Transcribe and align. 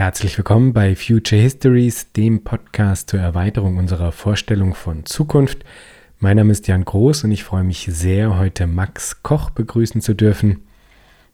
Herzlich 0.00 0.38
willkommen 0.38 0.72
bei 0.72 0.96
Future 0.96 1.38
Histories, 1.38 2.10
dem 2.12 2.42
Podcast 2.42 3.10
zur 3.10 3.20
Erweiterung 3.20 3.76
unserer 3.76 4.12
Vorstellung 4.12 4.74
von 4.74 5.04
Zukunft. 5.04 5.58
Mein 6.18 6.38
Name 6.38 6.52
ist 6.52 6.66
Jan 6.68 6.86
Groß 6.86 7.24
und 7.24 7.32
ich 7.32 7.44
freue 7.44 7.64
mich 7.64 7.86
sehr, 7.90 8.38
heute 8.38 8.66
Max 8.66 9.22
Koch 9.22 9.50
begrüßen 9.50 10.00
zu 10.00 10.14
dürfen. 10.14 10.62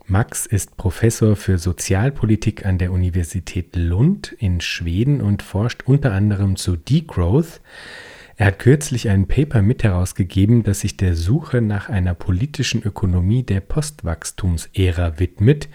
Max 0.06 0.46
ist 0.46 0.76
Professor 0.76 1.36
für 1.36 1.58
Sozialpolitik 1.58 2.66
an 2.66 2.78
der 2.78 2.90
Universität 2.90 3.76
Lund 3.76 4.34
in 4.36 4.60
Schweden 4.60 5.20
und 5.20 5.44
forscht 5.44 5.84
unter 5.84 6.10
anderem 6.10 6.56
zu 6.56 6.74
Degrowth. 6.74 7.60
Er 8.34 8.46
hat 8.46 8.58
kürzlich 8.58 9.08
ein 9.08 9.28
Paper 9.28 9.62
mit 9.62 9.84
herausgegeben, 9.84 10.64
das 10.64 10.80
sich 10.80 10.96
der 10.96 11.14
Suche 11.14 11.60
nach 11.62 11.88
einer 11.88 12.14
politischen 12.14 12.82
Ökonomie 12.82 13.44
der 13.44 13.60
Postwachstumsära 13.60 15.20
widmet. 15.20 15.68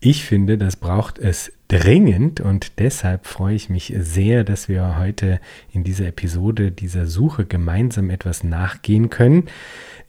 Ich 0.00 0.24
finde, 0.24 0.58
das 0.58 0.74
braucht 0.74 1.20
es 1.20 1.52
dringend 1.68 2.40
und 2.40 2.78
deshalb 2.78 3.26
freue 3.26 3.54
ich 3.54 3.68
mich 3.68 3.92
sehr, 3.98 4.44
dass 4.44 4.68
wir 4.68 4.98
heute 4.98 5.40
in 5.72 5.82
dieser 5.82 6.06
Episode 6.06 6.70
dieser 6.70 7.06
Suche 7.06 7.44
gemeinsam 7.44 8.10
etwas 8.10 8.44
nachgehen 8.44 9.10
können. 9.10 9.44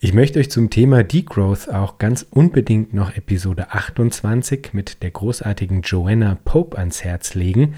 Ich 0.00 0.14
möchte 0.14 0.38
euch 0.38 0.50
zum 0.50 0.70
Thema 0.70 1.02
Degrowth 1.02 1.68
auch 1.68 1.98
ganz 1.98 2.24
unbedingt 2.30 2.94
noch 2.94 3.16
Episode 3.16 3.72
28 3.72 4.72
mit 4.72 5.02
der 5.02 5.10
großartigen 5.10 5.82
Joanna 5.82 6.38
Pope 6.44 6.78
ans 6.78 7.02
Herz 7.02 7.34
legen. 7.34 7.74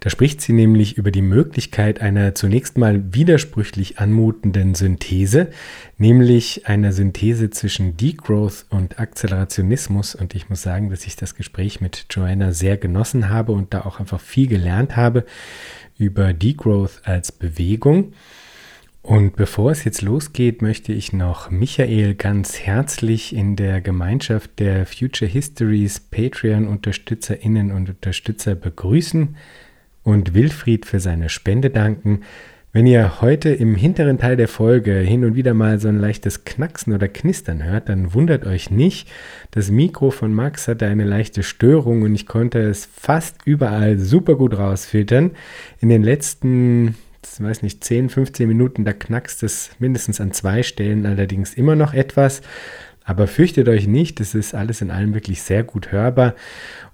Da 0.00 0.10
spricht 0.10 0.40
sie 0.40 0.52
nämlich 0.52 0.96
über 0.96 1.10
die 1.10 1.22
Möglichkeit 1.22 2.00
einer 2.00 2.34
zunächst 2.34 2.78
mal 2.78 3.02
widersprüchlich 3.12 3.98
anmutenden 3.98 4.74
Synthese, 4.74 5.48
nämlich 5.96 6.66
einer 6.66 6.92
Synthese 6.92 7.50
zwischen 7.50 7.96
Degrowth 7.96 8.66
und 8.70 8.98
Akzelerationismus. 8.98 10.14
Und 10.14 10.34
ich 10.34 10.48
muss 10.48 10.62
sagen, 10.62 10.90
dass 10.90 11.06
ich 11.06 11.16
das 11.16 11.34
Gespräch 11.34 11.80
mit 11.80 12.06
Joanna 12.10 12.52
sehr 12.52 12.76
genossen 12.76 13.28
habe 13.28 13.52
und 13.52 13.74
da 13.74 13.82
auch 13.82 13.98
einfach 13.98 14.20
viel 14.20 14.46
gelernt 14.46 14.96
habe 14.96 15.24
über 15.98 16.32
Degrowth 16.32 17.00
als 17.04 17.32
Bewegung. 17.32 18.12
Und 19.02 19.36
bevor 19.36 19.70
es 19.70 19.84
jetzt 19.84 20.02
losgeht, 20.02 20.60
möchte 20.60 20.92
ich 20.92 21.12
noch 21.12 21.50
Michael 21.50 22.14
ganz 22.14 22.58
herzlich 22.58 23.34
in 23.34 23.56
der 23.56 23.80
Gemeinschaft 23.80 24.58
der 24.58 24.86
Future 24.86 25.30
Histories 25.30 25.98
Patreon-Unterstützerinnen 25.98 27.72
und 27.72 27.88
Unterstützer 27.88 28.54
begrüßen 28.54 29.36
und 30.08 30.32
Wilfried 30.32 30.86
für 30.86 31.00
seine 31.00 31.28
Spende 31.28 31.68
danken. 31.68 32.20
Wenn 32.72 32.86
ihr 32.86 33.20
heute 33.20 33.50
im 33.50 33.74
hinteren 33.74 34.16
Teil 34.16 34.36
der 34.36 34.48
Folge 34.48 34.94
hin 34.94 35.22
und 35.22 35.36
wieder 35.36 35.52
mal 35.52 35.78
so 35.78 35.88
ein 35.88 35.98
leichtes 35.98 36.44
Knacksen 36.44 36.94
oder 36.94 37.08
Knistern 37.08 37.62
hört, 37.62 37.90
dann 37.90 38.14
wundert 38.14 38.46
euch 38.46 38.70
nicht. 38.70 39.10
Das 39.50 39.70
Mikro 39.70 40.10
von 40.10 40.32
Max 40.32 40.66
hatte 40.66 40.86
eine 40.86 41.04
leichte 41.04 41.42
Störung 41.42 42.02
und 42.02 42.14
ich 42.14 42.26
konnte 42.26 42.58
es 42.58 42.86
fast 42.86 43.36
überall 43.44 43.98
super 43.98 44.36
gut 44.36 44.56
rausfiltern. 44.56 45.32
In 45.80 45.90
den 45.90 46.02
letzten 46.02 46.94
ich 47.22 47.44
weiß 47.44 47.62
nicht, 47.62 47.84
10, 47.84 48.08
15 48.08 48.48
Minuten, 48.48 48.84
da 48.84 48.92
knackst 48.92 49.42
es 49.42 49.70
mindestens 49.78 50.20
an 50.20 50.32
zwei 50.32 50.62
Stellen 50.62 51.04
allerdings 51.04 51.54
immer 51.54 51.76
noch 51.76 51.92
etwas. 51.92 52.40
Aber 53.08 53.26
fürchtet 53.26 53.70
euch 53.70 53.86
nicht, 53.86 54.20
es 54.20 54.34
ist 54.34 54.54
alles 54.54 54.82
in 54.82 54.90
allem 54.90 55.14
wirklich 55.14 55.40
sehr 55.40 55.64
gut 55.64 55.92
hörbar 55.92 56.34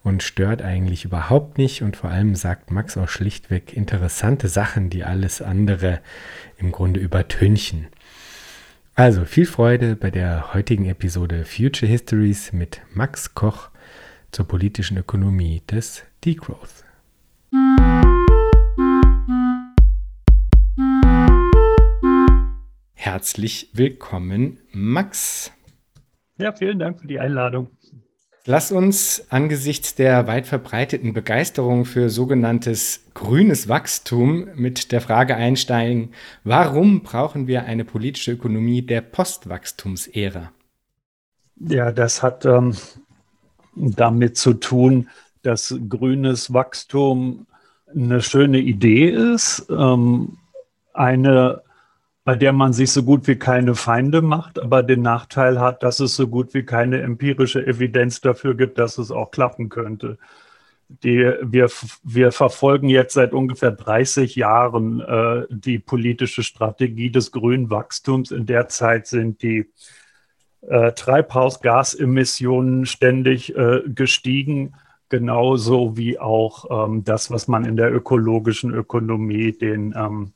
und 0.05 0.23
stört 0.23 0.62
eigentlich 0.62 1.05
überhaupt 1.05 1.59
nicht. 1.59 1.83
Und 1.83 1.97
vor 1.97 2.09
allem 2.09 2.37
sagt 2.37 2.70
Max 2.70 2.97
auch 2.97 3.09
schlichtweg 3.09 3.73
interessante 3.77 4.47
Sachen, 4.47 4.91
die 4.91 5.03
alles 5.03 5.42
andere 5.42 5.98
im 6.57 6.70
Grunde 6.70 7.01
übertünchen. 7.01 7.89
Also 8.95 9.25
viel 9.25 9.45
Freude 9.45 9.97
bei 9.97 10.12
der 10.12 10.55
heutigen 10.55 10.85
Episode 10.85 11.45
Future 11.45 11.91
Histories 11.91 12.53
mit 12.53 12.81
Max 12.92 13.35
Koch 13.35 13.70
zur 14.31 14.47
politischen 14.47 14.97
Ökonomie 14.97 15.62
des 15.69 16.05
Degrowth. 16.25 16.85
Herzlich 22.95 23.70
willkommen, 23.73 24.59
Max. 24.70 25.51
Ja, 26.39 26.52
vielen 26.52 26.78
Dank 26.78 27.00
für 27.00 27.06
die 27.06 27.20
Einladung. 27.20 27.68
Lass 28.46 28.72
uns 28.72 29.27
angesichts 29.30 29.95
der 29.95 30.27
weit 30.27 30.46
verbreiteten 30.46 31.14
Begeisterung 31.14 31.86
für 31.86 32.11
sogenanntes 32.11 33.06
grünes 33.14 33.68
Wachstum 33.68 34.48
mit 34.55 34.92
der 34.92 35.00
Frage 35.00 35.34
einsteigen, 35.34 36.11
warum 36.42 37.02
brauchen 37.02 37.46
wir 37.46 37.64
eine 37.64 37.86
politische 37.86 38.33
Ökonomie 38.33 38.83
der 38.83 39.00
Postwachstumsära? 39.00 40.52
Ja, 41.56 41.90
das 41.90 42.23
hat 42.23 42.44
ähm, 42.44 42.77
damit 43.77 44.36
zu 44.36 44.52
tun, 44.52 45.08
dass 45.42 45.74
grünes 45.89 46.52
Wachstum 46.52 47.46
eine 47.86 48.20
schöne 48.20 48.58
Idee 48.58 49.08
ist, 49.08 49.67
ähm, 49.70 50.36
eine 50.92 51.62
bei 52.24 52.35
der 52.36 52.52
man 52.52 52.73
sich 52.73 52.90
so 52.90 53.02
gut 53.02 53.27
wie 53.29 53.36
keine 53.36 53.74
Feinde 53.74 54.23
macht, 54.23 54.58
aber 54.58 54.83
den 54.83 55.02
Nachteil 55.02 55.61
hat, 55.61 55.83
dass 55.83 56.01
es 56.01 56.17
so 56.17 56.27
gut 56.27 56.55
wie 56.55 56.64
keine 56.64 57.02
empirische 57.02 57.67
Evidenz 57.67 58.23
dafür 58.23 58.55
gibt, 58.55 58.79
dass 58.79 58.96
es 58.96 59.11
auch 59.11 59.30
klappen 59.30 59.68
könnte. 59.68 60.18
Die, 60.89 61.30
wir, 61.42 61.70
wir 62.02 62.33
verfolgen 62.33 62.89
jetzt 62.89 63.14
seit 63.14 63.33
ungefähr 63.33 63.73
30 63.73 64.36
Jahren 64.36 65.01
äh, 65.01 65.45
die 65.51 65.79
politische 65.79 66.42
Strategie 66.42 67.11
des 67.11 67.30
grünen 67.30 67.68
Wachstums. 67.70 68.30
In 68.30 68.46
der 68.46 68.68
Zeit 68.68 69.06
sind 69.06 69.42
die 69.42 69.70
äh, 70.62 70.92
Treibhausgasemissionen 70.92 72.86
ständig 72.86 73.55
äh, 73.56 73.83
gestiegen, 73.86 74.74
genauso 75.11 75.96
wie 75.96 76.18
auch 76.18 76.86
ähm, 76.86 77.05
das, 77.05 77.30
was 77.30 77.48
man 77.48 77.64
in 77.64 77.77
der 77.77 77.92
ökologischen 77.95 78.73
Ökonomie 78.73 79.52
den 79.52 79.95
ähm, 79.96 80.33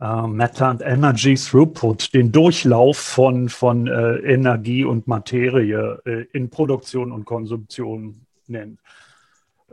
äh, 0.00 0.26
Matter 0.26 0.66
and 0.68 0.82
Energy 0.82 1.34
Throughput, 1.34 2.14
den 2.14 2.32
Durchlauf 2.32 2.96
von, 2.96 3.48
von 3.48 3.86
äh, 3.86 4.16
Energie 4.16 4.84
und 4.84 5.06
Materie 5.06 6.00
äh, 6.04 6.24
in 6.32 6.50
Produktion 6.50 7.12
und 7.12 7.24
Konsumption 7.24 8.26
nennt. 8.46 8.80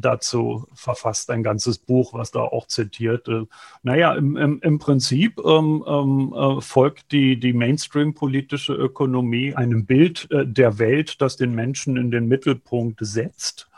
dazu 0.00 0.66
verfasst, 0.74 1.30
ein 1.30 1.42
ganzes 1.42 1.78
Buch, 1.78 2.14
was 2.14 2.30
da 2.30 2.40
auch 2.40 2.66
zitiert. 2.66 3.28
Äh, 3.28 3.46
naja, 3.82 4.14
im, 4.14 4.36
im, 4.36 4.60
im 4.60 4.78
Prinzip 4.78 5.38
ähm, 5.44 5.84
ähm, 5.86 6.34
äh, 6.34 6.60
folgt 6.60 7.12
die, 7.12 7.38
die 7.38 7.52
Mainstream-politische 7.52 8.74
Ökonomie 8.74 9.54
einem 9.54 9.86
Bild 9.86 10.30
äh, 10.30 10.46
der 10.46 10.78
Welt, 10.78 11.20
das 11.20 11.36
den 11.36 11.54
Menschen 11.54 11.96
in 11.96 12.10
den 12.10 12.28
Mittelpunkt 12.28 12.98
setzt 13.02 13.68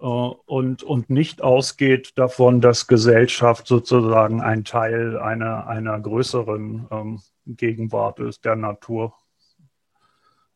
äh, 0.00 0.04
und, 0.04 0.82
und 0.82 1.10
nicht 1.10 1.42
ausgeht 1.42 2.12
davon, 2.16 2.60
dass 2.60 2.86
Gesellschaft 2.86 3.66
sozusagen 3.66 4.40
ein 4.40 4.64
Teil 4.64 5.18
einer, 5.18 5.66
einer 5.66 5.98
größeren 6.00 6.86
ähm, 6.90 7.20
Gegenwart 7.46 8.20
ist, 8.20 8.44
der 8.44 8.56
Natur. 8.56 9.14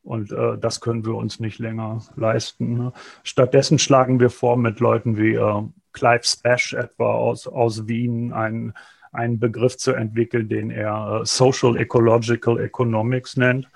Und 0.06 0.30
äh, 0.32 0.56
das 0.58 0.80
können 0.80 1.04
wir 1.04 1.14
uns 1.14 1.40
nicht 1.40 1.58
länger 1.58 2.00
leisten. 2.14 2.74
Ne? 2.78 2.92
Stattdessen 3.24 3.78
schlagen 3.78 4.20
wir 4.20 4.30
vor, 4.30 4.56
mit 4.56 4.78
Leuten 4.80 5.18
wie 5.18 5.34
äh, 5.34 5.62
Clive 5.92 6.22
Spash 6.22 6.74
etwa 6.74 7.14
aus, 7.14 7.46
aus 7.48 7.88
Wien 7.88 8.32
einen, 8.32 8.72
einen 9.12 9.40
Begriff 9.40 9.76
zu 9.76 9.92
entwickeln, 9.92 10.48
den 10.48 10.70
er 10.70 11.22
äh, 11.22 11.26
Social 11.26 11.76
Ecological 11.76 12.60
Economics 12.60 13.36
nennt 13.36 13.68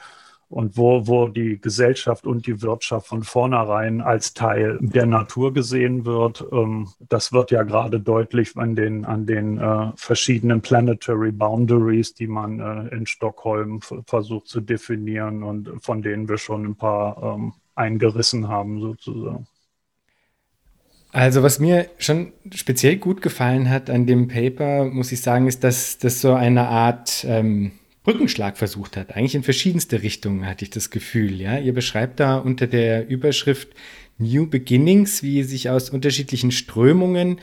und 0.50 0.76
wo, 0.76 1.06
wo 1.06 1.28
die 1.28 1.60
Gesellschaft 1.60 2.26
und 2.26 2.46
die 2.46 2.60
Wirtschaft 2.60 3.06
von 3.06 3.22
vornherein 3.22 4.00
als 4.00 4.34
Teil 4.34 4.78
der 4.80 5.06
Natur 5.06 5.54
gesehen 5.54 6.04
wird. 6.04 6.44
Ähm, 6.52 6.88
das 7.08 7.32
wird 7.32 7.52
ja 7.52 7.62
gerade 7.62 8.00
deutlich 8.00 8.56
an 8.56 8.74
den, 8.74 9.04
an 9.04 9.26
den 9.26 9.58
äh, 9.58 9.92
verschiedenen 9.94 10.60
Planetary 10.60 11.30
Boundaries, 11.30 12.14
die 12.14 12.26
man 12.26 12.58
äh, 12.58 12.94
in 12.94 13.06
Stockholm 13.06 13.80
versucht 14.06 14.48
zu 14.48 14.60
definieren 14.60 15.44
und 15.44 15.70
von 15.80 16.02
denen 16.02 16.28
wir 16.28 16.36
schon 16.36 16.64
ein 16.64 16.74
paar 16.74 17.22
ähm, 17.22 17.52
eingerissen 17.76 18.48
haben 18.48 18.80
sozusagen. 18.80 19.46
Also 21.12 21.42
was 21.44 21.60
mir 21.60 21.88
schon 21.98 22.32
speziell 22.52 22.96
gut 22.96 23.22
gefallen 23.22 23.70
hat 23.70 23.88
an 23.88 24.06
dem 24.06 24.26
Paper, 24.26 24.84
muss 24.84 25.12
ich 25.12 25.22
sagen, 25.22 25.46
ist, 25.46 25.62
dass 25.62 25.98
das 25.98 26.20
so 26.20 26.34
eine 26.34 26.68
Art 26.68 27.24
ähm, 27.28 27.72
Brückenschlag 28.10 28.58
versucht 28.58 28.96
hat. 28.96 29.14
Eigentlich 29.14 29.36
in 29.36 29.44
verschiedenste 29.44 30.02
Richtungen 30.02 30.44
hatte 30.44 30.64
ich 30.64 30.70
das 30.70 30.90
Gefühl. 30.90 31.40
Ja, 31.40 31.58
ihr 31.58 31.72
beschreibt 31.72 32.18
da 32.18 32.38
unter 32.38 32.66
der 32.66 33.08
Überschrift 33.08 33.68
New 34.18 34.48
Beginnings, 34.48 35.22
wie 35.22 35.44
sich 35.44 35.70
aus 35.70 35.90
unterschiedlichen 35.90 36.50
Strömungen, 36.50 37.40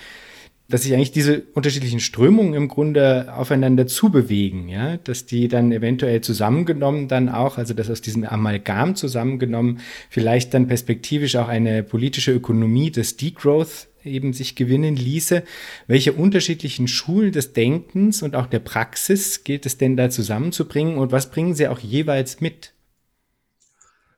dass 0.69 0.83
sich 0.83 0.93
eigentlich 0.93 1.11
diese 1.11 1.43
unterschiedlichen 1.53 2.01
Strömungen 2.01 2.53
im 2.53 2.67
Grunde 2.67 3.33
aufeinander 3.33 3.87
zubewegen, 3.87 4.67
ja, 4.67 4.97
dass 4.97 5.25
die 5.25 5.47
dann 5.47 5.71
eventuell 5.71 6.21
zusammengenommen 6.21 7.07
dann 7.07 7.29
auch, 7.29 7.57
also 7.57 7.73
dass 7.73 7.89
aus 7.89 8.01
diesem 8.01 8.25
Amalgam 8.25 8.95
zusammengenommen 8.95 9.79
vielleicht 10.09 10.53
dann 10.53 10.67
perspektivisch 10.67 11.37
auch 11.37 11.47
eine 11.47 11.83
politische 11.83 12.33
Ökonomie 12.33 12.91
des 12.91 13.15
Degrowth 13.15 13.87
eben 14.03 14.33
sich 14.33 14.55
gewinnen 14.55 14.95
ließe. 14.95 15.43
Welche 15.87 16.13
unterschiedlichen 16.13 16.87
Schulen 16.87 17.31
des 17.31 17.53
Denkens 17.53 18.21
und 18.21 18.35
auch 18.35 18.47
der 18.47 18.59
Praxis 18.59 19.43
gilt 19.43 19.65
es 19.65 19.77
denn 19.77 19.95
da 19.95 20.09
zusammenzubringen 20.09 20.97
und 20.97 21.11
was 21.11 21.31
bringen 21.31 21.55
sie 21.55 21.67
auch 21.67 21.79
jeweils 21.79 22.41
mit? 22.41 22.73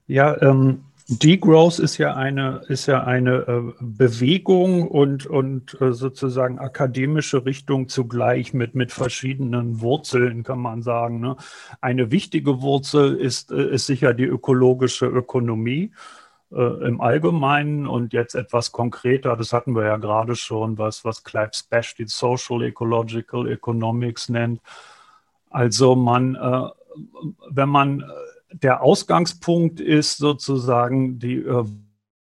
Ja, 0.08 0.42
ähm, 0.42 0.86
Degrowth 1.12 1.80
ist 1.80 1.98
ja 1.98 2.16
eine, 2.16 2.62
ist 2.68 2.86
ja 2.86 3.04
eine 3.04 3.38
äh, 3.48 3.74
Bewegung 3.80 4.88
und, 4.88 5.26
und 5.26 5.76
äh, 5.82 5.92
sozusagen 5.92 6.60
akademische 6.60 7.46
Richtung 7.46 7.88
zugleich 7.88 8.54
mit, 8.54 8.76
mit 8.76 8.92
verschiedenen 8.92 9.82
Wurzeln, 9.82 10.44
kann 10.44 10.60
man 10.60 10.84
sagen. 10.84 11.20
Ne? 11.20 11.36
Eine 11.82 12.12
wichtige 12.12 12.62
Wurzel 12.62 13.16
ist, 13.16 13.52
äh, 13.52 13.74
ist 13.74 13.88
sicher 13.88 14.14
die 14.14 14.26
ökologische 14.26 15.08
Ökonomie 15.08 15.92
äh, 16.52 16.88
im 16.88 17.02
Allgemeinen 17.02 17.88
und 17.88 18.14
jetzt 18.14 18.36
etwas 18.36 18.72
konkreter, 18.72 19.36
das 19.36 19.52
hatten 19.52 19.76
wir 19.76 19.86
ja 19.86 19.98
gerade 19.98 20.36
schon, 20.36 20.78
was, 20.78 21.04
was 21.06 21.24
Clive 21.24 21.52
Spash 21.54 21.96
die 21.96 22.08
Social 22.08 22.62
Ecological 22.62 23.52
Economics 23.52 24.30
nennt. 24.30 24.62
Also 25.50 25.96
man, 25.96 26.36
äh, 26.36 26.70
wenn 27.50 27.70
man, 27.70 28.04
der 28.52 28.82
Ausgangspunkt 28.82 29.80
ist 29.80 30.18
sozusagen 30.18 31.20
die 31.20 31.38
äh, 31.38 31.66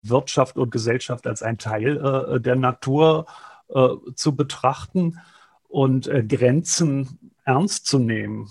Wirtschaft 0.01 0.57
und 0.57 0.71
Gesellschaft 0.71 1.27
als 1.27 1.43
ein 1.43 1.57
Teil 1.57 1.97
äh, 1.97 2.39
der 2.39 2.55
Natur 2.55 3.25
äh, 3.69 3.87
zu 4.15 4.35
betrachten 4.35 5.19
und 5.67 6.09
Grenzen 6.29 7.31
ernst 7.43 7.87
zu 7.87 7.99
nehmen. 7.99 8.49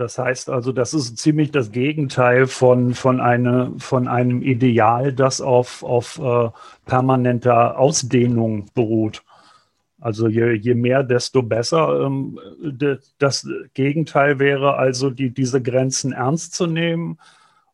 Das 0.00 0.16
heißt 0.16 0.48
also, 0.48 0.72
das 0.72 0.94
ist 0.94 1.18
ziemlich 1.18 1.50
das 1.50 1.72
Gegenteil 1.72 2.46
von, 2.46 2.94
von, 2.94 3.20
eine, 3.20 3.74
von 3.76 4.08
einem 4.08 4.40
Ideal, 4.40 5.12
das 5.12 5.42
auf, 5.42 5.82
auf 5.82 6.18
äh, 6.18 6.48
permanenter 6.86 7.78
Ausdehnung 7.78 8.64
beruht. 8.72 9.22
Also 10.00 10.28
je, 10.28 10.54
je 10.54 10.74
mehr, 10.74 11.02
desto 11.02 11.42
besser. 11.42 12.06
Ähm, 12.06 12.38
das 13.18 13.46
Gegenteil 13.74 14.38
wäre 14.38 14.76
also, 14.76 15.10
die, 15.10 15.30
diese 15.30 15.62
Grenzen 15.62 16.12
ernst 16.12 16.54
zu 16.54 16.66
nehmen 16.66 17.18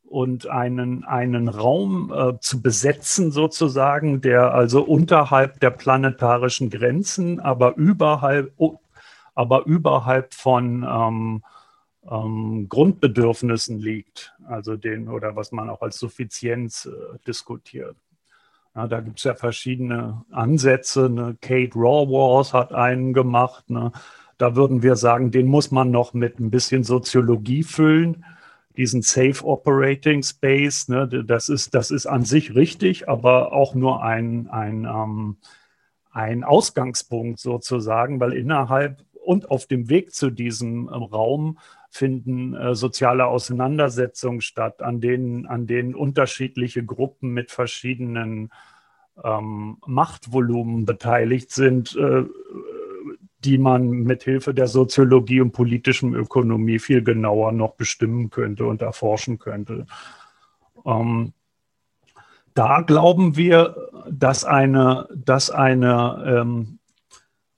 und 0.04 0.48
einen, 0.48 1.04
einen 1.04 1.48
Raum 1.48 2.12
äh, 2.14 2.38
zu 2.40 2.62
besetzen, 2.62 3.30
sozusagen, 3.30 4.20
der 4.20 4.54
also 4.54 4.82
unterhalb 4.82 5.60
der 5.60 5.70
planetarischen 5.70 6.70
Grenzen, 6.70 7.40
aber 7.40 7.76
überhalb, 7.76 8.52
aber 9.34 9.66
überhalb 9.66 10.34
von 10.34 10.84
ähm, 10.88 11.42
ähm, 12.10 12.68
Grundbedürfnissen 12.68 13.78
liegt, 13.78 14.34
also 14.46 14.76
den 14.76 15.08
oder 15.08 15.36
was 15.36 15.52
man 15.52 15.70
auch 15.70 15.82
als 15.82 15.98
Suffizienz 15.98 16.86
äh, 16.86 17.18
diskutiert. 17.26 17.96
Ja, 18.76 18.86
da 18.86 19.00
gibt 19.00 19.16
es 19.18 19.24
ja 19.24 19.34
verschiedene 19.34 20.22
Ansätze. 20.30 21.08
Ne? 21.08 21.36
Kate 21.40 21.72
Raworth 21.74 22.52
hat 22.52 22.74
einen 22.74 23.14
gemacht. 23.14 23.70
Ne? 23.70 23.90
Da 24.36 24.54
würden 24.54 24.82
wir 24.82 24.96
sagen, 24.96 25.30
den 25.30 25.46
muss 25.46 25.70
man 25.70 25.90
noch 25.90 26.12
mit 26.12 26.38
ein 26.38 26.50
bisschen 26.50 26.84
Soziologie 26.84 27.62
füllen. 27.62 28.26
Diesen 28.76 29.00
Safe 29.00 29.42
Operating 29.46 30.22
Space, 30.22 30.88
ne? 30.88 31.08
das, 31.08 31.48
ist, 31.48 31.74
das 31.74 31.90
ist 31.90 32.04
an 32.04 32.26
sich 32.26 32.54
richtig, 32.54 33.08
aber 33.08 33.52
auch 33.52 33.74
nur 33.74 34.02
ein, 34.02 34.48
ein, 34.48 34.84
ähm, 34.84 35.38
ein 36.10 36.44
Ausgangspunkt 36.44 37.40
sozusagen, 37.40 38.20
weil 38.20 38.34
innerhalb 38.34 39.05
und 39.26 39.50
auf 39.50 39.66
dem 39.66 39.88
Weg 39.88 40.14
zu 40.14 40.30
diesem 40.30 40.88
ähm, 40.88 41.02
Raum 41.02 41.58
finden 41.90 42.54
äh, 42.54 42.74
soziale 42.74 43.26
Auseinandersetzungen 43.26 44.40
statt, 44.40 44.82
an 44.82 45.00
denen, 45.00 45.46
an 45.46 45.66
denen 45.66 45.94
unterschiedliche 45.94 46.84
Gruppen 46.84 47.30
mit 47.30 47.50
verschiedenen 47.50 48.50
ähm, 49.22 49.78
Machtvolumen 49.86 50.84
beteiligt 50.84 51.50
sind, 51.50 51.96
äh, 51.96 52.24
die 53.44 53.58
man 53.58 53.88
mit 53.88 54.22
Hilfe 54.22 54.54
der 54.54 54.68
Soziologie 54.68 55.40
und 55.40 55.52
politischen 55.52 56.14
Ökonomie 56.14 56.78
viel 56.78 57.02
genauer 57.02 57.52
noch 57.52 57.74
bestimmen 57.74 58.30
könnte 58.30 58.64
und 58.66 58.82
erforschen 58.82 59.38
könnte. 59.38 59.86
Ähm, 60.84 61.32
da 62.54 62.80
glauben 62.80 63.36
wir, 63.36 63.76
dass 64.10 64.44
eine, 64.44 65.08
dass 65.14 65.50
eine 65.50 66.24
ähm, 66.26 66.78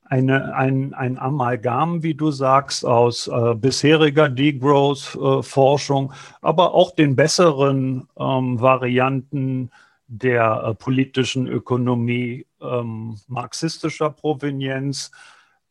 eine, 0.09 0.55
ein, 0.55 0.95
ein 0.95 1.19
Amalgam, 1.19 2.03
wie 2.03 2.15
du 2.15 2.31
sagst, 2.31 2.85
aus 2.85 3.29
äh, 3.29 3.55
bisheriger 3.55 4.29
Degrowth-Forschung, 4.29 6.13
aber 6.41 6.75
auch 6.75 6.93
den 6.95 7.17
besseren 7.17 8.09
ähm, 8.19 8.61
Varianten 8.61 9.71
der 10.07 10.65
äh, 10.65 10.75
politischen 10.75 11.47
Ökonomie 11.47 12.47
ähm, 12.61 13.19
marxistischer 13.27 14.11
Provenienz, 14.11 15.11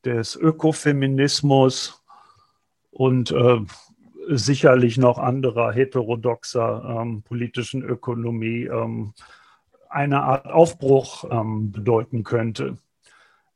des 0.06 0.36
Ökofeminismus 0.36 2.02
und 2.92 3.32
äh, 3.32 3.60
sicherlich 4.30 4.98
noch 4.98 5.18
anderer 5.18 5.74
heterodoxer 5.74 7.02
ähm, 7.02 7.24
politischen 7.24 7.84
Ökonomie 7.84 8.66
ähm, 8.66 9.14
eine 9.90 10.24
Art 10.24 10.46
Aufbruch 10.46 11.26
ähm, 11.30 11.72
bedeuten 11.72 12.24
könnte. 12.24 12.78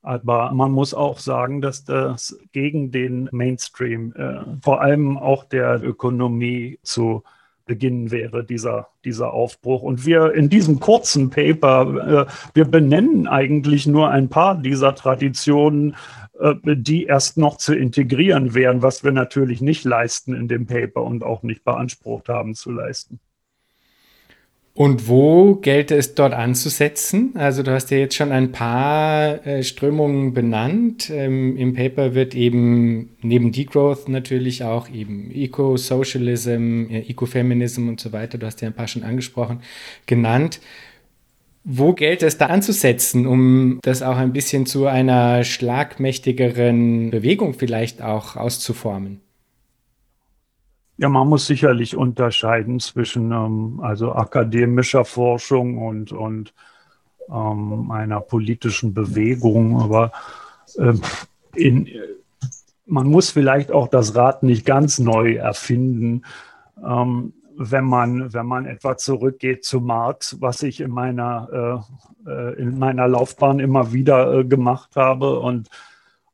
Aber 0.02 0.52
man 0.52 0.72
muss 0.72 0.94
auch 0.94 1.20
sagen, 1.20 1.62
dass 1.62 1.84
das 1.84 2.40
gegen 2.52 2.92
den 2.92 3.30
Mainstream, 3.32 4.14
äh, 4.14 4.40
vor 4.62 4.82
allem 4.82 5.18
auch 5.18 5.44
der 5.44 5.84
Ökonomie 5.84 6.80
zu 6.82 7.24
beginnen 7.66 8.12
wäre, 8.12 8.44
dieser, 8.44 8.90
dieser 9.06 9.34
Aufbruch. 9.34 9.84
Und 9.84 10.06
wir 10.06 10.34
in 10.34 10.50
diesem 10.50 10.80
kurzen 10.80 11.30
Paper, 11.30 12.28
äh, 12.28 12.32
wir 12.54 12.66
benennen 12.66 13.28
eigentlich 13.28 13.86
nur 13.86 14.10
ein 14.10 14.30
paar 14.30 14.56
dieser 14.56 14.96
Traditionen, 14.96 15.96
äh, 16.40 16.56
die 16.66 17.06
erst 17.06 17.38
noch 17.38 17.58
zu 17.58 17.76
integrieren 17.76 18.56
wären, 18.56 18.82
was 18.82 19.04
wir 19.04 19.12
natürlich 19.12 19.62
nicht 19.62 19.86
leisten 19.86 20.34
in 20.34 20.48
dem 20.48 20.66
Paper 20.66 21.04
und 21.04 21.24
auch 21.24 21.44
nicht 21.44 21.64
beansprucht 21.64 22.28
haben 22.28 22.56
zu 22.56 22.72
leisten. 22.72 23.20
Und 24.82 25.08
wo 25.08 25.58
gelte 25.58 25.94
es 25.96 26.16
dort 26.16 26.34
anzusetzen? 26.34 27.34
Also 27.36 27.62
du 27.62 27.72
hast 27.72 27.92
ja 27.92 28.00
jetzt 28.00 28.16
schon 28.16 28.32
ein 28.32 28.52
paar 28.52 29.46
äh, 29.46 29.62
Strömungen 29.62 30.34
benannt. 30.34 31.08
Ähm, 31.12 31.56
Im 31.56 31.76
Paper 31.76 32.16
wird 32.16 32.34
eben 32.34 33.16
neben 33.22 33.52
Degrowth 33.52 34.10
natürlich 34.10 34.64
auch 34.64 34.90
eben 34.90 35.30
Eco-Socialism, 35.32 36.88
äh, 36.90 37.02
Ecofeminism 37.02 37.90
und 37.90 38.00
so 38.00 38.12
weiter, 38.12 38.40
du 38.40 38.48
hast 38.48 38.60
ja 38.62 38.70
ein 38.70 38.74
paar 38.74 38.88
schon 38.88 39.04
angesprochen, 39.04 39.62
genannt. 40.08 40.60
Wo 41.64 41.94
gilt 41.94 42.24
es 42.24 42.40
da 42.40 42.48
anzusetzen, 42.48 43.28
um 43.28 43.78
das 43.84 44.02
auch 44.02 44.18
ein 44.18 44.34
bisschen 44.34 44.66
zu 44.66 44.88
einer 44.88 45.44
schlagmächtigeren 45.44 47.12
Bewegung 47.12 47.54
vielleicht 47.54 48.02
auch 48.02 48.36
auszuformen? 48.36 49.22
Ja, 51.02 51.10
man 51.10 51.28
muss 51.28 51.48
sicherlich 51.48 51.98
unterscheiden 51.98 52.80
zwischen 52.80 53.32
ähm, 53.32 53.80
also 53.82 54.14
akademischer 54.14 55.04
Forschung 55.04 55.80
und, 55.80 56.12
und 56.12 56.54
ähm, 57.28 57.90
einer 57.90 58.22
politischen 58.22 58.94
Bewegung. 58.94 59.82
Aber 59.82 60.12
äh, 60.78 60.94
in, 61.56 61.88
man 62.86 63.08
muss 63.08 63.32
vielleicht 63.32 63.72
auch 63.72 63.88
das 63.88 64.16
Rad 64.16 64.44
nicht 64.44 64.64
ganz 64.64 65.00
neu 65.00 65.38
erfinden. 65.38 66.22
Ähm, 66.86 67.34
wenn 67.58 67.86
man, 67.86 68.32
wenn 68.32 68.46
man 68.46 68.68
etwa 68.68 68.96
zurückgeht 68.96 69.66
zu 69.66 69.82
Marx, 69.82 70.40
was 70.40 70.62
ich 70.62 70.82
in 70.82 70.92
meiner, 70.92 71.84
äh, 72.28 72.32
äh, 72.32 72.62
in 72.62 72.78
meiner 72.78 73.08
Laufbahn 73.08 73.60
immer 73.60 73.92
wieder 73.92 74.32
äh, 74.32 74.46
gemacht 74.46 74.96
habe 74.96 75.40
und, 75.40 75.68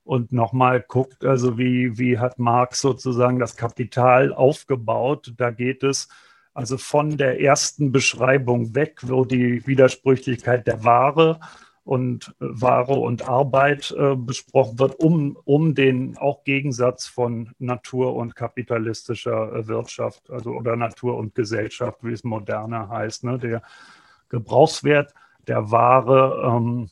und 0.08 0.32
nochmal 0.32 0.82
guckt, 0.82 1.26
also 1.26 1.58
wie, 1.58 1.98
wie 1.98 2.18
hat 2.18 2.40
Marx 2.40 2.80
sozusagen 2.80 3.40
das 3.40 3.58
Kapital 3.58 4.34
aufgebaut. 4.34 5.34
Da 5.38 5.52
geht 5.52 5.84
es 5.84 6.08
also 6.54 6.78
von 6.78 7.18
der 7.18 7.42
ersten 7.42 7.92
Beschreibung 7.92 8.74
weg, 8.74 9.02
wo 9.04 9.26
die 9.26 9.68
Widersprüchlichkeit 9.68 10.66
der 10.66 10.84
Ware 10.86 11.40
und 11.84 12.34
äh, 12.40 12.46
Ware 12.50 12.94
und 12.94 13.28
Arbeit 13.28 13.94
äh, 13.98 14.16
besprochen 14.16 14.80
wird, 14.80 14.98
um, 15.00 15.38
um 15.44 15.76
den 15.76 16.18
auch 16.18 16.44
Gegensatz 16.46 17.06
von 17.06 17.52
Natur 17.60 18.16
und 18.16 18.36
kapitalistischer 18.36 19.54
äh, 19.54 19.68
Wirtschaft, 19.68 20.30
also 20.32 20.52
oder 20.52 20.78
Natur 20.78 21.18
und 21.18 21.36
Gesellschaft, 21.36 22.00
wie 22.02 22.14
es 22.14 22.24
moderner 22.24 22.88
heißt. 22.90 23.26
Ne? 23.26 23.40
Der 23.40 23.62
Gebrauchswert 24.30 25.14
der 25.48 25.70
Ware 25.70 26.58
ähm, 26.58 26.90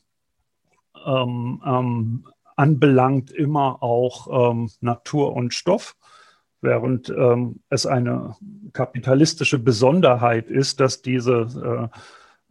ähm, 1.05 1.61
ähm, 1.65 2.27
anbelangt 2.55 3.31
immer 3.31 3.83
auch 3.83 4.51
ähm, 4.51 4.69
Natur 4.81 5.33
und 5.33 5.53
Stoff 5.53 5.95
während 6.65 7.09
ähm, 7.09 7.61
es 7.69 7.85
eine 7.85 8.35
kapitalistische 8.73 9.59
Besonderheit 9.59 10.49
ist, 10.49 10.81
dass 10.81 11.01
diese 11.01 11.89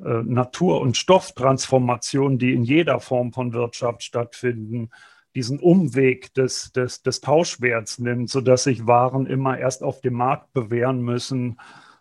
äh, 0.00 0.04
äh, 0.08 0.22
Natur- 0.22 0.80
und 0.80 0.96
Stofftransformationen, 0.96 2.38
die 2.38 2.54
in 2.54 2.64
jeder 2.64 3.00
Form 3.00 3.32
von 3.32 3.52
Wirtschaft 3.52 4.02
stattfinden, 4.02 4.90
diesen 5.34 5.58
Umweg 5.58 6.32
des, 6.34 6.72
des, 6.72 7.02
des 7.02 7.20
Tauschwerts 7.20 7.98
nimmt, 7.98 8.30
sodass 8.30 8.64
sich 8.64 8.86
Waren 8.86 9.26
immer 9.26 9.58
erst 9.58 9.82
auf 9.82 10.00
dem 10.00 10.14
Markt 10.14 10.52
bewähren 10.52 11.02
müssen, 11.02 11.58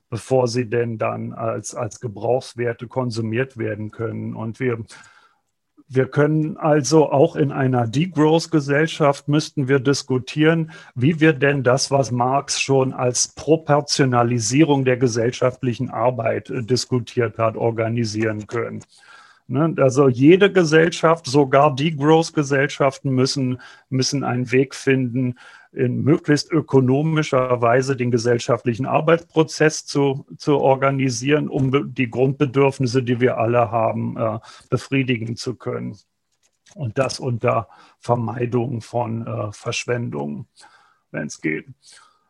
bevor 0.09 0.47
sie 0.47 0.69
denn 0.69 0.99
dann 0.99 1.33
als, 1.33 1.73
als 1.73 1.99
Gebrauchswerte 1.99 2.87
konsumiert 2.87 3.57
werden 3.57 3.89
können. 3.89 4.35
Und 4.35 4.59
wir 4.59 4.83
wir 5.87 6.07
können 6.07 6.57
also 6.57 7.11
auch 7.11 7.35
in 7.35 7.51
einer 7.51 7.87
Degrowth-Gesellschaft 7.87 9.27
müssten 9.27 9.67
wir 9.67 9.79
diskutieren, 9.79 10.71
wie 10.95 11.19
wir 11.19 11.33
denn 11.33 11.63
das, 11.63 11.91
was 11.91 12.11
Marx 12.11 12.59
schon 12.59 12.93
als 12.93 13.29
Proportionalisierung 13.29 14.85
der 14.85 14.97
gesellschaftlichen 14.97 15.89
Arbeit 15.89 16.49
äh, 16.49 16.63
diskutiert 16.63 17.37
hat, 17.37 17.57
organisieren 17.57 18.47
können. 18.47 18.83
Ne? 19.47 19.73
Also 19.77 20.07
jede 20.07 20.51
Gesellschaft, 20.51 21.25
sogar 21.25 21.75
Degrowth-Gesellschaften 21.75 23.11
müssen, 23.11 23.59
müssen 23.89 24.23
einen 24.23 24.51
Weg 24.51 24.73
finden, 24.73 25.35
in 25.73 26.03
möglichst 26.03 26.51
ökonomischer 26.51 27.61
Weise 27.61 27.95
den 27.95 28.11
gesellschaftlichen 28.11 28.85
Arbeitsprozess 28.85 29.85
zu, 29.85 30.25
zu 30.37 30.59
organisieren, 30.59 31.47
um 31.47 31.93
die 31.93 32.09
Grundbedürfnisse, 32.09 33.03
die 33.03 33.19
wir 33.19 33.37
alle 33.37 33.71
haben, 33.71 34.17
äh, 34.17 34.39
befriedigen 34.69 35.35
zu 35.35 35.55
können. 35.55 35.97
Und 36.75 36.97
das 36.97 37.19
unter 37.19 37.67
Vermeidung 37.99 38.81
von 38.81 39.27
äh, 39.27 39.51
Verschwendung, 39.51 40.47
wenn 41.11 41.27
es 41.27 41.41
geht. 41.41 41.67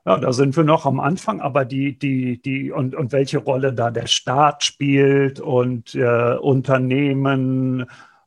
Ja, 0.06 0.18
da 0.18 0.34
sind 0.34 0.58
wir 0.58 0.66
noch 0.66 0.86
am 0.86 1.00
Anfang, 1.00 1.40
aber 1.40 1.64
die, 1.64 1.98
die, 1.98 2.42
die, 2.42 2.72
und, 2.72 2.94
und 2.94 3.14
welche 3.14 3.38
Rolle 3.38 3.72
da 3.72 3.90
der 3.90 4.08
Staat 4.08 4.64
spielt 4.64 5.40
und 5.40 5.96
äh, 5.96 6.36
Unternehmen, 6.36 7.86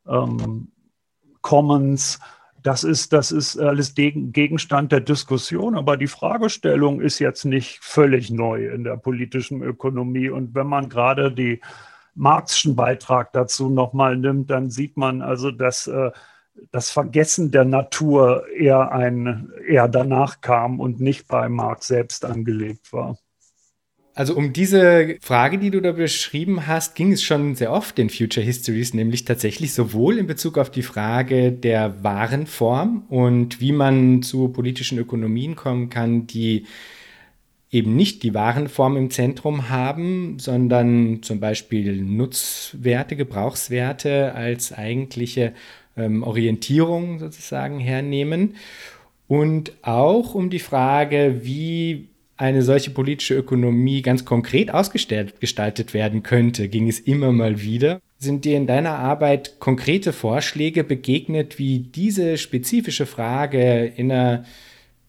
ähm, 0.08 0.68
Commons, 1.42 2.18
das 2.66 2.82
ist, 2.82 3.12
das 3.12 3.30
ist 3.30 3.56
alles 3.58 3.94
Gegenstand 3.94 4.90
der 4.90 5.00
Diskussion, 5.00 5.76
aber 5.76 5.96
die 5.96 6.08
Fragestellung 6.08 7.00
ist 7.00 7.20
jetzt 7.20 7.44
nicht 7.44 7.78
völlig 7.80 8.30
neu 8.30 8.66
in 8.66 8.82
der 8.82 8.96
politischen 8.96 9.62
Ökonomie. 9.62 10.30
Und 10.30 10.56
wenn 10.56 10.66
man 10.66 10.88
gerade 10.88 11.30
die 11.30 11.60
Marxischen 12.16 12.74
Beitrag 12.74 13.32
dazu 13.32 13.70
nochmal 13.70 14.16
nimmt, 14.16 14.50
dann 14.50 14.68
sieht 14.68 14.96
man 14.96 15.22
also, 15.22 15.52
dass 15.52 15.86
äh, 15.86 16.10
das 16.72 16.90
Vergessen 16.90 17.52
der 17.52 17.64
Natur 17.64 18.48
eher, 18.48 18.90
ein, 18.90 19.52
eher 19.68 19.86
danach 19.86 20.40
kam 20.40 20.80
und 20.80 20.98
nicht 20.98 21.28
bei 21.28 21.48
Marx 21.48 21.86
selbst 21.86 22.24
angelegt 22.24 22.92
war. 22.92 23.16
Also 24.16 24.34
um 24.34 24.54
diese 24.54 25.18
Frage, 25.20 25.58
die 25.58 25.70
du 25.70 25.82
da 25.82 25.92
beschrieben 25.92 26.66
hast, 26.66 26.94
ging 26.94 27.12
es 27.12 27.22
schon 27.22 27.54
sehr 27.54 27.70
oft 27.70 27.98
in 27.98 28.08
Future 28.08 28.44
Histories, 28.44 28.94
nämlich 28.94 29.26
tatsächlich 29.26 29.74
sowohl 29.74 30.16
in 30.16 30.26
Bezug 30.26 30.56
auf 30.56 30.70
die 30.70 30.80
Frage 30.80 31.52
der 31.52 32.02
Warenform 32.02 33.04
und 33.10 33.60
wie 33.60 33.72
man 33.72 34.22
zu 34.22 34.48
politischen 34.48 34.96
Ökonomien 34.96 35.54
kommen 35.54 35.90
kann, 35.90 36.26
die 36.26 36.64
eben 37.70 37.94
nicht 37.94 38.22
die 38.22 38.32
Warenform 38.32 38.96
im 38.96 39.10
Zentrum 39.10 39.68
haben, 39.68 40.38
sondern 40.38 41.22
zum 41.22 41.38
Beispiel 41.38 42.00
Nutzwerte, 42.00 43.16
Gebrauchswerte 43.16 44.32
als 44.34 44.72
eigentliche 44.72 45.52
ähm, 45.94 46.22
Orientierung 46.22 47.18
sozusagen 47.18 47.80
hernehmen. 47.80 48.54
Und 49.28 49.72
auch 49.82 50.34
um 50.34 50.48
die 50.48 50.58
Frage, 50.58 51.40
wie 51.42 52.08
eine 52.36 52.62
solche 52.62 52.90
politische 52.90 53.34
Ökonomie 53.34 54.02
ganz 54.02 54.24
konkret 54.24 54.72
ausgestaltet 54.72 55.94
werden 55.94 56.22
könnte, 56.22 56.68
ging 56.68 56.88
es 56.88 57.00
immer 57.00 57.32
mal 57.32 57.62
wieder. 57.62 58.00
Sind 58.18 58.44
dir 58.44 58.56
in 58.56 58.66
deiner 58.66 58.98
Arbeit 58.98 59.58
konkrete 59.58 60.12
Vorschläge 60.12 60.84
begegnet, 60.84 61.58
wie 61.58 61.80
diese 61.80 62.36
spezifische 62.36 63.06
Frage 63.06 63.86
in 63.86 64.10
einer 64.10 64.44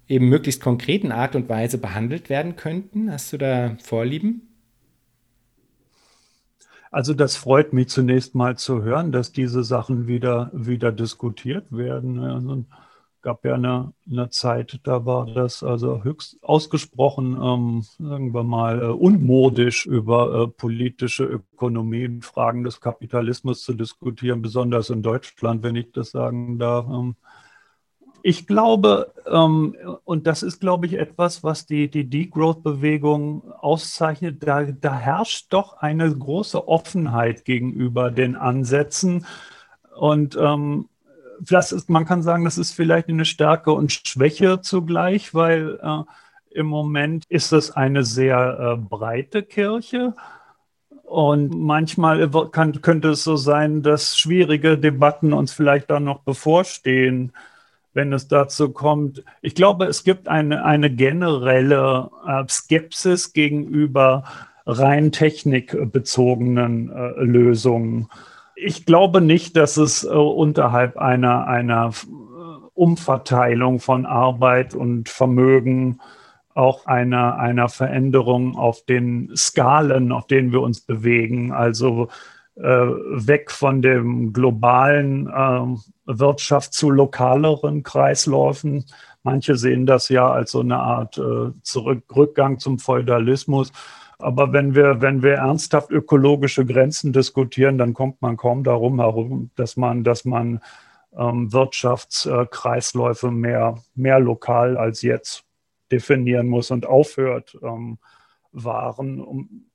eben 0.07 0.29
möglichst 0.29 0.61
konkreten 0.61 1.11
Art 1.11 1.35
und 1.35 1.49
Weise 1.49 1.77
behandelt 1.77 2.29
werden 2.29 2.55
könnten? 2.55 3.11
Hast 3.11 3.33
du 3.33 3.37
da 3.37 3.75
Vorlieben? 3.83 4.43
Also 6.91 7.13
das 7.13 7.35
freut 7.35 7.73
mich 7.73 7.89
zunächst 7.89 8.33
mal 8.35 8.57
zu 8.57 8.83
hören, 8.83 9.11
dass 9.11 9.33
diese 9.33 9.63
Sachen 9.63 10.07
wieder, 10.07 10.49
wieder 10.53 10.93
diskutiert 10.93 11.65
werden. 11.69 12.19
Also 12.19 12.63
gab 13.27 13.43
ja 13.43 13.55
eine, 13.55 13.91
eine 14.09 14.29
Zeit, 14.29 14.79
da 14.83 15.05
war 15.05 15.25
das 15.25 15.61
also 15.61 16.01
höchst 16.01 16.41
ausgesprochen, 16.41 17.37
ähm, 17.43 17.83
sagen 17.99 18.33
wir 18.33 18.43
mal, 18.43 18.81
äh, 18.81 18.85
unmodisch 18.85 19.85
über 19.85 20.43
äh, 20.43 20.47
politische 20.47 21.25
Ökonomie, 21.25 22.21
Fragen 22.21 22.63
des 22.63 22.79
Kapitalismus 22.79 23.63
zu 23.63 23.73
diskutieren, 23.73 24.41
besonders 24.41 24.89
in 24.91 25.01
Deutschland, 25.01 25.61
wenn 25.61 25.75
ich 25.75 25.91
das 25.91 26.11
sagen 26.11 26.57
darf. 26.57 26.87
Ähm, 26.87 27.17
ich 28.23 28.47
glaube, 28.47 29.13
ähm, 29.29 29.75
und 30.05 30.25
das 30.25 30.41
ist, 30.41 30.61
glaube 30.61 30.85
ich, 30.85 30.93
etwas, 30.93 31.43
was 31.43 31.65
die, 31.65 31.89
die 31.89 32.09
Degrowth-Bewegung 32.09 33.51
auszeichnet, 33.59 34.41
da, 34.47 34.63
da 34.63 34.97
herrscht 34.97 35.47
doch 35.51 35.73
eine 35.79 36.09
große 36.15 36.65
Offenheit 36.65 37.43
gegenüber 37.43 38.09
den 38.09 38.37
Ansätzen. 38.37 39.25
Und 39.97 40.37
ähm, 40.39 40.87
das 41.41 41.71
ist, 41.71 41.89
man 41.89 42.05
kann 42.05 42.23
sagen, 42.23 42.45
das 42.45 42.57
ist 42.57 42.73
vielleicht 42.73 43.09
eine 43.09 43.25
Stärke 43.25 43.71
und 43.71 43.91
Schwäche 43.91 44.61
zugleich, 44.61 45.33
weil 45.33 45.79
äh, 45.81 46.03
im 46.51 46.67
Moment 46.67 47.25
ist 47.29 47.51
es 47.51 47.71
eine 47.71 48.03
sehr 48.03 48.57
äh, 48.59 48.77
breite 48.77 49.43
Kirche. 49.43 50.13
Und 51.03 51.57
manchmal 51.57 52.29
kann, 52.51 52.81
könnte 52.81 53.09
es 53.09 53.23
so 53.23 53.37
sein, 53.37 53.81
dass 53.81 54.17
schwierige 54.17 54.77
Debatten 54.77 55.31
uns 55.31 55.53
vielleicht 55.53 55.89
dann 55.89 56.03
noch 56.03 56.19
bevorstehen, 56.19 57.31
wenn 57.93 58.11
es 58.11 58.27
dazu 58.27 58.69
kommt. 58.71 59.23
Ich 59.41 59.55
glaube, 59.55 59.85
es 59.85 60.03
gibt 60.03 60.27
eine, 60.27 60.65
eine 60.65 60.89
generelle 60.89 62.09
äh, 62.27 62.43
Skepsis 62.49 63.31
gegenüber 63.33 64.23
rein 64.65 65.13
technikbezogenen 65.13 66.91
äh, 66.91 67.23
Lösungen 67.23 68.09
ich 68.57 68.85
glaube 68.85 69.21
nicht, 69.21 69.55
dass 69.55 69.77
es 69.77 70.03
äh, 70.03 70.07
unterhalb 70.07 70.97
einer, 70.97 71.47
einer 71.47 71.89
äh, 71.89 72.67
Umverteilung 72.73 73.79
von 73.79 74.05
Arbeit 74.05 74.73
und 74.73 75.09
Vermögen 75.09 75.99
auch 76.53 76.87
einer, 76.87 77.37
einer 77.37 77.69
Veränderung 77.69 78.57
auf 78.57 78.83
den 78.83 79.31
Skalen, 79.35 80.11
auf 80.11 80.25
denen 80.25 80.51
wir 80.51 80.61
uns 80.61 80.81
bewegen. 80.81 81.51
Also 81.51 82.07
äh, 82.55 82.63
weg 82.63 83.51
von 83.51 83.83
dem 83.83 84.33
globalen 84.33 85.27
äh, 85.27 85.77
Wirtschaft 86.07 86.73
zu 86.73 86.89
lokaleren 86.89 87.83
Kreisläufen. 87.83 88.85
Manche 89.21 89.55
sehen 89.55 89.85
das 89.85 90.09
ja 90.09 90.31
als 90.31 90.51
so 90.51 90.61
eine 90.61 90.79
Art 90.79 91.19
äh, 91.19 91.51
Zurück 91.61 92.03
Rückgang 92.15 92.57
zum 92.57 92.79
Feudalismus. 92.79 93.71
Aber 94.19 94.51
wenn 94.51 94.73
wir, 94.73 95.01
wenn 95.01 95.21
wir 95.21 95.35
ernsthaft 95.35 95.91
ökologische 95.91 96.65
Grenzen 96.65 97.13
diskutieren, 97.13 97.77
dann 97.77 97.93
kommt 97.93 98.21
man 98.21 98.35
kaum 98.35 98.63
darum 98.63 98.99
herum, 98.99 99.51
dass 99.55 99.77
man, 99.77 100.03
dass 100.03 100.25
man 100.25 100.59
ähm, 101.15 101.53
Wirtschaftskreisläufe 101.53 103.29
mehr, 103.31 103.77
mehr 103.95 104.19
lokal 104.19 104.77
als 104.77 105.03
jetzt 105.03 105.43
definieren 105.91 106.47
muss 106.47 106.71
und 106.71 106.85
aufhört, 106.85 107.57
ähm, 107.61 107.97
Waren 108.51 109.21
um, 109.21 109.65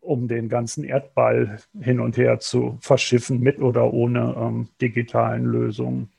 um 0.00 0.26
den 0.26 0.48
ganzen 0.48 0.82
Erdball 0.82 1.58
hin 1.78 2.00
und 2.00 2.16
her 2.16 2.40
zu 2.40 2.78
verschiffen, 2.80 3.40
mit 3.40 3.60
oder 3.60 3.92
ohne 3.92 4.34
ähm, 4.36 4.68
digitalen 4.80 5.44
Lösungen. 5.44 6.10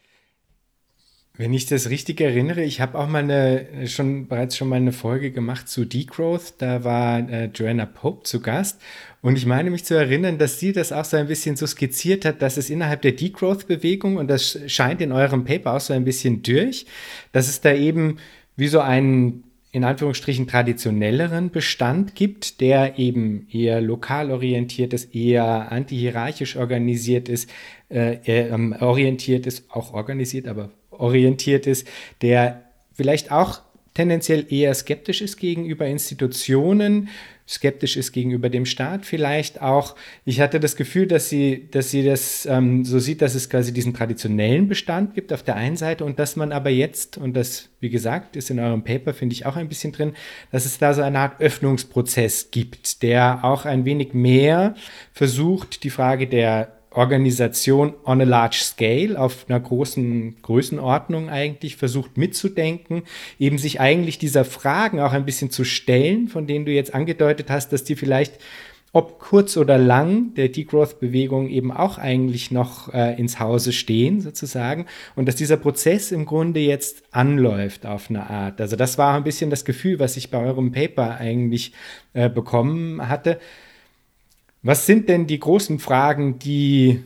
Wenn 1.38 1.54
ich 1.54 1.66
das 1.66 1.90
richtig 1.90 2.22
erinnere, 2.22 2.64
ich 2.64 2.80
habe 2.80 2.98
auch 2.98 3.10
mal 3.10 3.24
eine, 3.24 3.88
schon 3.88 4.28
bereits 4.28 4.56
schon 4.56 4.70
mal 4.70 4.78
eine 4.78 4.94
Folge 4.94 5.32
gemacht 5.32 5.68
zu 5.68 5.84
Degrowth. 5.84 6.54
Da 6.60 6.86
war 6.86 7.30
äh, 7.30 7.50
Joanna 7.54 7.86
Pope 7.86 8.24
zu 8.24 8.42
Gast. 8.42 8.82
Und 9.22 9.38
ich 9.38 9.46
meine 9.46 9.70
mich 9.70 9.84
zu 9.84 9.96
erinnern, 9.96 10.38
dass 10.38 10.60
sie 10.60 10.72
das 10.72 10.94
auch 10.94 11.04
so 11.04 11.18
ein 11.18 11.28
bisschen 11.28 11.58
so 11.58 11.68
skizziert 11.68 12.24
hat, 12.24 12.42
dass 12.42 12.56
es 12.56 12.70
innerhalb 12.70 13.02
der 13.02 13.12
Degrowth-Bewegung, 13.12 14.16
und 14.16 14.30
das 14.30 14.60
scheint 14.68 15.02
in 15.02 15.12
eurem 15.12 15.44
Paper 15.44 15.74
auch 15.74 15.82
so 15.82 15.94
ein 15.94 16.06
bisschen 16.06 16.42
durch, 16.42 16.86
dass 17.34 17.50
es 17.50 17.60
da 17.60 17.74
eben 17.74 18.18
wie 18.56 18.68
so 18.68 18.80
einen 18.80 19.44
in 19.76 19.84
Anführungsstrichen 19.84 20.48
traditionelleren 20.48 21.50
Bestand 21.50 22.16
gibt, 22.16 22.62
der 22.62 22.98
eben 22.98 23.46
eher 23.52 23.82
lokal 23.82 24.32
orientiert 24.32 24.94
ist, 24.94 25.14
eher 25.14 25.70
antihierarchisch 25.70 26.56
organisiert 26.56 27.28
ist, 27.28 27.50
äh, 27.90 28.20
ähm, 28.26 28.74
orientiert 28.80 29.46
ist, 29.46 29.70
auch 29.70 29.94
organisiert, 29.94 30.48
aber 30.48 30.72
orientiert 31.00 31.68
ist, 31.68 31.88
der 32.22 32.64
vielleicht 32.94 33.32
auch 33.32 33.62
tendenziell 33.96 34.46
eher 34.50 34.74
skeptisch 34.74 35.22
ist 35.22 35.38
gegenüber 35.38 35.88
Institutionen, 35.88 37.10
skeptisch 37.48 37.96
ist 37.96 38.12
gegenüber 38.12 38.50
dem 38.50 38.66
Staat 38.66 39.06
vielleicht 39.06 39.62
auch. 39.62 39.96
Ich 40.26 40.42
hatte 40.42 40.60
das 40.60 40.76
Gefühl, 40.76 41.08
dass 41.08 41.30
sie, 41.30 41.70
dass 41.72 41.92
sie 41.92 42.04
das 42.04 42.46
ähm, 42.46 42.84
so 42.84 43.00
sieht, 43.00 43.22
dass 43.22 43.36
es 43.36 43.50
quasi 43.50 43.72
diesen 43.72 43.94
traditionellen 43.94 44.68
Bestand 44.68 45.14
gibt 45.14 45.32
auf 45.32 45.44
der 45.44 45.56
einen 45.56 45.78
Seite 45.78 46.06
und 46.06 46.20
dass 46.20 46.36
man 46.36 46.52
aber 46.52 46.70
jetzt, 46.70 47.18
und 47.18 47.36
das, 47.36 47.70
wie 47.80 47.90
gesagt, 47.90 48.36
ist 48.36 48.50
in 48.50 48.60
eurem 48.60 48.84
Paper, 48.84 49.14
finde 49.14 49.34
ich 49.34 49.46
auch 49.46 49.56
ein 49.56 49.70
bisschen 49.70 49.92
drin, 49.92 50.14
dass 50.52 50.66
es 50.66 50.78
da 50.78 50.94
so 50.94 51.02
eine 51.02 51.20
Art 51.20 51.40
Öffnungsprozess 51.40 52.50
gibt, 52.52 53.04
der 53.04 53.44
auch 53.44 53.66
ein 53.66 53.86
wenig 53.86 54.14
mehr 54.14 54.76
versucht, 55.14 55.84
die 55.84 55.90
Frage 55.90 56.28
der 56.28 56.76
Organisation 56.96 57.94
on 58.06 58.22
a 58.22 58.24
large 58.24 58.60
scale, 58.62 59.20
auf 59.20 59.46
einer 59.48 59.60
großen 59.60 60.38
Größenordnung 60.42 61.30
eigentlich 61.30 61.76
versucht 61.76 62.18
mitzudenken, 62.18 63.04
eben 63.40 63.58
sich 63.58 63.80
eigentlich 63.80 64.18
dieser 64.18 64.46
Fragen 64.46 65.00
auch 65.00 65.14
ein 65.14 65.26
bisschen 65.26 65.52
zu 65.52 65.64
stellen, 65.64 66.28
von 66.28 66.48
denen 66.48 66.66
du 66.66 66.72
jetzt 66.72 66.94
angedeutet 66.94 67.50
hast, 67.50 67.74
dass 67.74 67.84
die 67.84 67.96
vielleicht 67.96 68.40
ob 68.96 69.20
kurz 69.20 69.58
oder 69.58 69.78
lang 69.78 70.34
der 70.36 70.48
Degrowth-Bewegung 70.48 71.50
eben 71.50 71.74
auch 71.74 71.98
eigentlich 71.98 72.50
noch 72.50 72.94
äh, 72.94 73.20
ins 73.20 73.42
Hause 73.42 73.74
stehen, 73.74 74.22
sozusagen, 74.22 74.86
und 75.18 75.28
dass 75.28 75.36
dieser 75.36 75.58
Prozess 75.58 76.14
im 76.14 76.26
Grunde 76.26 76.62
jetzt 76.62 77.04
anläuft 77.12 77.86
auf 77.86 78.10
eine 78.10 78.30
Art. 78.30 78.62
Also 78.62 78.78
das 78.78 78.98
war 78.98 79.16
ein 79.16 79.26
bisschen 79.26 79.50
das 79.50 79.66
Gefühl, 79.66 80.00
was 80.00 80.16
ich 80.16 80.32
bei 80.32 80.42
eurem 80.42 80.72
Paper 80.72 81.18
eigentlich 81.18 81.74
äh, 82.14 82.30
bekommen 82.30 83.10
hatte. 83.10 83.38
Was 84.66 84.88
sind 84.88 85.10
denn 85.10 85.28
die 85.28 85.38
großen 85.38 85.78
Fragen, 85.78 86.40
die, 86.40 87.04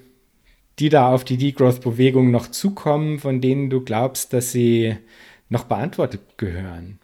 die 0.79 0.87
da 0.87 1.13
auf 1.13 1.25
die 1.25 1.35
Degrowth-Bewegung 1.35 2.31
noch 2.31 2.47
zukommen, 2.47 3.19
von 3.19 3.41
denen 3.41 3.69
du 3.69 3.81
glaubst, 3.81 4.31
dass 4.31 4.53
sie 4.53 4.95
noch 5.49 5.65
beantwortet 5.65 6.37
gehören? 6.37 6.99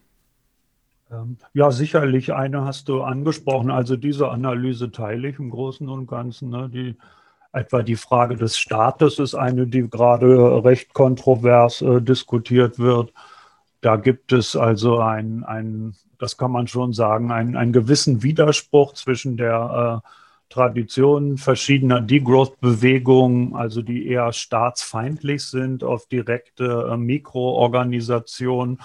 Ähm, 1.12 1.36
ja, 1.54 1.72
sicherlich 1.72 2.32
eine 2.32 2.64
hast 2.64 2.88
du 2.88 3.02
angesprochen. 3.02 3.70
Also 3.70 3.98
diese 3.98 4.30
Analyse 4.30 4.94
teile 4.94 5.28
ich 5.28 5.40
im 5.40 5.50
Großen 5.50 5.90
und 5.90 6.08
Ganzen. 6.08 6.52
Ne? 6.52 6.70
Die, 6.74 6.96
etwa 7.52 7.84
die 7.84 7.98
Frage 7.98 8.38
des 8.38 8.58
Staates 8.58 9.20
ist 9.20 9.36
eine, 9.36 9.68
die 9.68 9.90
gerade 9.90 10.64
recht 10.64 10.94
kontrovers 10.94 11.82
äh, 11.82 12.02
diskutiert 12.02 12.80
wird. 12.80 13.12
Da 13.82 13.98
gibt 13.98 14.32
es 14.32 14.56
also 14.56 15.00
ein, 15.00 15.44
ein, 15.44 15.96
das 16.18 16.38
kann 16.38 16.52
man 16.52 16.70
schon 16.70 16.94
sagen, 16.94 17.34
einen, 17.34 17.74
gewissen 17.74 18.24
Widerspruch 18.24 18.94
zwischen 18.94 19.36
der 19.36 20.02
äh, 20.02 20.08
Traditionen 20.50 21.38
verschiedener 21.38 22.02
Degrowth-Bewegungen, 22.02 23.56
also 23.56 23.82
die 23.82 24.08
eher 24.08 24.32
staatsfeindlich 24.32 25.44
sind, 25.44 25.84
auf 25.84 26.08
direkte 26.08 26.90
äh, 26.92 26.98
Mikroorganisationen 26.98 28.80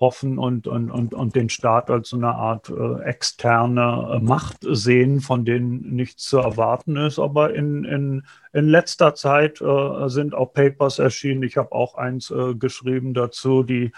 hoffen 0.00 0.38
und, 0.38 0.66
und, 0.66 0.90
und, 0.90 1.14
und 1.14 1.36
den 1.36 1.48
Staat 1.48 1.88
als 1.88 2.10
so 2.10 2.16
eine 2.16 2.34
Art 2.34 2.68
äh, 2.68 3.02
externe 3.04 4.16
äh, 4.16 4.18
Macht 4.20 4.58
sehen, 4.60 5.20
von 5.20 5.44
denen 5.44 5.94
nichts 5.94 6.24
zu 6.24 6.38
erwarten 6.38 6.96
ist. 6.96 7.18
Aber 7.18 7.54
in, 7.54 7.84
in, 7.84 8.24
in 8.52 8.68
letzter 8.68 9.14
Zeit 9.14 9.62
sind 10.06 10.34
auch 10.34 10.52
Papers 10.52 10.98
erschienen. 10.98 11.42
Ich 11.42 11.56
habe 11.56 11.72
auch 11.72 11.94
eins 11.94 12.32
geschrieben 12.58 13.14
dazu, 13.14 13.62
die 13.62 13.92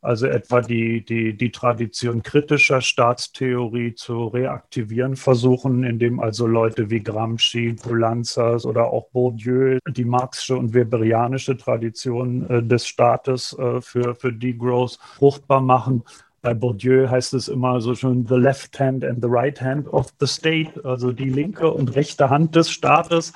also 0.00 0.26
etwa 0.26 0.60
die, 0.60 1.04
die, 1.04 1.36
die 1.36 1.50
Tradition 1.50 2.22
kritischer 2.22 2.80
Staatstheorie 2.80 3.94
zu 3.94 4.28
reaktivieren 4.28 5.16
versuchen, 5.16 5.84
indem 5.84 6.20
also 6.20 6.46
Leute 6.46 6.90
wie 6.90 7.02
Gramsci, 7.02 7.74
Poulanzas 7.74 8.64
oder 8.64 8.92
auch 8.92 9.08
Bourdieu 9.10 9.78
die 9.88 10.04
marxische 10.04 10.56
und 10.56 10.74
weberianische 10.74 11.56
Tradition 11.56 12.48
äh, 12.48 12.62
des 12.62 12.86
Staates 12.86 13.56
äh, 13.58 13.80
für, 13.80 14.14
für 14.14 14.32
Degrowth 14.32 14.98
fruchtbar 15.16 15.60
machen. 15.60 16.04
Bei 16.40 16.54
Bourdieu 16.54 17.08
heißt 17.08 17.34
es 17.34 17.48
immer 17.48 17.80
so 17.80 17.96
schön 17.96 18.24
the 18.28 18.36
left 18.36 18.78
hand 18.78 19.04
and 19.04 19.20
the 19.20 19.28
right 19.28 19.60
hand 19.60 19.88
of 19.88 20.06
the 20.20 20.26
state, 20.26 20.70
also 20.84 21.10
die 21.10 21.30
linke 21.30 21.68
und 21.68 21.96
rechte 21.96 22.30
Hand 22.30 22.54
des 22.54 22.70
Staates. 22.70 23.32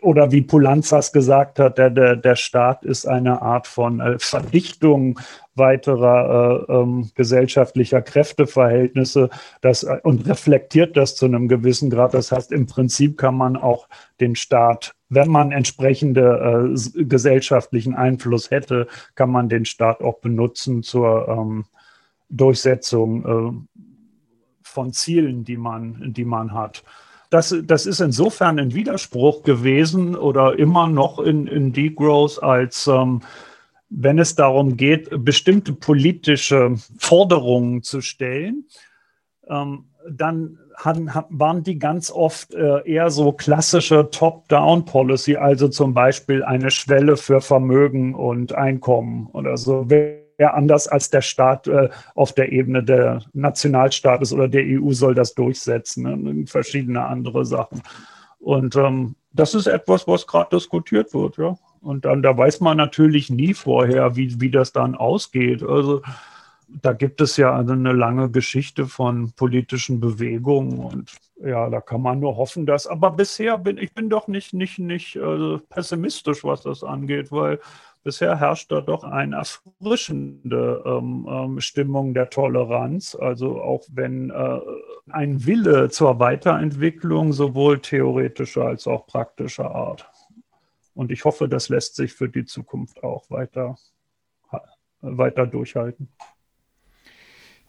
Oder 0.00 0.30
wie 0.32 0.42
Poulanzas 0.42 1.12
gesagt 1.12 1.58
hat, 1.58 1.78
der, 1.78 1.90
der, 1.90 2.16
der 2.16 2.36
Staat 2.36 2.84
ist 2.84 3.06
eine 3.06 3.42
Art 3.42 3.66
von 3.66 4.00
äh, 4.00 4.18
Verdichtung 4.18 5.18
weiterer 5.56 6.66
äh, 6.68 6.72
ähm, 6.72 7.10
gesellschaftlicher 7.14 8.02
Kräfteverhältnisse 8.02 9.30
das, 9.60 9.82
äh, 9.82 9.98
und 10.02 10.28
reflektiert 10.28 10.96
das 10.96 11.16
zu 11.16 11.26
einem 11.26 11.48
gewissen 11.48 11.90
Grad. 11.90 12.14
Das 12.14 12.32
heißt, 12.32 12.52
im 12.52 12.66
Prinzip 12.66 13.16
kann 13.18 13.36
man 13.36 13.56
auch 13.56 13.88
den 14.20 14.36
Staat, 14.36 14.94
wenn 15.08 15.30
man 15.30 15.52
entsprechende 15.52 16.74
äh, 16.74 17.04
gesellschaftlichen 17.04 17.94
Einfluss 17.94 18.50
hätte, 18.50 18.86
kann 19.14 19.30
man 19.30 19.48
den 19.48 19.64
Staat 19.64 20.02
auch 20.02 20.18
benutzen 20.18 20.82
zur 20.82 21.28
ähm, 21.28 21.64
Durchsetzung 22.28 23.24
äh, 23.24 23.80
von 24.62 24.92
Zielen, 24.92 25.44
die 25.44 25.56
man, 25.56 26.12
die 26.12 26.24
man 26.24 26.52
hat. 26.52 26.82
Das, 27.30 27.54
das 27.64 27.86
ist 27.86 28.00
insofern 28.00 28.58
ein 28.58 28.74
Widerspruch 28.74 29.42
gewesen 29.42 30.14
oder 30.14 30.58
immer 30.58 30.86
noch 30.86 31.18
in, 31.18 31.46
in 31.46 31.72
Degrowth 31.72 32.42
als 32.42 32.86
ähm, 32.86 33.22
wenn 33.88 34.18
es 34.18 34.34
darum 34.34 34.76
geht, 34.76 35.08
bestimmte 35.24 35.72
politische 35.72 36.74
Forderungen 36.98 37.82
zu 37.82 38.00
stellen, 38.00 38.66
ähm, 39.48 39.86
dann 40.08 40.58
haben, 40.76 41.10
waren 41.30 41.62
die 41.62 41.78
ganz 41.78 42.10
oft 42.10 42.54
äh, 42.54 42.82
eher 42.84 43.10
so 43.10 43.32
klassische 43.32 44.10
Top-Down-Policy, 44.10 45.36
also 45.36 45.68
zum 45.68 45.94
Beispiel 45.94 46.44
eine 46.44 46.70
Schwelle 46.70 47.16
für 47.16 47.40
Vermögen 47.40 48.14
und 48.14 48.54
Einkommen 48.54 49.28
oder 49.32 49.56
so. 49.56 49.84
Wer 49.88 50.54
anders 50.54 50.86
als 50.86 51.10
der 51.10 51.22
Staat 51.22 51.66
äh, 51.66 51.88
auf 52.14 52.32
der 52.34 52.52
Ebene 52.52 52.82
der 52.82 53.22
Nationalstaates 53.32 54.32
oder 54.32 54.48
der 54.48 54.64
EU 54.64 54.92
soll 54.92 55.14
das 55.14 55.34
durchsetzen, 55.34 56.22
ne? 56.22 56.46
verschiedene 56.46 57.04
andere 57.04 57.46
Sachen. 57.46 57.82
Und 58.38 58.76
ähm, 58.76 59.16
das 59.32 59.54
ist 59.54 59.66
etwas, 59.66 60.06
was 60.06 60.26
gerade 60.26 60.56
diskutiert 60.56 61.14
wird, 61.14 61.38
ja. 61.38 61.56
Und 61.80 62.04
dann, 62.04 62.22
da 62.22 62.36
weiß 62.36 62.60
man 62.60 62.76
natürlich 62.76 63.30
nie 63.30 63.54
vorher, 63.54 64.16
wie, 64.16 64.40
wie 64.40 64.50
das 64.50 64.72
dann 64.72 64.94
ausgeht. 64.94 65.62
Also 65.62 66.02
da 66.68 66.92
gibt 66.92 67.20
es 67.20 67.36
ja 67.36 67.56
eine 67.56 67.92
lange 67.92 68.30
Geschichte 68.30 68.86
von 68.86 69.32
politischen 69.32 70.00
Bewegungen 70.00 70.78
und 70.78 71.12
ja, 71.42 71.68
da 71.68 71.80
kann 71.80 72.02
man 72.02 72.20
nur 72.20 72.36
hoffen, 72.36 72.66
dass. 72.66 72.86
Aber 72.86 73.10
bisher 73.10 73.58
bin 73.58 73.78
ich 73.78 73.92
bin 73.92 74.08
doch 74.08 74.26
nicht, 74.26 74.52
nicht, 74.52 74.78
nicht 74.78 75.16
also 75.16 75.60
pessimistisch, 75.68 76.44
was 76.44 76.62
das 76.62 76.82
angeht, 76.82 77.30
weil 77.30 77.60
bisher 78.02 78.38
herrscht 78.38 78.72
da 78.72 78.80
doch 78.80 79.04
eine 79.04 79.36
erfrischende 79.36 80.82
ähm, 80.86 81.26
ähm, 81.28 81.60
Stimmung 81.60 82.14
der 82.14 82.30
Toleranz. 82.30 83.14
Also 83.14 83.60
auch 83.60 83.84
wenn 83.92 84.30
äh, 84.30 84.60
ein 85.10 85.44
Wille 85.44 85.90
zur 85.90 86.18
Weiterentwicklung 86.18 87.32
sowohl 87.32 87.80
theoretischer 87.80 88.64
als 88.64 88.86
auch 88.86 89.06
praktischer 89.06 89.74
Art. 89.74 90.08
Und 90.96 91.12
ich 91.12 91.24
hoffe, 91.24 91.46
das 91.46 91.68
lässt 91.68 91.94
sich 91.94 92.14
für 92.14 92.28
die 92.28 92.46
Zukunft 92.46 93.04
auch 93.04 93.30
weiter, 93.30 93.76
weiter 95.02 95.46
durchhalten. 95.46 96.08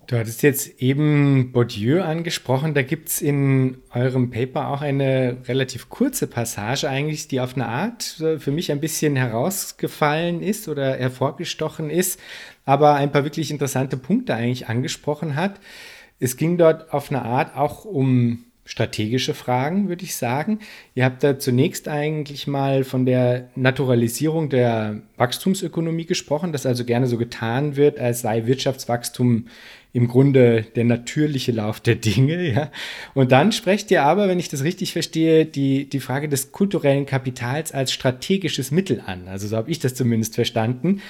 Du 0.07 0.17
hattest 0.17 0.41
jetzt 0.41 0.81
eben 0.81 1.51
Bourdieu 1.51 2.01
angesprochen. 2.01 2.73
Da 2.73 2.81
gibt 2.81 3.09
es 3.09 3.21
in 3.21 3.79
eurem 3.93 4.29
Paper 4.29 4.69
auch 4.69 4.81
eine 4.81 5.39
relativ 5.49 5.89
kurze 5.89 6.27
Passage 6.27 6.89
eigentlich, 6.89 7.27
die 7.27 7.41
auf 7.41 7.55
eine 7.55 7.67
Art 7.67 8.03
für 8.37 8.51
mich 8.51 8.71
ein 8.71 8.79
bisschen 8.79 9.17
herausgefallen 9.17 10.41
ist 10.41 10.69
oder 10.69 10.95
hervorgestochen 10.95 11.89
ist, 11.89 12.21
aber 12.63 12.95
ein 12.95 13.11
paar 13.11 13.25
wirklich 13.25 13.51
interessante 13.51 13.97
Punkte 13.97 14.33
eigentlich 14.33 14.69
angesprochen 14.69 15.35
hat. 15.35 15.59
Es 16.19 16.37
ging 16.37 16.57
dort 16.57 16.93
auf 16.93 17.11
eine 17.11 17.23
Art 17.23 17.57
auch 17.57 17.83
um 17.83 18.45
strategische 18.67 19.33
Fragen, 19.33 19.87
würde 19.87 20.03
ich 20.03 20.15
sagen. 20.17 20.59
Ihr 20.93 21.05
habt 21.05 21.23
da 21.23 21.39
zunächst 21.39 21.87
eigentlich 21.87 22.47
mal 22.47 22.83
von 22.83 23.05
der 23.05 23.47
Naturalisierung 23.55 24.49
der 24.49 25.01
Wachstumsökonomie 25.15 26.05
gesprochen, 26.05 26.51
dass 26.51 26.65
also 26.65 26.83
gerne 26.83 27.07
so 27.07 27.17
getan 27.17 27.77
wird, 27.77 27.97
als 27.97 28.21
sei 28.21 28.45
Wirtschaftswachstum 28.45 29.45
im 29.93 30.09
Grunde 30.09 30.65
der 30.75 30.83
natürliche 30.83 31.53
Lauf 31.53 31.79
der 31.79 31.95
Dinge. 31.95 32.27
Ja? 32.57 32.69
Und 33.13 33.31
dann 33.31 33.51
sprecht 33.53 33.89
ihr 33.89 34.03
aber, 34.03 34.27
wenn 34.27 34.39
ich 34.39 34.49
das 34.49 34.63
richtig 34.63 34.91
verstehe, 34.91 35.45
die, 35.45 35.89
die 35.89 35.99
Frage 36.01 36.27
des 36.27 36.51
kulturellen 36.51 37.05
Kapitals 37.05 37.71
als 37.71 37.93
strategisches 37.93 38.71
Mittel 38.71 39.01
an. 39.05 39.27
Also 39.27 39.47
so 39.47 39.55
habe 39.55 39.71
ich 39.71 39.79
das 39.79 39.95
zumindest 39.95 40.35
verstanden, 40.35 41.01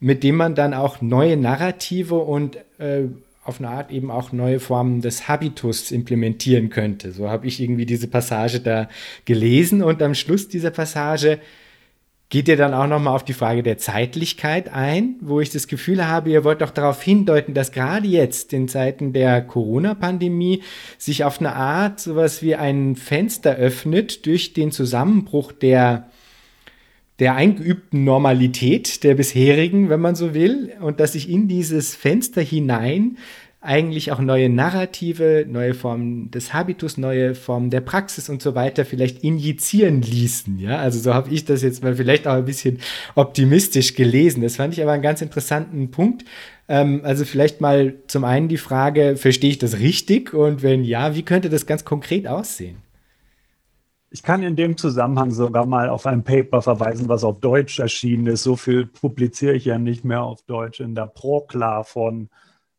mit 0.00 0.22
dem 0.22 0.36
man 0.36 0.54
dann 0.54 0.74
auch 0.74 1.00
neue 1.00 1.38
Narrative 1.38 2.16
und 2.16 2.56
äh, 2.78 3.04
auf 3.46 3.60
eine 3.60 3.68
Art 3.68 3.90
eben 3.90 4.10
auch 4.10 4.32
neue 4.32 4.60
Formen 4.60 5.00
des 5.00 5.28
Habitus 5.28 5.90
implementieren 5.90 6.70
könnte. 6.70 7.12
So 7.12 7.28
habe 7.28 7.46
ich 7.46 7.60
irgendwie 7.60 7.86
diese 7.86 8.08
Passage 8.08 8.60
da 8.60 8.88
gelesen 9.24 9.82
und 9.82 10.02
am 10.02 10.14
Schluss 10.14 10.48
dieser 10.48 10.70
Passage 10.70 11.38
geht 12.28 12.48
ihr 12.48 12.56
dann 12.56 12.74
auch 12.74 12.88
nochmal 12.88 13.14
auf 13.14 13.24
die 13.24 13.32
Frage 13.32 13.62
der 13.62 13.78
Zeitlichkeit 13.78 14.68
ein, 14.72 15.16
wo 15.20 15.40
ich 15.40 15.50
das 15.50 15.68
Gefühl 15.68 16.08
habe, 16.08 16.30
ihr 16.30 16.42
wollt 16.42 16.60
doch 16.60 16.70
darauf 16.70 17.00
hindeuten, 17.00 17.54
dass 17.54 17.70
gerade 17.70 18.08
jetzt 18.08 18.52
in 18.52 18.66
Zeiten 18.66 19.12
der 19.12 19.42
Corona-Pandemie 19.42 20.62
sich 20.98 21.22
auf 21.22 21.38
eine 21.38 21.54
Art 21.54 22.00
sowas 22.00 22.42
wie 22.42 22.56
ein 22.56 22.96
Fenster 22.96 23.54
öffnet 23.54 24.26
durch 24.26 24.54
den 24.54 24.72
Zusammenbruch 24.72 25.52
der 25.52 26.10
der 27.18 27.34
eingeübten 27.34 28.04
Normalität 28.04 29.02
der 29.02 29.14
bisherigen, 29.14 29.88
wenn 29.88 30.00
man 30.00 30.14
so 30.14 30.34
will, 30.34 30.72
und 30.80 31.00
dass 31.00 31.12
sich 31.12 31.30
in 31.30 31.48
dieses 31.48 31.94
Fenster 31.94 32.42
hinein 32.42 33.16
eigentlich 33.66 34.12
auch 34.12 34.20
neue 34.20 34.48
Narrative, 34.48 35.44
neue 35.48 35.74
Formen 35.74 36.30
des 36.30 36.52
Habitus, 36.54 36.98
neue 36.98 37.34
Formen 37.34 37.70
der 37.70 37.80
Praxis 37.80 38.28
und 38.28 38.40
so 38.40 38.54
weiter 38.54 38.84
vielleicht 38.84 39.24
injizieren 39.24 40.02
ließen. 40.02 40.58
Ja, 40.60 40.78
also 40.78 41.00
so 41.00 41.12
habe 41.12 41.34
ich 41.34 41.44
das 41.44 41.62
jetzt 41.62 41.82
mal 41.82 41.96
vielleicht 41.96 42.28
auch 42.28 42.34
ein 42.34 42.44
bisschen 42.44 42.78
optimistisch 43.16 43.94
gelesen. 43.94 44.42
Das 44.42 44.56
fand 44.56 44.74
ich 44.74 44.82
aber 44.82 44.92
einen 44.92 45.02
ganz 45.02 45.20
interessanten 45.20 45.90
Punkt. 45.90 46.24
Ähm, 46.68 47.00
also 47.02 47.24
vielleicht 47.24 47.60
mal 47.60 47.94
zum 48.06 48.24
einen 48.24 48.48
die 48.48 48.56
Frage, 48.56 49.16
verstehe 49.16 49.50
ich 49.50 49.58
das 49.58 49.80
richtig? 49.80 50.32
Und 50.32 50.62
wenn 50.62 50.84
ja, 50.84 51.16
wie 51.16 51.22
könnte 51.22 51.50
das 51.50 51.66
ganz 51.66 51.84
konkret 51.84 52.28
aussehen? 52.28 52.76
Ich 54.16 54.22
kann 54.22 54.42
in 54.42 54.56
dem 54.56 54.78
Zusammenhang 54.78 55.30
sogar 55.30 55.66
mal 55.66 55.90
auf 55.90 56.06
ein 56.06 56.24
Paper 56.24 56.62
verweisen, 56.62 57.06
was 57.06 57.22
auf 57.22 57.38
Deutsch 57.38 57.78
erschienen 57.80 58.28
ist. 58.28 58.44
So 58.44 58.56
viel 58.56 58.86
publiziere 58.86 59.52
ich 59.52 59.66
ja 59.66 59.78
nicht 59.78 60.06
mehr 60.06 60.22
auf 60.22 60.40
Deutsch. 60.44 60.80
In 60.80 60.94
der 60.94 61.06
Prokla 61.06 61.82
von 61.82 62.30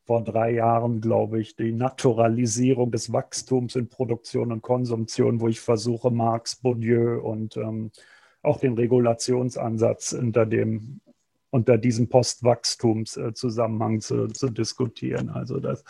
vor 0.03 0.23
drei 0.23 0.53
Jahren, 0.53 0.99
glaube 0.99 1.39
ich, 1.39 1.55
die 1.55 1.73
Naturalisierung 1.73 2.89
des 2.89 3.13
Wachstums 3.13 3.75
in 3.75 3.87
Produktion 3.87 4.51
und 4.51 4.63
Konsumtion, 4.63 5.39
wo 5.39 5.47
ich 5.47 5.59
versuche, 5.59 6.09
Marx, 6.09 6.55
Bourdieu 6.55 7.19
und 7.21 7.55
ähm, 7.55 7.91
auch 8.41 8.59
den 8.59 8.73
Regulationsansatz 8.73 10.13
unter, 10.13 10.47
dem, 10.47 11.01
unter 11.51 11.77
diesem 11.77 12.09
Postwachstumszusammenhang 12.09 14.01
zu, 14.01 14.27
zu 14.29 14.49
diskutieren. 14.49 15.29
Also 15.29 15.59
das 15.59 15.83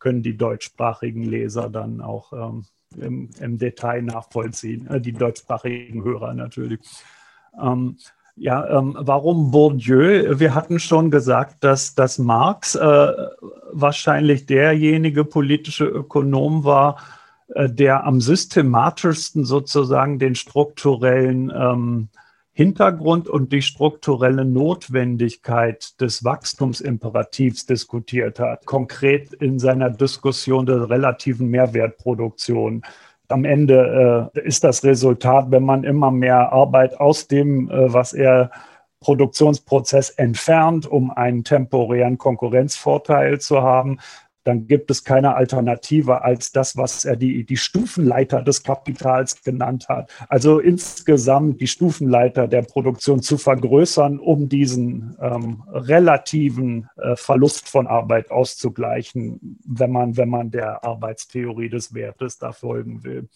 können 0.00 0.24
die 0.24 0.36
deutschsprachigen 0.36 1.22
Leser 1.22 1.70
dann 1.70 2.00
auch 2.00 2.32
ähm, 2.32 2.64
im, 2.96 3.30
im 3.40 3.58
Detail 3.58 4.02
nachvollziehen, 4.02 4.86
äh, 4.86 5.00
die 5.00 5.12
deutschsprachigen 5.12 6.02
Hörer 6.02 6.34
natürlich. 6.34 6.80
Ähm, 7.60 7.96
ja, 8.36 8.78
ähm, 8.78 8.96
warum 8.98 9.50
Bourdieu? 9.50 10.38
Wir 10.38 10.54
hatten 10.54 10.78
schon 10.78 11.10
gesagt, 11.10 11.64
dass, 11.64 11.96
dass 11.96 12.18
Marx 12.18 12.76
äh, 12.76 13.12
wahrscheinlich 13.72 14.46
derjenige 14.46 15.24
politische 15.24 15.86
Ökonom 15.86 16.62
war, 16.62 16.98
äh, 17.54 17.68
der 17.68 18.04
am 18.04 18.20
systematischsten 18.20 19.44
sozusagen 19.44 20.20
den 20.20 20.36
strukturellen 20.36 21.50
ähm, 21.54 22.08
Hintergrund 22.58 23.28
und 23.28 23.52
die 23.52 23.62
strukturelle 23.62 24.44
Notwendigkeit 24.44 26.00
des 26.00 26.24
Wachstumsimperativs 26.24 27.66
diskutiert 27.66 28.40
hat, 28.40 28.66
konkret 28.66 29.32
in 29.34 29.60
seiner 29.60 29.90
Diskussion 29.90 30.66
der 30.66 30.90
relativen 30.90 31.50
Mehrwertproduktion. 31.50 32.82
Am 33.28 33.44
Ende 33.44 34.32
äh, 34.34 34.40
ist 34.40 34.64
das 34.64 34.82
Resultat, 34.82 35.52
wenn 35.52 35.62
man 35.62 35.84
immer 35.84 36.10
mehr 36.10 36.52
Arbeit 36.52 36.98
aus 36.98 37.28
dem, 37.28 37.70
äh, 37.70 37.92
was 37.92 38.12
er 38.12 38.50
Produktionsprozess 38.98 40.10
entfernt, 40.10 40.84
um 40.84 41.12
einen 41.12 41.44
temporären 41.44 42.18
Konkurrenzvorteil 42.18 43.40
zu 43.40 43.62
haben, 43.62 44.00
dann 44.48 44.66
gibt 44.66 44.90
es 44.90 45.04
keine 45.04 45.34
Alternative 45.34 46.22
als 46.22 46.52
das, 46.52 46.76
was 46.76 47.04
er 47.04 47.16
die, 47.16 47.44
die 47.44 47.58
Stufenleiter 47.58 48.42
des 48.42 48.62
Kapitals 48.62 49.42
genannt 49.42 49.88
hat. 49.90 50.10
Also 50.28 50.58
insgesamt 50.58 51.60
die 51.60 51.66
Stufenleiter 51.66 52.48
der 52.48 52.62
Produktion 52.62 53.20
zu 53.20 53.36
vergrößern, 53.36 54.18
um 54.18 54.48
diesen 54.48 55.16
ähm, 55.20 55.64
relativen 55.70 56.88
äh, 56.96 57.14
Verlust 57.16 57.68
von 57.68 57.86
Arbeit 57.86 58.30
auszugleichen, 58.30 59.58
wenn 59.66 59.92
man, 59.92 60.16
wenn 60.16 60.30
man 60.30 60.50
der 60.50 60.82
Arbeitstheorie 60.82 61.68
des 61.68 61.92
Wertes 61.92 62.38
da 62.38 62.52
folgen 62.52 63.04
will. 63.04 63.28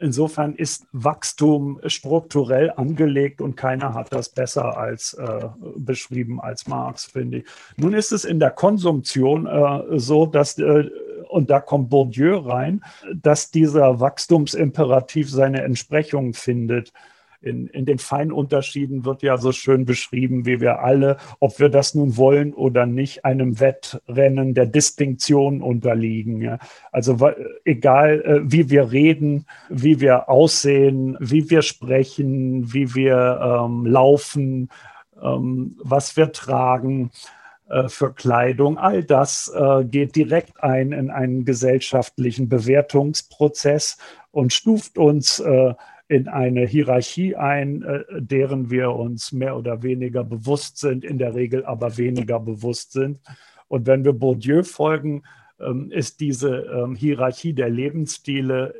Insofern 0.00 0.54
ist 0.54 0.86
Wachstum 0.92 1.78
strukturell 1.84 2.72
angelegt 2.74 3.42
und 3.42 3.54
keiner 3.54 3.92
hat 3.92 4.12
das 4.12 4.30
besser 4.30 4.78
als 4.78 5.12
äh, 5.12 5.48
beschrieben 5.76 6.40
als 6.40 6.66
Marx, 6.66 7.04
finde 7.04 7.38
ich. 7.38 7.44
Nun 7.76 7.92
ist 7.92 8.10
es 8.10 8.24
in 8.24 8.40
der 8.40 8.50
Konsumption 8.50 9.46
äh, 9.46 9.98
so, 9.98 10.24
dass, 10.24 10.58
äh, 10.58 10.88
und 11.28 11.50
da 11.50 11.60
kommt 11.60 11.90
Bourdieu 11.90 12.38
rein, 12.38 12.82
dass 13.14 13.50
dieser 13.50 14.00
Wachstumsimperativ 14.00 15.30
seine 15.30 15.62
Entsprechung 15.62 16.32
findet 16.32 16.92
in, 17.42 17.66
in 17.68 17.86
den 17.86 17.98
Feinunterschieden 17.98 19.04
wird 19.04 19.22
ja 19.22 19.38
so 19.38 19.52
schön 19.52 19.84
beschrieben, 19.84 20.46
wie 20.46 20.60
wir 20.60 20.80
alle, 20.80 21.16
ob 21.38 21.58
wir 21.58 21.68
das 21.68 21.94
nun 21.94 22.16
wollen 22.16 22.52
oder 22.52 22.86
nicht, 22.86 23.24
einem 23.24 23.60
Wettrennen 23.60 24.54
der 24.54 24.66
Distinktion 24.66 25.62
unterliegen. 25.62 26.58
Also 26.92 27.30
egal, 27.64 28.20
äh, 28.22 28.40
wie 28.44 28.68
wir 28.70 28.92
reden, 28.92 29.46
wie 29.68 30.00
wir 30.00 30.28
aussehen, 30.28 31.16
wie 31.20 31.48
wir 31.50 31.62
sprechen, 31.62 32.72
wie 32.72 32.94
wir 32.94 33.40
ähm, 33.42 33.86
laufen, 33.86 34.68
ähm, 35.22 35.76
was 35.82 36.16
wir 36.16 36.32
tragen 36.32 37.10
äh, 37.68 37.88
für 37.88 38.12
Kleidung. 38.12 38.78
All 38.78 39.04
das 39.04 39.50
äh, 39.54 39.84
geht 39.84 40.16
direkt 40.16 40.62
ein 40.62 40.92
in 40.92 41.10
einen 41.10 41.44
gesellschaftlichen 41.44 42.48
Bewertungsprozess 42.48 43.96
und 44.30 44.52
stuft 44.52 44.98
uns 44.98 45.40
äh, 45.40 45.74
in 46.10 46.26
eine 46.26 46.66
Hierarchie 46.66 47.36
ein, 47.36 47.82
äh, 47.82 48.02
deren 48.18 48.68
wir 48.68 48.90
uns 48.90 49.30
mehr 49.30 49.56
oder 49.56 49.84
weniger 49.84 50.24
bewusst 50.24 50.78
sind, 50.78 51.04
in 51.04 51.18
der 51.18 51.36
Regel 51.36 51.64
aber 51.64 51.96
weniger 51.98 52.40
bewusst 52.40 52.90
sind. 52.92 53.20
Und 53.68 53.86
wenn 53.86 54.04
wir 54.04 54.12
Bourdieu 54.12 54.64
folgen, 54.64 55.22
ähm, 55.60 55.92
ist 55.92 56.18
diese 56.18 56.62
ähm, 56.62 56.96
Hierarchie 56.96 57.52
der 57.52 57.70
Lebensstile, 57.70 58.74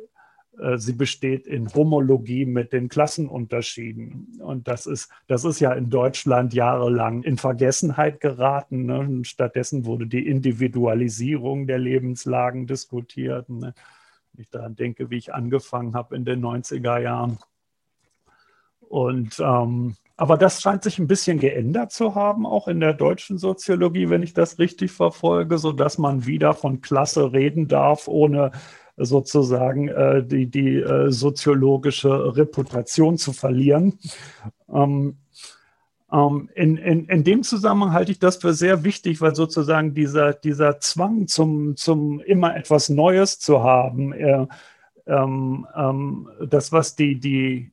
äh, 0.59 0.77
sie 0.77 0.91
besteht 0.91 1.47
in 1.47 1.73
Homologie 1.73 2.45
mit 2.45 2.73
den 2.73 2.89
Klassenunterschieden. 2.89 4.41
Und 4.41 4.67
das 4.67 4.85
ist, 4.85 5.09
das 5.27 5.45
ist 5.45 5.61
ja 5.61 5.71
in 5.71 5.89
Deutschland 5.89 6.53
jahrelang 6.53 7.23
in 7.23 7.37
Vergessenheit 7.37 8.19
geraten. 8.19 8.87
Ne? 8.87 9.23
Stattdessen 9.23 9.85
wurde 9.85 10.05
die 10.05 10.27
Individualisierung 10.27 11.65
der 11.65 11.79
Lebenslagen 11.79 12.67
diskutiert. 12.67 13.47
Ne? 13.47 13.73
Ich 14.37 14.49
daran 14.49 14.75
denke, 14.75 15.09
wie 15.09 15.17
ich 15.17 15.33
angefangen 15.33 15.95
habe 15.95 16.15
in 16.15 16.25
den 16.25 16.41
90er 16.41 16.99
Jahren. 16.99 17.39
Und 18.79 19.39
ähm, 19.39 19.95
aber 20.17 20.37
das 20.37 20.61
scheint 20.61 20.83
sich 20.83 20.99
ein 20.99 21.07
bisschen 21.07 21.39
geändert 21.39 21.91
zu 21.91 22.13
haben, 22.13 22.45
auch 22.45 22.67
in 22.67 22.79
der 22.79 22.93
deutschen 22.93 23.39
Soziologie, 23.39 24.09
wenn 24.09 24.21
ich 24.21 24.35
das 24.35 24.59
richtig 24.59 24.91
verfolge, 24.91 25.57
sodass 25.57 25.97
man 25.97 26.27
wieder 26.27 26.53
von 26.53 26.81
Klasse 26.81 27.33
reden 27.33 27.67
darf, 27.67 28.07
ohne 28.07 28.51
sozusagen 28.97 29.87
äh, 29.87 30.23
die, 30.23 30.45
die 30.45 30.75
äh, 30.75 31.09
soziologische 31.09 32.35
Reputation 32.35 33.17
zu 33.17 33.33
verlieren. 33.33 33.97
Ähm, 34.71 35.17
in, 36.11 36.75
in, 36.77 37.05
in 37.05 37.23
dem 37.23 37.41
Zusammenhang 37.43 37.93
halte 37.93 38.11
ich 38.11 38.19
das 38.19 38.35
für 38.37 38.53
sehr 38.53 38.83
wichtig, 38.83 39.21
weil 39.21 39.33
sozusagen 39.33 39.93
dieser, 39.93 40.33
dieser 40.33 40.79
Zwang 40.81 41.27
zum, 41.27 41.77
zum 41.77 42.19
immer 42.19 42.55
etwas 42.55 42.89
Neues 42.89 43.39
zu 43.39 43.63
haben, 43.63 44.11
äh, 44.11 44.45
ähm, 45.07 45.65
ähm, 45.73 46.29
das, 46.49 46.73
was 46.73 46.95
die, 46.95 47.17
die 47.17 47.71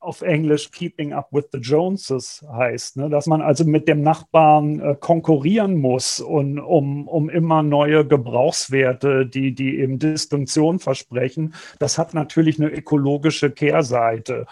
auf 0.00 0.22
Englisch 0.22 0.72
Keeping 0.72 1.12
Up 1.12 1.28
with 1.30 1.44
the 1.52 1.58
Joneses 1.58 2.44
heißt, 2.52 2.96
ne? 2.96 3.08
dass 3.08 3.26
man 3.26 3.40
also 3.40 3.64
mit 3.64 3.86
dem 3.86 4.02
Nachbarn 4.02 4.80
äh, 4.80 4.96
konkurrieren 4.98 5.76
muss 5.76 6.18
und, 6.18 6.58
um, 6.58 7.06
um 7.06 7.30
immer 7.30 7.62
neue 7.62 8.04
Gebrauchswerte, 8.04 9.24
die, 9.24 9.54
die 9.54 9.78
eben 9.78 10.00
Distinktion 10.00 10.80
versprechen. 10.80 11.54
Das 11.78 11.98
hat 11.98 12.14
natürlich 12.14 12.58
eine 12.58 12.70
ökologische 12.70 13.52
Kehrseite 13.52 14.46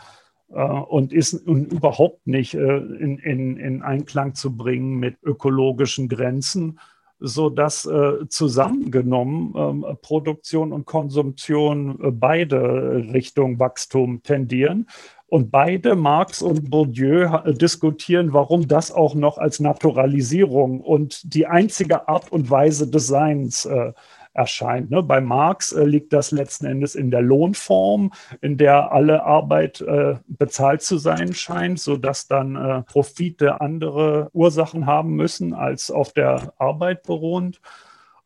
und 0.55 1.13
ist 1.13 1.33
überhaupt 1.33 2.27
nicht 2.27 2.55
äh, 2.55 2.77
in, 2.77 3.19
in, 3.19 3.57
in 3.57 3.83
Einklang 3.83 4.35
zu 4.35 4.57
bringen 4.57 4.99
mit 4.99 5.17
ökologischen 5.23 6.09
Grenzen 6.09 6.79
so 7.21 7.51
dass 7.51 7.85
äh, 7.85 8.27
zusammengenommen 8.29 9.55
ähm, 9.57 9.97
Produktion 10.01 10.73
und 10.73 10.87
Konsumption 10.87 11.99
äh, 12.03 12.11
beide 12.11 13.05
Richtung 13.13 13.59
Wachstum 13.59 14.23
tendieren. 14.23 14.89
Und 15.27 15.53
beide, 15.53 15.95
Marx 15.95 16.43
und 16.43 16.71
Bourdieu, 16.71 17.29
diskutieren, 17.53 18.33
warum 18.33 18.67
das 18.67 18.91
auch 18.91 19.15
noch 19.15 19.39
als 19.39 19.61
Naturalisierung 19.61 20.81
und 20.81 21.35
die 21.35 21.47
einzige 21.47 22.09
Art 22.09 22.33
und 22.33 22.51
Weise 22.51 22.91
des 22.91 23.07
Seins 23.07 23.65
äh, 23.65 23.93
erscheint. 24.33 24.91
Ne? 24.91 25.03
Bei 25.03 25.21
Marx 25.21 25.73
äh, 25.73 25.85
liegt 25.85 26.13
das 26.13 26.31
letzten 26.31 26.67
Endes 26.67 26.95
in 26.95 27.11
der 27.11 27.23
Lohnform, 27.23 28.13
in 28.41 28.57
der 28.57 28.93
alle 28.93 29.25
Arbeit 29.25 29.81
äh, 29.81 30.17
bezahlt 30.27 30.83
zu 30.83 30.99
sein 30.99 31.35
scheint, 31.35 31.81
sodass 31.81 32.29
dann 32.29 32.57
äh, 32.57 32.83
Profite 32.83 33.61
andere 33.61 34.31
Ursachen 34.33 34.87
haben 34.87 35.15
müssen 35.17 35.55
als 35.55 35.91
auf 35.91 36.13
der 36.13 36.53
Arbeit 36.59 37.03
beruhend. 37.03 37.61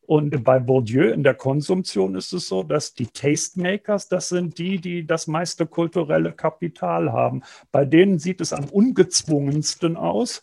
Und 0.06 0.44
bei 0.44 0.58
Bourdieu 0.58 1.10
in 1.10 1.22
der 1.22 1.34
Konsumtion 1.34 2.14
ist 2.14 2.32
es 2.34 2.48
so, 2.48 2.62
dass 2.62 2.92
die 2.92 3.06
Tastemakers, 3.06 4.08
das 4.08 4.28
sind 4.28 4.58
die, 4.58 4.78
die 4.78 5.06
das 5.06 5.26
meiste 5.26 5.66
kulturelle 5.66 6.32
Kapital 6.32 7.10
haben. 7.10 7.42
Bei 7.72 7.86
denen 7.86 8.18
sieht 8.18 8.42
es 8.42 8.52
am 8.52 8.66
ungezwungensten 8.66 9.96
aus. 9.96 10.42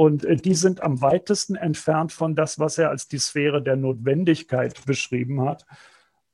Und 0.00 0.24
äh, 0.24 0.36
die 0.36 0.54
sind 0.54 0.82
am 0.82 1.02
weitesten 1.02 1.56
entfernt 1.56 2.10
von 2.10 2.34
das, 2.34 2.58
was 2.58 2.78
er 2.78 2.88
als 2.88 3.06
die 3.06 3.18
Sphäre 3.18 3.62
der 3.62 3.76
Notwendigkeit 3.76 4.86
beschrieben 4.86 5.42
hat, 5.42 5.66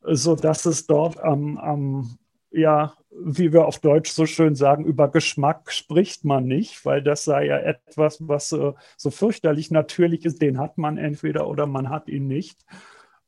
sodass 0.03 0.67
es 0.67 0.87
dort 0.87 1.19
am, 1.19 1.59
am 1.59 2.17
ja, 2.53 2.95
wie 3.11 3.53
wir 3.53 3.67
auf 3.67 3.81
Deutsch 3.81 4.13
so 4.13 4.25
schön 4.25 4.55
sagen, 4.55 4.85
über 4.85 5.11
Geschmack 5.11 5.73
spricht 5.73 6.25
man 6.25 6.47
nicht, 6.47 6.85
weil 6.85 7.03
das 7.03 7.25
sei 7.25 7.47
ja 7.47 7.59
etwas, 7.59 8.19
was 8.29 8.51
so, 8.51 8.77
so 8.97 9.11
fürchterlich 9.11 9.73
natürlich 9.73 10.25
ist. 10.25 10.41
Den 10.41 10.61
hat 10.61 10.79
man 10.79 10.97
entweder 10.97 11.49
oder 11.49 11.67
man 11.67 11.91
hat 11.91 12.09
ihn 12.09 12.29
nicht. 12.29 12.65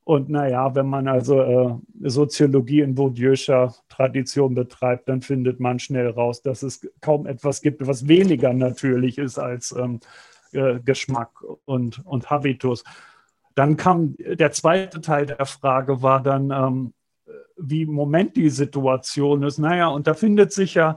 Und 0.09 0.31
naja, 0.31 0.75
wenn 0.75 0.87
man 0.87 1.07
also 1.07 1.43
äh, 1.43 2.09
Soziologie 2.09 2.81
in 2.81 2.95
Bourdieu'scher 2.95 3.75
Tradition 3.91 4.55
betreibt, 4.55 5.07
dann 5.07 5.21
findet 5.21 5.61
man 5.61 5.79
schnell 5.79 6.09
raus, 6.09 6.41
dass 6.41 6.63
es 6.63 6.81
kaum 7.03 7.27
etwas 7.27 7.61
gibt, 7.61 7.87
was 7.87 8.09
weniger 8.09 8.55
natürlich 8.55 9.19
ist 9.19 9.39
als 9.39 9.71
ähm, 9.73 10.01
äh, 10.53 10.81
Geschmack 10.81 11.43
und, 11.67 12.01
und 12.07 12.31
Habitus. 12.31 12.85
Dann 13.55 13.77
kam 13.77 14.17
der 14.19 14.51
zweite 14.53 15.03
Teil 15.03 15.27
der 15.27 15.45
Frage, 15.45 16.01
war 16.01 16.23
dann, 16.23 16.53
ähm, 16.53 16.95
wie 17.59 17.83
im 17.83 17.93
Moment 17.93 18.35
die 18.35 18.49
Situation 18.49 19.43
ist. 19.43 19.59
Naja, 19.59 19.89
und 19.89 20.07
da 20.07 20.15
findet 20.15 20.55
sich 20.55 20.73
ja 20.73 20.97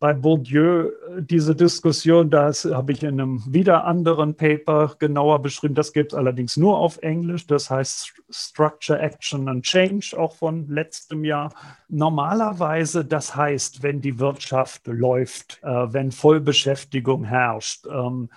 bei 0.00 0.14
Bourdieu 0.14 0.86
äh, 0.86 1.22
diese 1.22 1.54
Diskussion, 1.56 2.30
das 2.30 2.64
habe 2.64 2.92
ich 2.92 3.02
in 3.02 3.20
einem 3.20 3.42
wieder 3.52 3.84
anderen 3.84 4.34
Paper 4.34 4.94
genauer 4.98 5.42
beschrieben. 5.42 5.74
Das 5.74 5.92
gibt 5.92 6.12
es 6.12 6.18
allerdings 6.18 6.56
nur 6.56 6.78
auf 6.78 6.98
Englisch. 6.98 7.46
Das 7.46 7.70
heißt 7.70 8.12
Structure, 8.30 8.98
Action 8.98 9.48
and 9.48 9.64
Change, 9.64 10.14
auch 10.16 10.34
von 10.36 10.68
letztem 10.68 11.24
Jahr. 11.24 11.52
Normalerweise, 11.88 13.04
das 13.04 13.34
heißt, 13.34 13.82
wenn 13.82 14.00
die 14.00 14.18
Wirtschaft 14.18 14.86
läuft, 14.86 15.60
äh, 15.62 15.92
wenn 15.92 16.12
Vollbeschäftigung 16.12 17.24
herrscht, 17.24 17.86
ähm, 17.86 18.28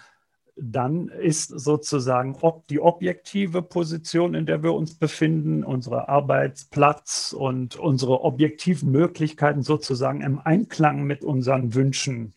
dann 0.55 1.07
ist 1.07 1.47
sozusagen 1.47 2.37
ob 2.41 2.67
die 2.67 2.79
objektive 2.79 3.61
Position, 3.61 4.35
in 4.35 4.45
der 4.45 4.63
wir 4.63 4.73
uns 4.73 4.95
befinden, 4.95 5.63
unser 5.63 6.09
Arbeitsplatz 6.09 7.33
und 7.37 7.77
unsere 7.77 8.21
objektiven 8.21 8.91
Möglichkeiten 8.91 9.63
sozusagen 9.63 10.21
im 10.21 10.39
Einklang 10.39 11.03
mit 11.03 11.23
unseren 11.23 11.73
Wünschen 11.73 12.33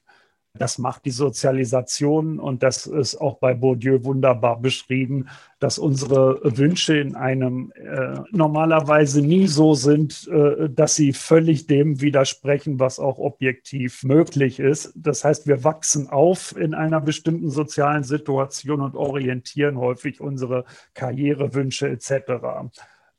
das 0.56 0.78
macht 0.78 1.04
die 1.04 1.10
Sozialisation 1.10 2.38
und 2.38 2.62
das 2.62 2.86
ist 2.86 3.16
auch 3.16 3.38
bei 3.38 3.54
Bourdieu 3.54 4.04
wunderbar 4.04 4.60
beschrieben, 4.60 5.26
dass 5.58 5.78
unsere 5.78 6.38
Wünsche 6.44 6.96
in 6.96 7.16
einem 7.16 7.72
äh, 7.72 8.20
normalerweise 8.30 9.20
nie 9.20 9.48
so 9.48 9.74
sind, 9.74 10.28
äh, 10.28 10.70
dass 10.70 10.94
sie 10.94 11.12
völlig 11.12 11.66
dem 11.66 12.00
widersprechen, 12.00 12.78
was 12.78 13.00
auch 13.00 13.18
objektiv 13.18 14.04
möglich 14.04 14.60
ist. 14.60 14.92
Das 14.94 15.24
heißt, 15.24 15.48
wir 15.48 15.64
wachsen 15.64 16.08
auf 16.08 16.56
in 16.56 16.72
einer 16.72 17.00
bestimmten 17.00 17.50
sozialen 17.50 18.04
Situation 18.04 18.80
und 18.80 18.94
orientieren 18.94 19.76
häufig 19.78 20.20
unsere 20.20 20.66
Karrierewünsche 20.94 21.88
etc 21.88 22.70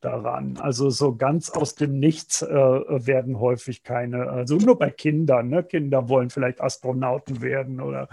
daran. 0.05 0.57
Also 0.61 0.89
so 0.89 1.15
ganz 1.15 1.49
aus 1.49 1.75
dem 1.75 1.99
Nichts 1.99 2.41
äh, 2.41 2.47
werden 2.47 3.39
häufig 3.39 3.83
keine, 3.83 4.29
also 4.29 4.55
nur 4.57 4.77
bei 4.77 4.91
Kindern. 4.91 5.49
Ne? 5.49 5.63
Kinder 5.63 6.07
wollen 6.07 6.29
vielleicht 6.29 6.61
Astronauten 6.61 7.41
werden 7.41 7.81
oder, 7.81 8.07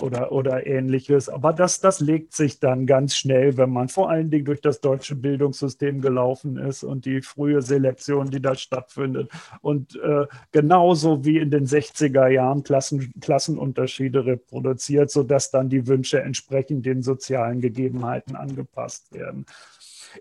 oder, 0.00 0.32
oder 0.32 0.66
ähnliches. 0.66 1.28
Aber 1.28 1.52
das, 1.52 1.80
das 1.80 2.00
legt 2.00 2.34
sich 2.34 2.58
dann 2.58 2.86
ganz 2.86 3.16
schnell, 3.16 3.56
wenn 3.58 3.70
man 3.70 3.88
vor 3.88 4.10
allen 4.10 4.30
Dingen 4.30 4.46
durch 4.46 4.60
das 4.60 4.80
deutsche 4.80 5.14
Bildungssystem 5.14 6.00
gelaufen 6.00 6.56
ist 6.56 6.82
und 6.82 7.04
die 7.04 7.20
frühe 7.20 7.60
Selektion, 7.60 8.30
die 8.30 8.40
da 8.40 8.54
stattfindet. 8.54 9.30
Und 9.60 9.96
äh, 9.96 10.26
genauso 10.52 11.24
wie 11.24 11.38
in 11.38 11.50
den 11.50 11.66
60er 11.66 12.28
Jahren 12.28 12.62
Klassen, 12.62 13.12
Klassenunterschiede 13.20 14.24
reproduziert, 14.24 15.10
sodass 15.10 15.50
dann 15.50 15.68
die 15.68 15.86
Wünsche 15.86 16.22
entsprechend 16.22 16.86
den 16.86 17.02
sozialen 17.02 17.60
Gegebenheiten 17.60 18.36
angepasst 18.36 19.12
werden. 19.12 19.44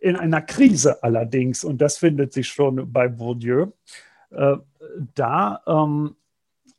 In 0.02 0.16
einer 0.16 0.42
Krise 0.42 1.04
allerdings, 1.04 1.64
und 1.64 1.80
das 1.82 1.98
findet 1.98 2.34
sich 2.34 2.48
schon 2.48 2.92
bei 2.92 3.08
Bourdieu, 3.08 3.68
äh, 4.32 4.58
da 5.14 5.62
ähm, 5.68 6.16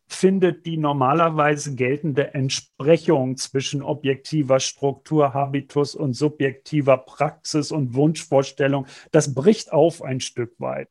findet 0.09 0.67
die 0.67 0.77
normalerweise 0.77 1.75
geltende 1.75 2.33
Entsprechung 2.35 3.37
zwischen 3.37 3.83
objektiver 3.83 4.61
Struktur, 4.61 5.35
Habitus 5.35 5.95
und 5.95 6.15
subjektiver 6.15 6.97
Praxis 6.99 7.73
und 7.73 7.95
Wunschvorstellung, 7.95 8.87
das 9.11 9.35
bricht 9.35 9.73
auf 9.73 10.03
ein 10.03 10.21
Stück 10.21 10.55
weit. 10.59 10.89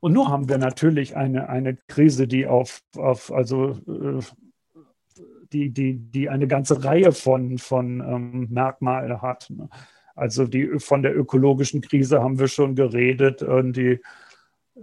Und 0.00 0.12
nur 0.12 0.28
haben 0.28 0.48
wir 0.48 0.58
natürlich 0.58 1.16
eine, 1.16 1.48
eine 1.48 1.76
Krise, 1.88 2.28
die 2.28 2.46
auf, 2.46 2.82
auf 2.96 3.32
also 3.32 3.70
äh, 3.88 4.22
die, 5.52 5.70
die, 5.70 5.94
die 5.94 6.28
eine 6.28 6.46
ganze 6.46 6.84
Reihe 6.84 7.12
von, 7.12 7.58
von 7.58 8.00
ähm, 8.00 8.48
Merkmalen 8.50 9.22
hat. 9.22 9.48
Ne? 9.50 9.68
Also 10.16 10.46
die, 10.46 10.78
von 10.78 11.02
der 11.02 11.16
ökologischen 11.16 11.82
Krise 11.82 12.22
haben 12.22 12.38
wir 12.38 12.48
schon 12.48 12.74
geredet. 12.74 13.42
Die, 13.76 14.00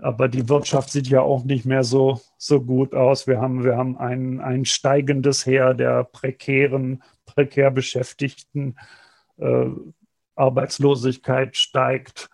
aber 0.02 0.28
die 0.30 0.48
Wirtschaft 0.48 0.92
sieht 0.92 1.08
ja 1.08 1.22
auch 1.22 1.44
nicht 1.44 1.66
mehr 1.66 1.84
so, 1.84 2.22
so 2.38 2.62
gut 2.62 2.96
aus. 2.96 3.28
Wir 3.28 3.42
haben, 3.42 3.64
wir 3.64 3.76
haben 3.76 3.98
ein, 3.98 4.40
ein 4.40 4.64
steigendes 4.64 5.46
Heer 5.46 5.74
der 5.74 6.04
prekären, 6.06 7.04
prekär 7.26 7.72
Beschäftigten. 7.72 8.76
Äh, 9.38 9.66
Arbeitslosigkeit 10.36 11.56
steigt. 11.58 12.30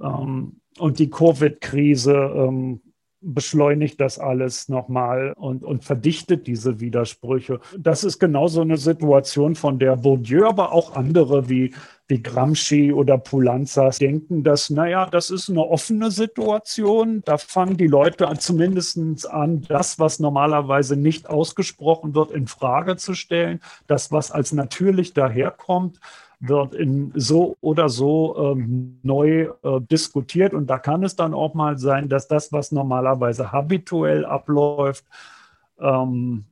Ähm, 0.00 0.60
und 0.78 0.98
die 0.98 1.10
Covid-Krise 1.10 2.14
ähm, 2.14 2.80
beschleunigt 3.22 4.00
das 4.00 4.18
alles 4.18 4.68
nochmal 4.68 5.32
und, 5.36 5.64
und 5.64 5.84
verdichtet 5.84 6.46
diese 6.46 6.80
Widersprüche. 6.80 7.60
Das 7.78 8.04
ist 8.04 8.18
genau 8.18 8.48
so 8.48 8.60
eine 8.60 8.76
Situation, 8.76 9.54
von 9.54 9.78
der 9.78 9.96
Bourdieu, 9.96 10.46
aber 10.46 10.72
auch 10.72 10.96
andere 10.96 11.48
wie, 11.48 11.74
wie 12.08 12.22
Gramsci 12.22 12.92
oder 12.92 13.16
Pulanzas 13.18 13.98
denken, 13.98 14.42
dass, 14.42 14.70
naja, 14.70 15.06
das 15.10 15.30
ist 15.30 15.48
eine 15.48 15.62
offene 15.62 16.10
Situation. 16.10 17.22
Da 17.24 17.38
fangen 17.38 17.76
die 17.76 17.86
Leute 17.86 18.28
zumindest 18.38 19.30
an, 19.30 19.62
das, 19.68 19.98
was 19.98 20.18
normalerweise 20.18 20.96
nicht 20.96 21.30
ausgesprochen 21.30 22.14
wird, 22.14 22.32
in 22.32 22.46
Frage 22.46 22.96
zu 22.96 23.14
stellen. 23.14 23.60
Das, 23.86 24.12
was 24.12 24.30
als 24.30 24.52
natürlich 24.52 25.14
daherkommt 25.14 26.00
wird 26.42 26.74
in 26.74 27.12
so 27.14 27.56
oder 27.60 27.88
so 27.88 28.52
ähm, 28.52 28.98
neu 29.02 29.50
äh, 29.62 29.80
diskutiert. 29.80 30.54
Und 30.54 30.68
da 30.68 30.78
kann 30.78 31.04
es 31.04 31.14
dann 31.14 31.34
auch 31.34 31.54
mal 31.54 31.78
sein, 31.78 32.08
dass 32.08 32.26
das, 32.26 32.52
was 32.52 32.72
normalerweise 32.72 33.52
habituell 33.52 34.24
abläuft, 34.24 35.04
ähm, 35.80 36.44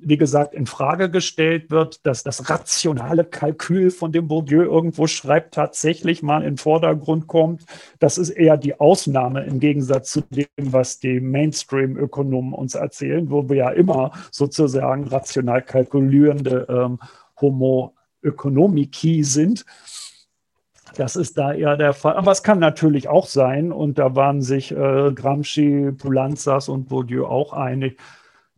wie 0.00 0.16
gesagt, 0.16 0.54
in 0.54 0.66
Frage 0.66 1.10
gestellt 1.10 1.70
wird, 1.70 2.06
dass 2.06 2.22
das 2.22 2.48
rationale 2.48 3.24
Kalkül, 3.24 3.90
von 3.90 4.12
dem 4.12 4.28
Bourdieu 4.28 4.62
irgendwo 4.62 5.06
schreibt, 5.06 5.54
tatsächlich 5.54 6.22
mal 6.22 6.38
in 6.38 6.52
den 6.52 6.56
Vordergrund 6.56 7.26
kommt. 7.26 7.64
Das 7.98 8.16
ist 8.16 8.30
eher 8.30 8.56
die 8.56 8.78
Ausnahme 8.78 9.44
im 9.44 9.60
Gegensatz 9.60 10.12
zu 10.12 10.20
dem, 10.22 10.46
was 10.56 11.00
die 11.00 11.20
Mainstream-Ökonomen 11.20 12.52
uns 12.52 12.76
erzählen, 12.76 13.30
wo 13.30 13.48
wir 13.48 13.56
ja 13.56 13.70
immer 13.70 14.12
sozusagen 14.30 15.04
rational 15.04 15.62
kalkulierende 15.62 16.66
ähm, 16.68 16.98
Homo 17.40 17.94
Ökonomiki 18.28 19.24
sind. 19.24 19.64
Das 20.96 21.16
ist 21.16 21.38
da 21.38 21.52
eher 21.52 21.76
der 21.76 21.92
Fall. 21.92 22.14
Aber 22.14 22.32
es 22.32 22.42
kann 22.42 22.58
natürlich 22.58 23.08
auch 23.08 23.26
sein, 23.26 23.72
und 23.72 23.98
da 23.98 24.16
waren 24.16 24.42
sich 24.42 24.72
äh, 24.72 25.12
Gramsci, 25.12 25.92
Poulanzas 25.92 26.68
und 26.68 26.88
Bourdieu 26.88 27.26
auch 27.26 27.52
einig, 27.52 28.00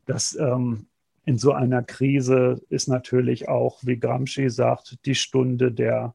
dass 0.07 0.37
ähm, 0.37 0.87
in 1.25 1.39
so 1.39 1.53
einer 1.53 1.83
Krise 1.83 2.61
ist 2.71 2.89
natürlich 2.89 3.49
auch, 3.49 3.79
wie 3.83 3.99
Gramsci 3.99 4.49
sagt, 4.49 5.05
die 5.05 5.15
Stunde 5.15 5.71
der, 5.71 6.15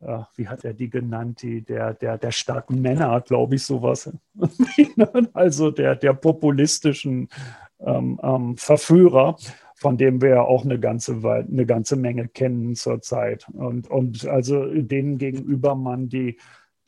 äh, 0.00 0.20
wie 0.36 0.48
hat 0.48 0.64
er 0.64 0.74
die 0.74 0.90
genannt, 0.90 1.42
die, 1.42 1.62
der, 1.62 1.94
der, 1.94 2.18
der 2.18 2.30
starken 2.30 2.80
Männer, 2.80 3.20
glaube 3.20 3.56
ich, 3.56 3.64
sowas. 3.64 4.10
also 5.32 5.70
der, 5.70 5.96
der 5.96 6.12
populistischen 6.14 7.28
ähm, 7.80 8.20
ähm, 8.22 8.56
Verführer, 8.56 9.36
von 9.78 9.96
dem 9.96 10.20
wir 10.20 10.30
ja 10.30 10.42
auch 10.42 10.64
eine 10.64 10.80
ganze, 10.80 11.20
eine 11.22 11.66
ganze 11.66 11.94
Menge 11.94 12.26
kennen 12.26 12.74
zurzeit. 12.74 13.46
Und, 13.52 13.88
und 13.88 14.26
also 14.26 14.66
denen 14.66 15.18
gegenüber 15.18 15.76
man 15.76 16.08
die, 16.08 16.38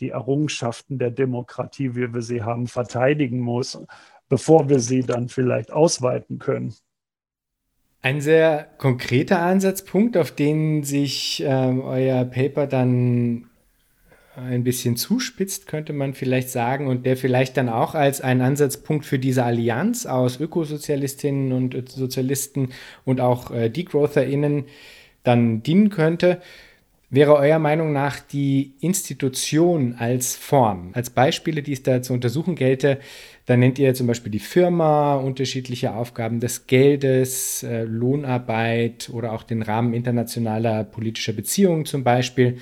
die 0.01 0.11
Errungenschaften 0.11 0.99
der 0.99 1.13
Demokratie, 1.13 1.95
wie 1.95 2.13
wir 2.13 2.23
sie 2.23 2.43
haben, 2.43 2.67
verteidigen 2.67 3.39
muss, 3.39 3.81
bevor 4.29 4.69
wir 4.69 4.81
sie 4.81 5.03
dann 5.03 5.29
vielleicht 5.29 5.73
ausweiten 5.73 6.41
können. 6.41 6.75
Ein 8.03 8.21
sehr 8.21 8.65
konkreter 8.79 9.41
Ansatzpunkt, 9.41 10.17
auf 10.17 10.33
den 10.33 10.83
sich 10.83 11.45
ähm, 11.47 11.83
euer 11.83 12.25
Paper 12.25 12.67
dann 12.67 13.50
ein 14.41 14.65
bisschen 14.65 14.97
zuspitzt, 14.97 15.67
könnte 15.67 15.93
man 15.93 16.15
vielleicht 16.15 16.51
sagen, 16.51 16.87
und 16.87 17.07
der 17.07 17.17
vielleicht 17.17 17.57
dann 17.57 17.69
auch 17.69 17.95
als 17.95 18.21
ein 18.21 18.41
Ansatzpunkt 18.41 19.05
für 19.05 19.19
diese 19.19 19.45
Allianz 19.45 20.07
aus 20.07 20.41
Ökosozialistinnen 20.41 21.53
und 21.53 21.91
Sozialisten 21.91 22.71
und 23.05 23.21
auch 23.21 23.51
äh, 23.51 23.69
DegrowtherInnen 23.69 24.65
dann 25.23 25.63
dienen 25.63 25.91
könnte, 25.91 26.41
wäre 27.11 27.35
eurer 27.35 27.59
Meinung 27.59 27.93
nach 27.93 28.21
die 28.21 28.75
Institution 28.81 29.97
als 29.99 30.37
Form, 30.37 30.91
als 30.93 31.11
Beispiele, 31.11 31.63
die 31.63 31.73
es 31.73 31.83
da 31.83 32.03
zu 32.03 32.13
untersuchen 32.13 32.55
gelte, 32.55 33.01
da 33.47 33.57
nennt 33.57 33.81
ihr 33.81 33.95
zum 33.95 34.07
Beispiel 34.07 34.31
die 34.31 34.39
Firma, 34.39 35.17
unterschiedliche 35.17 35.93
Aufgaben 35.93 36.39
des 36.39 36.69
Geldes, 36.69 37.65
äh, 37.65 37.83
Lohnarbeit 37.83 39.11
oder 39.13 39.33
auch 39.33 39.43
den 39.43 39.63
Rahmen 39.63 39.93
internationaler 39.93 40.85
politischer 40.85 41.33
Beziehungen 41.33 41.85
zum 41.85 42.05
Beispiel. 42.05 42.59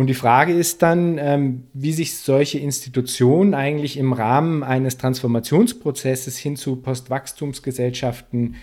Und 0.00 0.06
die 0.06 0.14
Frage 0.14 0.54
ist 0.54 0.80
dann, 0.80 1.18
ähm, 1.18 1.64
wie 1.74 1.92
sich 1.92 2.16
solche 2.16 2.58
Institutionen 2.58 3.52
eigentlich 3.52 3.98
im 3.98 4.14
Rahmen 4.14 4.62
eines 4.62 4.96
Transformationsprozesses 4.96 6.38
hin 6.38 6.56
zu 6.56 6.76
Postwachstumsgesellschaften 6.76 8.54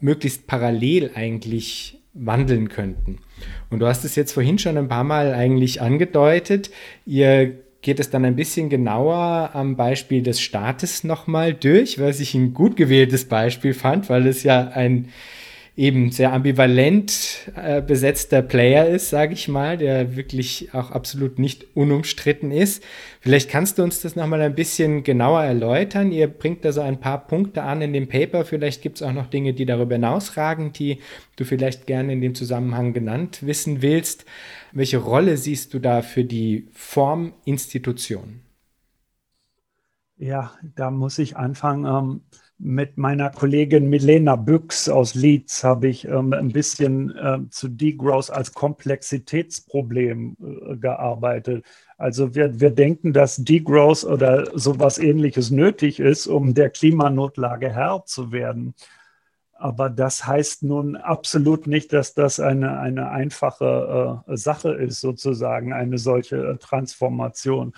möglichst 0.00 0.46
parallel 0.46 1.10
eigentlich 1.14 2.00
wandeln 2.14 2.70
könnten. 2.70 3.18
Und 3.68 3.80
du 3.80 3.86
hast 3.86 4.06
es 4.06 4.16
jetzt 4.16 4.32
vorhin 4.32 4.58
schon 4.58 4.78
ein 4.78 4.88
paar 4.88 5.04
Mal 5.04 5.34
eigentlich 5.34 5.82
angedeutet. 5.82 6.70
Ihr 7.04 7.52
geht 7.82 8.00
es 8.00 8.08
dann 8.08 8.24
ein 8.24 8.36
bisschen 8.36 8.70
genauer 8.70 9.50
am 9.52 9.76
Beispiel 9.76 10.22
des 10.22 10.40
Staates 10.40 11.04
nochmal 11.04 11.52
durch, 11.52 11.98
was 11.98 12.20
ich 12.20 12.34
ein 12.34 12.54
gut 12.54 12.78
gewähltes 12.78 13.26
Beispiel 13.26 13.74
fand, 13.74 14.08
weil 14.08 14.26
es 14.26 14.44
ja 14.44 14.68
ein 14.68 15.10
eben 15.76 16.10
sehr 16.10 16.32
ambivalent 16.32 17.52
äh, 17.54 17.82
besetzter 17.82 18.40
Player 18.40 18.88
ist, 18.88 19.10
sage 19.10 19.34
ich 19.34 19.46
mal, 19.46 19.76
der 19.76 20.16
wirklich 20.16 20.72
auch 20.72 20.90
absolut 20.90 21.38
nicht 21.38 21.76
unumstritten 21.76 22.50
ist. 22.50 22.82
Vielleicht 23.20 23.50
kannst 23.50 23.76
du 23.76 23.82
uns 23.82 24.00
das 24.00 24.16
nochmal 24.16 24.40
ein 24.40 24.54
bisschen 24.54 25.02
genauer 25.02 25.42
erläutern. 25.42 26.12
Ihr 26.12 26.28
bringt 26.28 26.64
da 26.64 26.72
so 26.72 26.80
ein 26.80 26.98
paar 26.98 27.26
Punkte 27.26 27.62
an 27.62 27.82
in 27.82 27.92
dem 27.92 28.08
Paper. 28.08 28.46
Vielleicht 28.46 28.80
gibt 28.80 28.96
es 28.96 29.02
auch 29.02 29.12
noch 29.12 29.26
Dinge, 29.26 29.52
die 29.52 29.66
darüber 29.66 29.96
hinausragen, 29.96 30.72
die 30.72 31.00
du 31.36 31.44
vielleicht 31.44 31.86
gerne 31.86 32.14
in 32.14 32.22
dem 32.22 32.34
Zusammenhang 32.34 32.94
genannt 32.94 33.46
wissen 33.46 33.82
willst. 33.82 34.24
Welche 34.72 34.98
Rolle 34.98 35.36
siehst 35.36 35.74
du 35.74 35.78
da 35.78 36.00
für 36.00 36.24
die 36.24 36.68
Forminstitution? 36.72 38.40
Ja, 40.16 40.54
da 40.74 40.90
muss 40.90 41.18
ich 41.18 41.36
anfangen. 41.36 41.84
Ähm 41.84 42.22
mit 42.58 42.96
meiner 42.96 43.30
Kollegin 43.30 43.90
Milena 43.90 44.34
Büchs 44.34 44.88
aus 44.88 45.14
Leeds 45.14 45.62
habe 45.62 45.88
ich 45.88 46.06
ähm, 46.06 46.32
ein 46.32 46.48
bisschen 46.48 47.14
äh, 47.14 47.38
zu 47.50 47.68
Degrowth 47.68 48.30
als 48.30 48.54
Komplexitätsproblem 48.54 50.36
äh, 50.40 50.76
gearbeitet. 50.76 51.64
Also 51.98 52.34
wir, 52.34 52.58
wir 52.58 52.70
denken, 52.70 53.12
dass 53.12 53.36
Degrowth 53.36 54.04
oder 54.04 54.58
sowas 54.58 54.98
ähnliches 54.98 55.50
nötig 55.50 56.00
ist, 56.00 56.26
um 56.26 56.54
der 56.54 56.70
Klimanotlage 56.70 57.70
Herr 57.70 58.04
zu 58.06 58.32
werden. 58.32 58.74
Aber 59.58 59.90
das 59.90 60.26
heißt 60.26 60.62
nun 60.62 60.96
absolut 60.96 61.66
nicht, 61.66 61.92
dass 61.92 62.14
das 62.14 62.40
eine, 62.40 62.78
eine 62.78 63.10
einfache 63.10 64.22
äh, 64.26 64.36
Sache 64.36 64.72
ist, 64.72 65.00
sozusagen, 65.00 65.72
eine 65.74 65.98
solche 65.98 66.36
äh, 66.36 66.56
Transformation. 66.56 67.74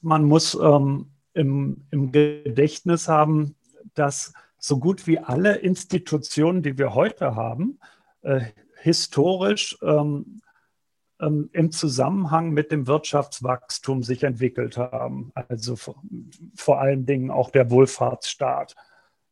Man 0.00 0.24
muss 0.24 0.54
ähm, 0.54 1.10
im, 1.34 1.86
im 1.90 2.12
Gedächtnis 2.12 3.08
haben, 3.08 3.55
dass 3.98 4.32
so 4.58 4.78
gut 4.78 5.06
wie 5.06 5.18
alle 5.18 5.56
Institutionen, 5.56 6.62
die 6.62 6.78
wir 6.78 6.94
heute 6.94 7.34
haben, 7.34 7.78
äh, 8.22 8.40
historisch 8.80 9.76
ähm, 9.82 10.40
ähm, 11.20 11.50
im 11.52 11.72
Zusammenhang 11.72 12.50
mit 12.50 12.72
dem 12.72 12.86
Wirtschaftswachstum 12.86 14.02
sich 14.02 14.22
entwickelt 14.22 14.76
haben. 14.76 15.32
Also 15.34 15.76
vor, 15.76 16.80
allen 16.80 17.06
Dingen 17.06 17.30
auch 17.30 17.50
der 17.50 17.70
Wohlfahrtsstaat, 17.70 18.74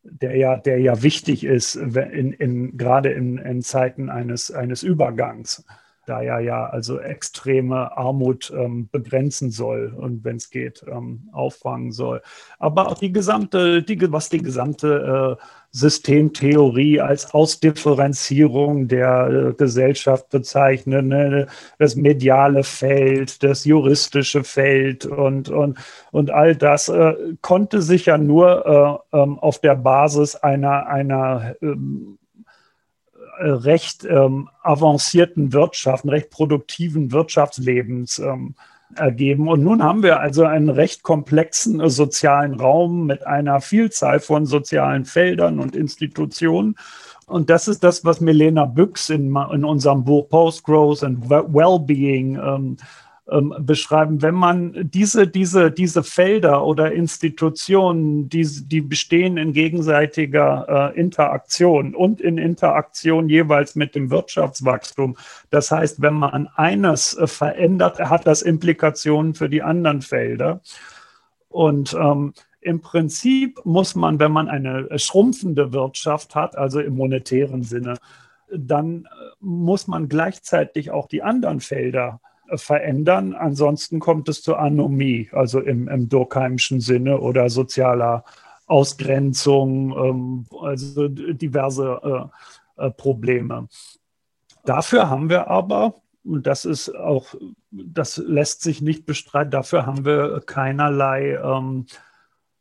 der 0.02 0.36
ja, 0.36 0.56
der 0.56 0.78
ja 0.80 1.02
wichtig 1.02 1.44
ist, 1.44 1.76
in, 1.76 2.32
in, 2.32 2.76
gerade 2.76 3.10
in, 3.10 3.38
in 3.38 3.62
Zeiten 3.62 4.10
eines, 4.10 4.50
eines 4.50 4.82
Übergangs 4.82 5.64
da 6.06 6.22
er 6.22 6.40
ja 6.40 6.66
also 6.66 6.98
extreme 6.98 7.96
Armut 7.96 8.52
ähm, 8.56 8.88
begrenzen 8.90 9.50
soll 9.50 9.94
und 9.96 10.24
wenn 10.24 10.36
es 10.36 10.50
geht, 10.50 10.84
ähm, 10.88 11.28
auffangen 11.32 11.92
soll. 11.92 12.22
Aber 12.58 12.88
auch 12.88 12.98
die 12.98 13.12
gesamte, 13.12 13.82
die, 13.82 14.00
was 14.12 14.28
die 14.28 14.42
gesamte 14.42 15.38
äh, 15.40 15.44
Systemtheorie 15.74 17.00
als 17.00 17.34
Ausdifferenzierung 17.34 18.86
der 18.86 19.26
äh, 19.28 19.52
Gesellschaft 19.54 20.30
bezeichnet, 20.30 21.04
ne? 21.04 21.48
das 21.78 21.96
mediale 21.96 22.62
Feld, 22.62 23.42
das 23.42 23.64
juristische 23.64 24.44
Feld 24.44 25.04
und, 25.04 25.48
und, 25.48 25.78
und 26.12 26.30
all 26.30 26.54
das 26.54 26.88
äh, 26.88 27.14
konnte 27.42 27.82
sich 27.82 28.06
ja 28.06 28.18
nur 28.18 29.02
äh, 29.12 29.18
ähm, 29.18 29.38
auf 29.40 29.58
der 29.60 29.74
Basis 29.74 30.36
einer, 30.36 30.86
einer 30.86 31.56
ähm, 31.60 32.18
äh, 32.20 32.23
recht 33.38 34.04
ähm, 34.04 34.48
avancierten 34.62 35.52
Wirtschaften, 35.52 36.08
recht 36.08 36.30
produktiven 36.30 37.12
Wirtschaftslebens 37.12 38.18
ähm, 38.18 38.54
ergeben. 38.96 39.48
Und 39.48 39.62
nun 39.62 39.82
haben 39.82 40.02
wir 40.02 40.20
also 40.20 40.44
einen 40.44 40.70
recht 40.70 41.02
komplexen 41.02 41.80
äh, 41.80 41.90
sozialen 41.90 42.54
Raum 42.54 43.06
mit 43.06 43.26
einer 43.26 43.60
Vielzahl 43.60 44.20
von 44.20 44.46
sozialen 44.46 45.04
Feldern 45.04 45.58
und 45.58 45.76
Institutionen. 45.76 46.76
Und 47.26 47.48
das 47.48 47.68
ist 47.68 47.82
das, 47.82 48.04
was 48.04 48.20
Milena 48.20 48.66
Büchs 48.66 49.08
in, 49.08 49.34
in 49.52 49.64
unserem 49.64 50.04
Buch 50.04 50.28
Post-Growth 50.28 51.02
and 51.02 51.28
Wellbeing 51.30 52.36
ähm, 52.36 52.76
ähm, 53.30 53.54
beschreiben. 53.60 54.20
Wenn 54.20 54.34
man 54.34 54.90
diese, 54.90 55.26
diese, 55.26 55.70
diese 55.70 56.02
Felder 56.02 56.64
oder 56.64 56.92
Institutionen, 56.92 58.28
die, 58.28 58.46
die 58.66 58.82
bestehen 58.82 59.38
in 59.38 59.52
gegenseitiger 59.52 60.92
äh, 60.94 61.00
Interaktion 61.00 61.94
und 61.94 62.20
in 62.20 62.36
Interaktion 62.36 63.28
jeweils 63.28 63.76
mit 63.76 63.94
dem 63.94 64.10
Wirtschaftswachstum. 64.10 65.16
Das 65.48 65.70
heißt, 65.70 66.02
wenn 66.02 66.14
man 66.14 66.48
eines 66.54 67.16
äh, 67.16 67.26
verändert, 67.26 67.98
hat 67.98 68.26
das 68.26 68.42
Implikationen 68.42 69.34
für 69.34 69.48
die 69.48 69.62
anderen 69.62 70.02
Felder. 70.02 70.60
Und 71.48 71.94
ähm, 71.94 72.34
im 72.60 72.80
Prinzip 72.80 73.60
muss 73.64 73.94
man, 73.94 74.18
wenn 74.18 74.32
man 74.32 74.48
eine 74.48 74.98
schrumpfende 74.98 75.72
Wirtschaft 75.72 76.34
hat, 76.34 76.58
also 76.58 76.80
im 76.80 76.96
monetären 76.96 77.62
Sinne, 77.62 77.94
dann 78.54 79.04
äh, 79.04 79.08
muss 79.40 79.86
man 79.86 80.08
gleichzeitig 80.08 80.90
auch 80.90 81.08
die 81.08 81.22
anderen 81.22 81.60
Felder 81.60 82.20
verändern. 82.56 83.34
Ansonsten 83.34 84.00
kommt 84.00 84.28
es 84.28 84.42
zur 84.42 84.58
Anomie, 84.58 85.28
also 85.32 85.60
im, 85.60 85.88
im 85.88 86.08
Durkheimschen 86.08 86.80
Sinne 86.80 87.20
oder 87.20 87.50
sozialer 87.50 88.24
Ausgrenzung, 88.66 89.92
ähm, 89.96 90.46
also 90.60 91.08
diverse 91.08 92.30
äh, 92.76 92.86
äh, 92.86 92.90
Probleme. 92.90 93.68
Dafür 94.64 95.10
haben 95.10 95.28
wir 95.28 95.48
aber, 95.48 95.94
und 96.24 96.46
das 96.46 96.64
ist 96.64 96.94
auch, 96.94 97.34
das 97.70 98.16
lässt 98.16 98.62
sich 98.62 98.80
nicht 98.80 99.04
bestreiten, 99.04 99.50
dafür 99.50 99.84
haben 99.84 100.04
wir 100.04 100.40
keinerlei 100.46 101.34
ähm, 101.34 101.86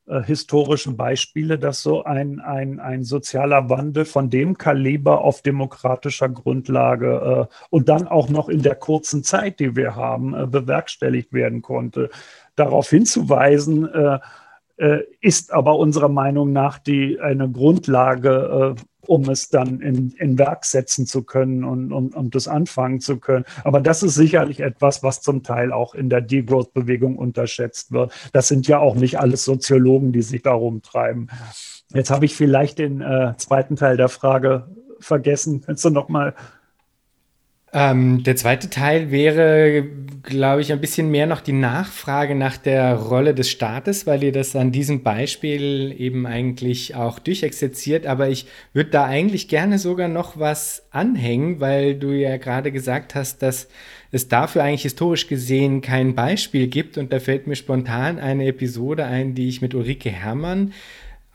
äh, 0.06 0.22
historischen 0.22 0.98
Beispiele, 0.98 1.58
dass 1.58 1.82
so 1.82 2.04
ein, 2.04 2.42
ein, 2.42 2.80
ein 2.82 3.04
sozialer 3.04 3.70
Wandel 3.70 4.04
von 4.04 4.30
dem 4.30 4.58
Kaliber 4.58 5.22
auf 5.22 5.42
demokratischer 5.42 6.28
Grundlage 6.28 7.48
äh, 7.50 7.56
und 7.70 7.88
dann 7.88 8.08
auch 8.08 8.28
noch 8.28 8.50
in 8.50 8.62
der 8.62 8.76
kurzen 8.76 9.24
Zeit, 9.24 9.60
die 9.62 9.76
wir 9.76 9.96
haben, 9.96 10.34
äh, 10.34 10.46
bewerkstelligt 10.46 11.32
werden 11.32 11.62
konnte. 11.62 12.10
Darauf 12.56 12.90
hinzuweisen, 12.90 13.88
äh, 13.88 14.20
ist 15.22 15.54
aber 15.54 15.78
unserer 15.78 16.10
Meinung 16.10 16.52
nach 16.52 16.80
die, 16.80 17.20
eine 17.20 17.50
Grundlage, 17.50 18.76
äh, 18.78 18.82
um 19.06 19.30
es 19.30 19.50
dann 19.50 19.82
in, 19.82 20.12
in 20.18 20.38
Werk 20.38 20.66
setzen 20.66 21.06
zu 21.06 21.24
können 21.24 21.64
und 21.64 21.92
um, 21.92 22.08
um 22.10 22.30
das 22.30 22.48
anfangen 22.48 23.00
zu 23.00 23.18
können. 23.18 23.46
Aber 23.64 23.82
das 23.82 24.02
ist 24.02 24.16
sicherlich 24.16 24.62
etwas, 24.62 25.04
was 25.04 25.22
zum 25.22 25.44
Teil 25.44 25.72
auch 25.72 25.94
in 25.94 26.10
der 26.10 26.22
Degrowth-Bewegung 26.22 27.18
unterschätzt 27.18 27.92
wird. 27.92 28.14
Das 28.32 28.48
sind 28.48 28.68
ja 28.68 28.80
auch 28.80 28.96
nicht 28.96 29.20
alles 29.20 29.44
Soziologen, 29.44 30.12
die 30.12 30.22
sich 30.22 30.42
darum 30.42 30.82
treiben. 30.82 31.28
Jetzt 31.94 32.12
habe 32.12 32.26
ich 32.26 32.36
vielleicht 32.36 32.80
den 32.80 33.02
äh, 33.02 33.34
zweiten 33.38 33.76
Teil 33.76 33.98
der 33.98 34.10
Frage 34.10 34.68
vergessen. 35.00 35.62
Kannst 35.66 35.84
du 35.86 35.90
noch 35.90 36.10
mal 36.10 36.34
ähm, 37.74 38.22
der 38.22 38.36
zweite 38.36 38.70
Teil 38.70 39.10
wäre, 39.10 39.84
glaube 40.22 40.62
ich, 40.62 40.72
ein 40.72 40.80
bisschen 40.80 41.10
mehr 41.10 41.26
noch 41.26 41.42
die 41.42 41.54
Nachfrage 41.54 42.36
nach 42.36 42.56
der 42.56 42.94
Rolle 42.94 43.34
des 43.34 43.50
Staates, 43.50 44.06
weil 44.06 44.24
ihr 44.24 44.32
das 44.32 44.56
an 44.56 44.72
diesem 44.72 45.02
Beispiel 45.02 45.94
eben 45.98 46.28
eigentlich 46.28 46.94
auch 46.94 47.18
durchexerziert. 47.18 48.06
Aber 48.06 48.30
ich 48.30 48.46
würde 48.74 48.92
da 48.92 49.06
eigentlich 49.06 49.48
gerne 49.48 49.80
sogar 49.80 50.08
noch 50.08 50.38
was 50.38 50.86
anhängen, 50.92 51.60
weil 51.60 51.96
du 51.96 52.12
ja 52.12 52.38
gerade 52.38 52.72
gesagt 52.72 53.16
hast, 53.16 53.42
dass 53.42 53.68
es 54.12 54.28
dafür 54.28 54.64
eigentlich 54.64 54.84
historisch 54.84 55.28
gesehen 55.28 55.82
kein 55.82 56.14
Beispiel 56.14 56.68
gibt. 56.68 57.00
Und 57.00 57.12
da 57.12 57.20
fällt 57.20 57.48
mir 57.48 57.56
spontan 57.56 58.20
eine 58.20 58.46
Episode 58.46 59.06
ein, 59.06 59.34
die 59.34 59.50
ich 59.50 59.64
mit 59.64 59.74
Ulrike 59.74 60.12
Herrmann 60.12 60.74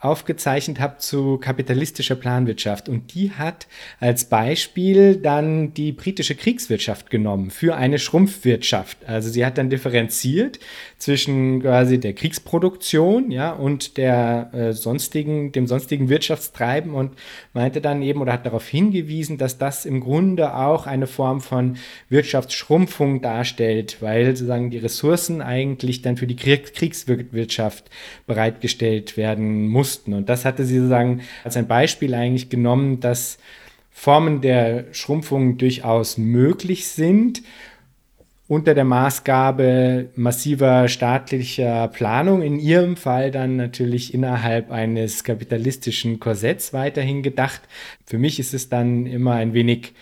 aufgezeichnet 0.01 0.79
habe 0.79 0.99
zu 0.99 1.39
kapitalistischer 1.39 2.15
Planwirtschaft. 2.15 2.89
Und 2.89 3.15
die 3.15 3.33
hat 3.33 3.67
als 3.99 4.27
Beispiel 4.27 5.17
dann 5.17 5.75
die 5.75 5.91
britische 5.91 6.37
Kriegswirtschaft 6.37 7.11
genommen 7.11 7.51
für 7.51 7.75
eine 7.75 7.99
Schrumpfwirtschaft. 7.99 8.99
Also 9.07 9.29
sie 9.29 9.45
hat 9.45 9.59
dann 9.59 9.71
differenziert 9.71 10.61
zwischen 10.99 11.63
quasi 11.63 11.99
der 11.99 12.13
Kriegsproduktion 12.13 13.33
ja, 13.33 13.51
und 13.51 13.97
der, 13.97 14.51
äh, 14.53 14.73
sonstigen, 14.73 15.51
dem 15.51 15.67
sonstigen 15.67 16.09
Wirtschaftstreiben 16.09 16.95
und 16.95 17.15
meinte 17.53 17.81
dann 17.81 18.01
eben 18.03 18.21
oder 18.21 18.35
hat 18.35 18.47
darauf 18.47 18.69
hingewiesen, 18.69 19.37
dass 19.37 19.59
das 19.59 19.85
im 19.85 19.99
Grunde 19.99 20.55
auch 20.55 20.87
eine 20.87 21.09
Form 21.09 21.41
von 21.41 21.77
Wirtschaftsschrumpfung 22.09 23.21
darstellt, 23.21 23.97
weil 24.01 24.27
sozusagen 24.27 24.71
die 24.71 24.79
Ressourcen 24.79 25.43
eigentlich 25.43 26.03
dann 26.03 26.17
für 26.17 26.29
die 26.29 26.37
Kriegswirtschaft 26.37 27.91
bereitgestellt 28.29 29.17
werden 29.17 29.67
muss 29.67 29.88
mussten. 29.89 30.12
Und 30.12 30.28
das 30.28 30.45
hatte 30.45 30.64
sie 30.64 30.76
sozusagen 30.76 31.22
als 31.45 31.57
ein 31.57 31.66
Beispiel 31.66 32.14
eigentlich 32.14 32.51
genommen, 32.51 33.01
dass 33.01 33.39
Formen 33.91 34.41
der 34.41 34.84
Schrumpfung 34.93 35.57
durchaus 35.57 36.18
möglich 36.18 36.89
sind 36.89 37.43
unter 38.47 38.74
der 38.74 38.84
Maßgabe 38.84 40.09
massiver 40.16 40.89
staatlicher 40.89 41.89
Planung, 41.89 42.41
in 42.41 42.59
ihrem 42.59 42.97
Fall 42.97 43.30
dann 43.30 43.57
natürlich 43.57 44.14
innerhalb 44.14 44.70
eines 44.70 45.22
kapitalistischen 45.22 46.18
Korsetts 46.18 46.72
weiterhin 46.72 47.22
gedacht. 47.22 47.61
Für 48.07 48.16
mich 48.16 48.41
ist 48.41 48.55
es 48.55 48.70
dann 48.70 49.05
immer 49.05 49.34
ein 49.34 49.53
wenig 49.53 49.93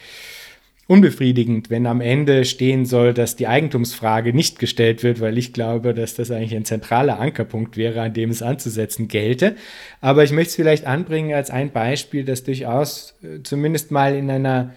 unbefriedigend, 0.88 1.68
wenn 1.68 1.86
am 1.86 2.00
Ende 2.00 2.44
stehen 2.44 2.86
soll, 2.86 3.12
dass 3.12 3.34
die 3.34 3.48
Eigentumsfrage 3.48 4.32
nicht 4.32 4.58
gestellt 4.58 5.02
wird, 5.02 5.20
weil 5.20 5.36
ich 5.36 5.52
glaube, 5.52 5.94
dass 5.94 6.14
das 6.14 6.30
eigentlich 6.30 6.54
ein 6.54 6.64
zentraler 6.64 7.18
Ankerpunkt 7.18 7.76
wäre, 7.76 8.02
an 8.02 8.14
dem 8.14 8.30
es 8.30 8.42
anzusetzen 8.42 9.08
gelte. 9.08 9.56
Aber 10.00 10.22
ich 10.22 10.30
möchte 10.30 10.50
es 10.50 10.56
vielleicht 10.56 10.86
anbringen 10.86 11.34
als 11.34 11.50
ein 11.50 11.72
Beispiel, 11.72 12.24
das 12.24 12.44
durchaus 12.44 13.14
äh, 13.22 13.42
zumindest 13.42 13.90
mal 13.90 14.14
in 14.14 14.30
einer 14.30 14.74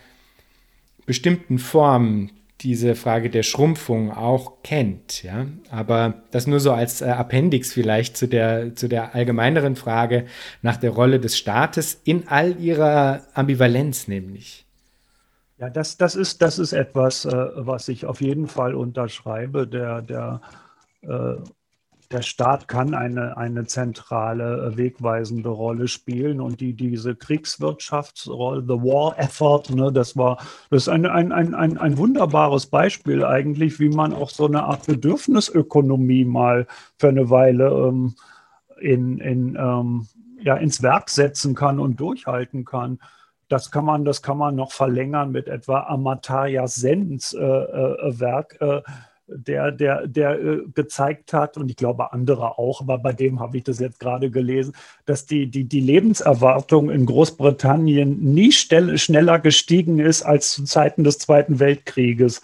bestimmten 1.05 1.59
Form 1.59 2.31
diese 2.61 2.95
Frage 2.95 3.29
der 3.29 3.43
Schrumpfung 3.43 4.11
auch 4.11 4.63
kennt, 4.63 5.23
ja. 5.23 5.45
Aber 5.69 6.23
das 6.31 6.45
nur 6.45 6.59
so 6.59 6.73
als 6.73 7.01
äh, 7.01 7.05
Appendix 7.05 7.71
vielleicht 7.71 8.17
zu 8.17 8.27
der, 8.27 8.75
zu 8.75 8.89
der 8.89 9.15
allgemeineren 9.15 9.75
Frage 9.75 10.25
nach 10.61 10.77
der 10.77 10.89
Rolle 10.89 11.19
des 11.19 11.37
Staates 11.37 12.01
in 12.03 12.27
all 12.27 12.59
ihrer 12.59 13.21
Ambivalenz 13.33 14.07
nämlich. 14.07 14.65
Ja, 15.59 15.69
das, 15.69 15.97
das, 15.97 16.15
ist, 16.15 16.41
das 16.41 16.57
ist 16.57 16.71
etwas, 16.71 17.25
äh, 17.25 17.49
was 17.55 17.89
ich 17.89 18.05
auf 18.05 18.21
jeden 18.21 18.47
Fall 18.47 18.73
unterschreibe. 18.75 19.67
Der, 19.67 20.01
der, 20.01 20.39
äh, 21.01 21.35
der 22.11 22.21
Staat 22.21 22.69
kann 22.69 22.93
eine, 22.93 23.35
eine 23.35 23.65
zentrale, 23.65 24.67
äh, 24.67 24.77
wegweisende 24.77 25.49
Rolle 25.49 25.89
spielen 25.89 26.39
und 26.39 26.61
die, 26.61 26.73
diese 26.73 27.13
Kriegswirtschaftsrolle, 27.13 28.61
the 28.61 28.81
war 28.81 29.19
effort, 29.19 29.69
ne, 29.69 29.91
das 29.91 30.15
war 30.15 30.37
das 30.69 30.83
ist 30.83 30.89
ein, 30.89 31.05
ein, 31.05 31.33
ein, 31.33 31.77
ein, 31.77 31.97
wunderbares 31.97 32.67
Beispiel 32.67 33.25
eigentlich, 33.25 33.81
wie 33.81 33.89
man 33.89 34.13
auch 34.13 34.29
so 34.29 34.45
eine 34.45 34.63
Art 34.63 34.85
Bedürfnisökonomie 34.87 36.23
mal 36.23 36.67
für 36.97 37.09
eine 37.09 37.29
Weile 37.29 37.67
ähm, 37.67 38.15
in, 38.79 39.19
in, 39.19 39.57
ähm, 39.59 40.07
ja, 40.41 40.55
ins 40.55 40.81
Werk 40.81 41.09
setzen 41.09 41.53
kann 41.53 41.79
und 41.81 41.99
durchhalten 41.99 42.63
kann. 42.63 42.99
Das 43.49 43.71
kann 43.71 43.83
man, 43.83 44.05
das 44.05 44.21
kann 44.21 44.37
man 44.37 44.55
noch 44.55 44.71
verlängern 44.71 45.31
mit 45.31 45.47
etwa 45.47 45.81
Amartya 45.81 46.67
Sens 46.67 47.33
äh, 47.33 47.39
äh, 47.39 48.19
Werk, 48.19 48.57
äh, 48.61 48.81
der, 49.27 49.71
der, 49.71 50.07
der 50.07 50.39
äh, 50.39 50.61
gezeigt 50.73 51.33
hat, 51.33 51.57
und 51.57 51.69
ich 51.69 51.75
glaube 51.75 52.13
andere 52.13 52.57
auch, 52.57 52.81
aber 52.81 52.97
bei 52.97 53.13
dem 53.13 53.39
habe 53.39 53.57
ich 53.57 53.63
das 53.63 53.79
jetzt 53.79 53.99
gerade 53.99 54.29
gelesen, 54.29 54.73
dass 55.05 55.25
die, 55.25 55.47
die, 55.47 55.65
die 55.65 55.81
Lebenserwartung 55.81 56.89
in 56.89 57.05
Großbritannien 57.05 58.19
nie 58.19 58.51
schneller 58.51 59.39
gestiegen 59.39 59.99
ist 59.99 60.23
als 60.23 60.51
zu 60.51 60.63
Zeiten 60.63 61.03
des 61.03 61.19
Zweiten 61.19 61.59
Weltkrieges. 61.59 62.41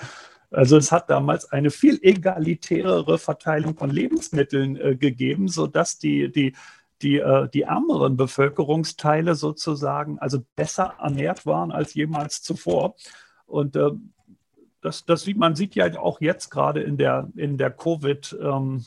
Also 0.52 0.78
es 0.78 0.92
hat 0.92 1.10
damals 1.10 1.52
eine 1.52 1.72
viel 1.72 2.00
egalitärere 2.02 3.18
Verteilung 3.18 3.76
von 3.76 3.90
Lebensmitteln 3.90 4.76
äh, 4.78 4.96
gegeben, 4.96 5.48
sodass 5.48 5.98
die, 5.98 6.32
die, 6.32 6.56
die, 7.02 7.18
äh, 7.18 7.50
die 7.50 7.64
ärmeren 7.64 8.18
Bevölkerungsteile 8.18 9.36
sozusagen 9.36 10.20
also 10.20 10.44
besser 10.56 10.96
ernährt 11.00 11.46
waren 11.46 11.72
als 11.72 11.94
jemals 11.94 12.42
zuvor. 12.42 12.96
Und 13.46 13.76
äh, 13.76 13.92
das, 14.82 15.06
das 15.06 15.24
sieht 15.24 15.38
man 15.38 15.56
sieht 15.56 15.76
ja 15.76 15.98
auch 16.00 16.22
jetzt 16.22 16.50
gerade 16.50 16.82
in 16.82 16.98
der, 16.98 17.30
in 17.36 17.58
der 17.58 17.72
Covid, 17.72 18.38
ähm, 18.42 18.86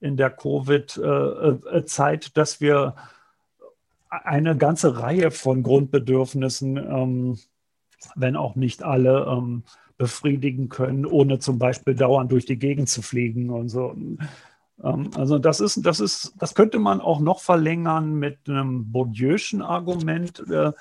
in 0.00 0.16
der 0.16 0.30
Covid-Zeit, 0.30 2.26
äh, 2.26 2.30
dass 2.34 2.60
wir 2.60 2.94
eine 4.10 4.56
ganze 4.56 4.98
Reihe 4.98 5.30
von 5.30 5.62
Grundbedürfnissen, 5.62 6.76
ähm, 6.76 7.38
wenn 8.14 8.36
auch 8.36 8.54
nicht 8.54 8.82
alle, 8.82 9.26
ähm, 9.26 9.64
befriedigen 9.96 10.68
können, 10.68 11.06
ohne 11.06 11.38
zum 11.38 11.58
Beispiel 11.58 11.94
dauernd 11.94 12.32
durch 12.32 12.46
die 12.46 12.58
Gegend 12.58 12.88
zu 12.88 13.02
fliegen 13.02 13.50
und 13.50 13.68
so. 13.68 13.94
Ähm, 14.82 15.10
also 15.14 15.38
das 15.38 15.60
ist, 15.60 15.84
das 15.84 16.00
ist, 16.00 16.34
das 16.38 16.54
könnte 16.54 16.78
man 16.78 17.00
auch 17.00 17.20
noch 17.20 17.40
verlängern 17.40 18.14
mit 18.14 18.48
einem 18.48 18.90
Bourdieu'schen 18.92 19.62
Argument. 19.62 20.40
Äh, 20.50 20.72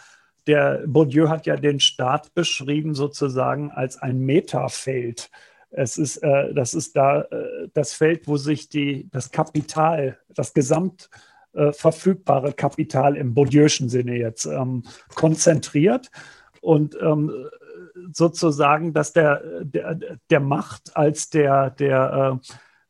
der 0.48 0.84
Bourdieu 0.88 1.30
hat 1.30 1.46
ja 1.46 1.56
den 1.56 1.80
Staat 1.80 2.34
beschrieben 2.34 2.96
sozusagen 2.96 3.72
als 3.72 3.98
ein 3.98 4.20
Metafeld. 4.20 5.30
Es 5.70 5.98
ist, 5.98 6.18
äh, 6.18 6.54
das 6.54 6.74
ist 6.74 6.96
da 6.96 7.22
äh, 7.22 7.70
das 7.74 7.94
Feld, 7.94 8.28
wo 8.28 8.38
sich 8.38 8.70
die, 8.70 9.10
das 9.12 9.32
Kapital, 9.32 10.18
das 10.30 10.54
gesamt 10.54 11.10
verfügbare 11.56 12.52
Kapital 12.54 13.16
im 13.16 13.36
Bourdieu'schen 13.36 13.88
Sinne 13.88 14.18
jetzt 14.18 14.48
ähm, 14.48 14.82
konzentriert 15.14 16.10
und 16.62 16.98
ähm, 17.00 17.32
sozusagen, 18.12 18.91
dass 18.91 19.14
der, 19.14 19.64
der, 19.64 20.00
der 20.32 20.39
Macht 20.39 20.98
als 20.98 21.30
der, 21.30 21.70
der 21.70 22.39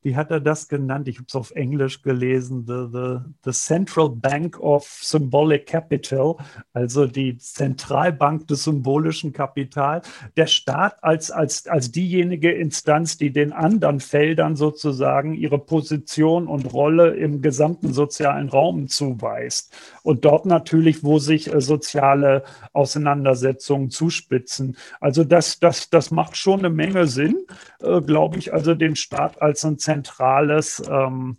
wie 0.04 0.16
hat 0.16 0.32
er 0.32 0.40
das 0.40 0.68
genannt? 0.68 1.08
Ich 1.08 1.18
habe 1.18 1.26
es 1.28 1.36
auf 1.36 1.52
Englisch 1.52 2.02
gelesen, 2.02 2.66
the, 2.68 2.88
the, 2.92 3.18
the 3.46 3.52
Central 3.52 4.10
Bank 4.10 4.60
of 4.60 4.86
Symbolic 4.86 5.66
Capital, 5.66 6.36
also 6.74 7.06
die 7.06 7.38
Zentralbank 7.38 8.48
des 8.48 8.66
symbolischen 8.66 9.32
Kapitals. 9.32 10.08
Der 10.36 10.48
Staat 10.48 11.04
als, 11.04 11.32
als, 11.32 11.68
als 11.68 11.92
diejenige 11.92 12.52
Instanz, 12.52 13.18
die 13.18 13.32
den 13.32 13.54
anderen 13.54 14.00
Feldern 14.00 14.56
sozusagen 14.56 15.34
ihre 15.34 15.60
Position 15.60 16.48
und 16.48 16.74
Rolle 16.74 17.16
im 17.16 17.42
gesamten 17.42 17.94
sozialen 17.94 18.50
Raum 18.50 18.90
zuweist. 18.90 19.74
Und 20.04 20.26
dort 20.26 20.46
natürlich, 20.46 21.04
wo 21.04 21.20
sich 21.20 21.54
äh, 21.54 21.62
soziale 21.62 22.44
Auseinandersetzungen 22.74 23.90
zuspitzen. 23.90 24.78
Also 25.00 25.24
das, 25.24 25.60
das, 25.60 25.90
das 25.90 26.12
macht 26.12 26.36
schon 26.36 26.60
eine 26.60 26.70
Menge 26.70 27.08
Sinn, 27.08 27.38
äh, 27.82 28.02
glaube 28.02 28.38
ich, 28.38 28.54
also 28.54 28.76
den 28.76 28.96
Staat 28.96 29.42
als 29.42 29.64
ein 29.64 29.78
zentrales 29.94 30.82
ähm, 30.90 31.38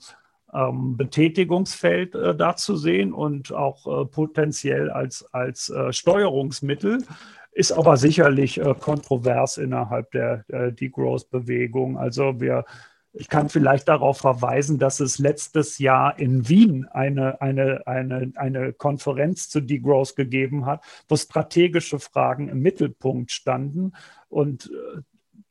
ähm, 0.55 0.97
Betätigungsfeld 0.97 2.15
äh, 2.15 2.35
dazu 2.35 2.77
sehen 2.77 3.13
und 3.13 3.53
auch 3.53 3.87
äh, 3.87 4.07
potenziell 4.07 4.91
als, 4.91 5.27
als 5.33 5.69
äh, 5.69 5.93
Steuerungsmittel. 5.93 7.05
Ist 7.53 7.73
aber 7.73 7.97
sicherlich 7.97 8.61
äh, 8.61 8.75
kontrovers 8.75 9.59
innerhalb 9.59 10.11
der, 10.13 10.45
der 10.49 10.73
Degrowth-Bewegung. 10.73 11.99
Also 11.99 12.41
wir, 12.41 12.65
ich 13.13 13.29
kann 13.29 13.49
vielleicht 13.49 13.89
darauf 13.89 14.19
verweisen, 14.19 14.79
dass 14.79 14.99
es 14.99 15.19
letztes 15.19 15.79
Jahr 15.79 16.19
in 16.19 16.49
Wien 16.49 16.87
eine, 16.91 17.41
eine, 17.41 17.87
eine, 17.87 18.33
eine 18.35 18.73
Konferenz 18.73 19.49
zu 19.49 19.61
Degrowth 19.61 20.17
gegeben 20.17 20.67
hat, 20.67 20.83
wo 21.09 21.17
strategische 21.17 22.01
Fragen 22.01 22.49
im 22.49 22.61
Mittelpunkt 22.61 23.31
standen. 23.31 23.93
Und 24.29 24.67
äh, 24.67 25.01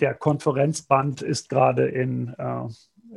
der 0.01 0.13
Konferenzband 0.13 1.21
ist 1.21 1.47
gerade 1.47 1.87
in, 1.87 2.33
äh, 2.37 2.67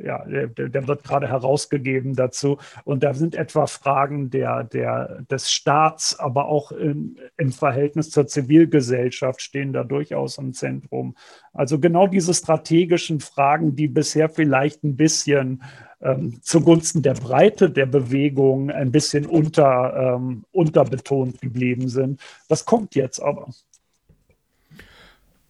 ja, 0.03 0.23
der, 0.25 0.47
der, 0.47 0.87
wird 0.87 1.03
gerade 1.03 1.27
herausgegeben 1.27 2.15
dazu. 2.15 2.57
Und 2.83 3.03
da 3.03 3.13
sind 3.13 3.35
etwa 3.35 3.67
Fragen 3.67 4.29
der, 4.29 4.63
der, 4.63 5.23
des 5.29 5.51
Staats, 5.51 6.19
aber 6.19 6.47
auch 6.47 6.71
im, 6.71 7.17
im 7.37 7.51
Verhältnis 7.51 8.09
zur 8.09 8.27
Zivilgesellschaft 8.27 9.41
stehen 9.41 9.73
da 9.73 9.83
durchaus 9.83 10.37
im 10.37 10.53
Zentrum. 10.53 11.15
Also 11.53 11.79
genau 11.79 12.07
diese 12.07 12.33
strategischen 12.33 13.19
Fragen, 13.19 13.75
die 13.75 13.87
bisher 13.87 14.29
vielleicht 14.29 14.83
ein 14.83 14.95
bisschen 14.95 15.63
ähm, 16.01 16.39
zugunsten 16.41 17.01
der 17.01 17.15
Breite 17.15 17.69
der 17.69 17.87
Bewegung 17.87 18.69
ein 18.69 18.91
bisschen 18.91 19.25
unter, 19.25 20.15
ähm, 20.15 20.45
unterbetont 20.51 21.41
geblieben 21.41 21.89
sind. 21.89 22.21
Das 22.47 22.65
kommt 22.65 22.95
jetzt 22.95 23.19
aber. 23.19 23.49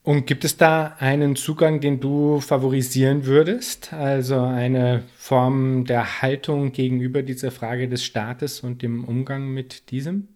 Und 0.07 0.25
gibt 0.25 0.45
es 0.45 0.55
da 0.55 0.95
einen 0.99 1.35
Zugang, 1.35 1.81
den 1.81 1.99
du 1.99 2.39
favorisieren 2.39 3.25
würdest? 3.25 3.91
Also 3.91 4.39
eine 4.39 5.03
Form 5.17 5.83
der 5.83 6.21
Haltung 6.21 6.71
gegenüber 6.71 7.23
dieser 7.23 7.51
Frage 7.51 7.89
des 7.89 8.05
Staates 8.05 8.61
und 8.61 8.81
dem 8.81 9.03
Umgang 9.03 9.49
mit 9.49 9.91
diesem? 9.91 10.29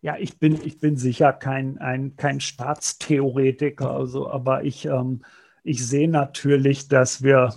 Ja, 0.00 0.16
ich 0.18 0.38
bin, 0.38 0.58
ich 0.64 0.80
bin 0.80 0.96
sicher 0.96 1.34
kein, 1.34 1.76
ein, 1.76 2.16
kein 2.16 2.40
Staatstheoretiker, 2.40 3.90
also, 3.90 4.30
aber 4.30 4.64
ich, 4.64 4.86
ähm, 4.86 5.20
ich 5.62 5.86
sehe 5.86 6.08
natürlich, 6.08 6.88
dass 6.88 7.22
wir 7.22 7.52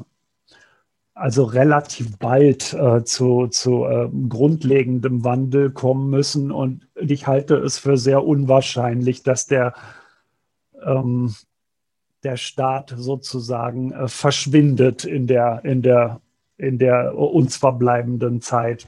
also 1.13 1.45
relativ 1.45 2.17
bald 2.17 2.73
äh, 2.73 3.05
zu, 3.05 3.47
zu 3.47 3.85
äh, 3.85 4.09
grundlegendem 4.27 5.23
Wandel 5.23 5.71
kommen 5.71 6.09
müssen. 6.09 6.51
Und 6.51 6.85
ich 6.95 7.27
halte 7.27 7.55
es 7.55 7.79
für 7.79 7.95
sehr 7.95 8.25
unwahrscheinlich, 8.25 9.23
dass 9.23 9.47
der 9.47 9.73
ähm, 10.85 11.33
der 12.23 12.37
Staat 12.37 12.93
sozusagen 12.95 13.91
äh, 13.91 14.07
verschwindet 14.07 15.05
in 15.05 15.27
der, 15.27 15.61
in, 15.63 15.81
der, 15.81 16.21
in 16.57 16.77
der 16.77 17.17
uns 17.17 17.57
verbleibenden 17.57 18.41
Zeit. 18.41 18.87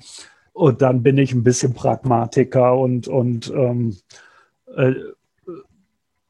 Und 0.53 0.81
dann 0.81 1.01
bin 1.01 1.17
ich 1.17 1.33
ein 1.33 1.43
bisschen 1.43 1.73
Pragmatiker 1.73 2.77
und, 2.77 3.07
und 3.07 3.49
ähm, 3.51 3.95
äh, 4.75 4.93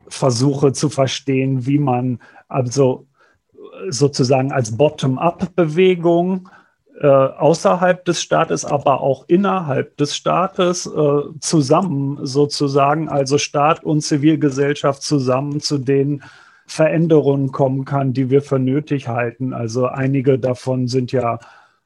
versuche 0.08 0.74
zu 0.74 0.90
verstehen, 0.90 1.66
wie 1.66 1.80
man 1.80 2.20
also 2.48 3.08
sozusagen 3.90 4.52
als 4.52 4.78
Bottom-up-Bewegung 4.78 6.50
äh, 7.02 7.08
außerhalb 7.08 8.06
des 8.06 8.22
Staates, 8.22 8.64
aber 8.64 9.02
auch 9.02 9.26
innerhalb 9.28 9.98
des 9.98 10.16
Staates 10.16 10.86
äh, 10.86 11.22
zusammen 11.40 12.20
sozusagen, 12.22 13.10
also 13.10 13.40
Staat 13.40 13.84
und 13.84 14.02
Zivilgesellschaft 14.02 15.02
zusammen 15.02 15.62
zu 15.62 15.80
den 15.80 16.22
Veränderungen 16.68 17.52
kommen 17.52 17.86
kann, 17.86 18.14
die 18.14 18.30
wir 18.30 18.44
für 18.44 18.60
nötig 18.60 19.08
halten. 19.08 19.52
Also 19.52 19.88
einige 19.88 20.38
davon 20.38 20.88
sind 20.88 21.12
ja 21.12 21.40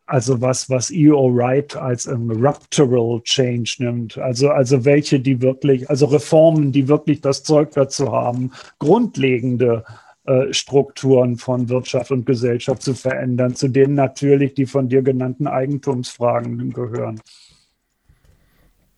also 0.05 0.41
was, 0.41 0.69
was 0.69 0.91
E.O. 0.91 1.33
Wright 1.33 1.75
als 1.77 2.07
ein 2.07 2.29
ruptural 2.29 3.21
change 3.23 3.77
nimmt. 3.79 4.17
Also, 4.17 4.49
also 4.49 4.83
welche, 4.83 5.21
die 5.21 5.41
wirklich, 5.41 5.89
also 5.89 6.07
Reformen, 6.07 6.71
die 6.73 6.89
wirklich 6.89 7.21
das 7.21 7.43
Zeug 7.43 7.71
dazu 7.71 8.11
haben, 8.11 8.51
grundlegende 8.79 9.83
äh, 9.87 10.04
Strukturen 10.51 11.37
von 11.37 11.69
Wirtschaft 11.69 12.11
und 12.11 12.25
Gesellschaft 12.25 12.81
zu 12.81 12.93
verändern, 12.95 13.55
zu 13.55 13.67
denen 13.67 13.93
natürlich 13.93 14.53
die 14.55 14.65
von 14.65 14.89
dir 14.89 15.03
genannten 15.03 15.47
Eigentumsfragen 15.47 16.73
gehören. 16.73 17.21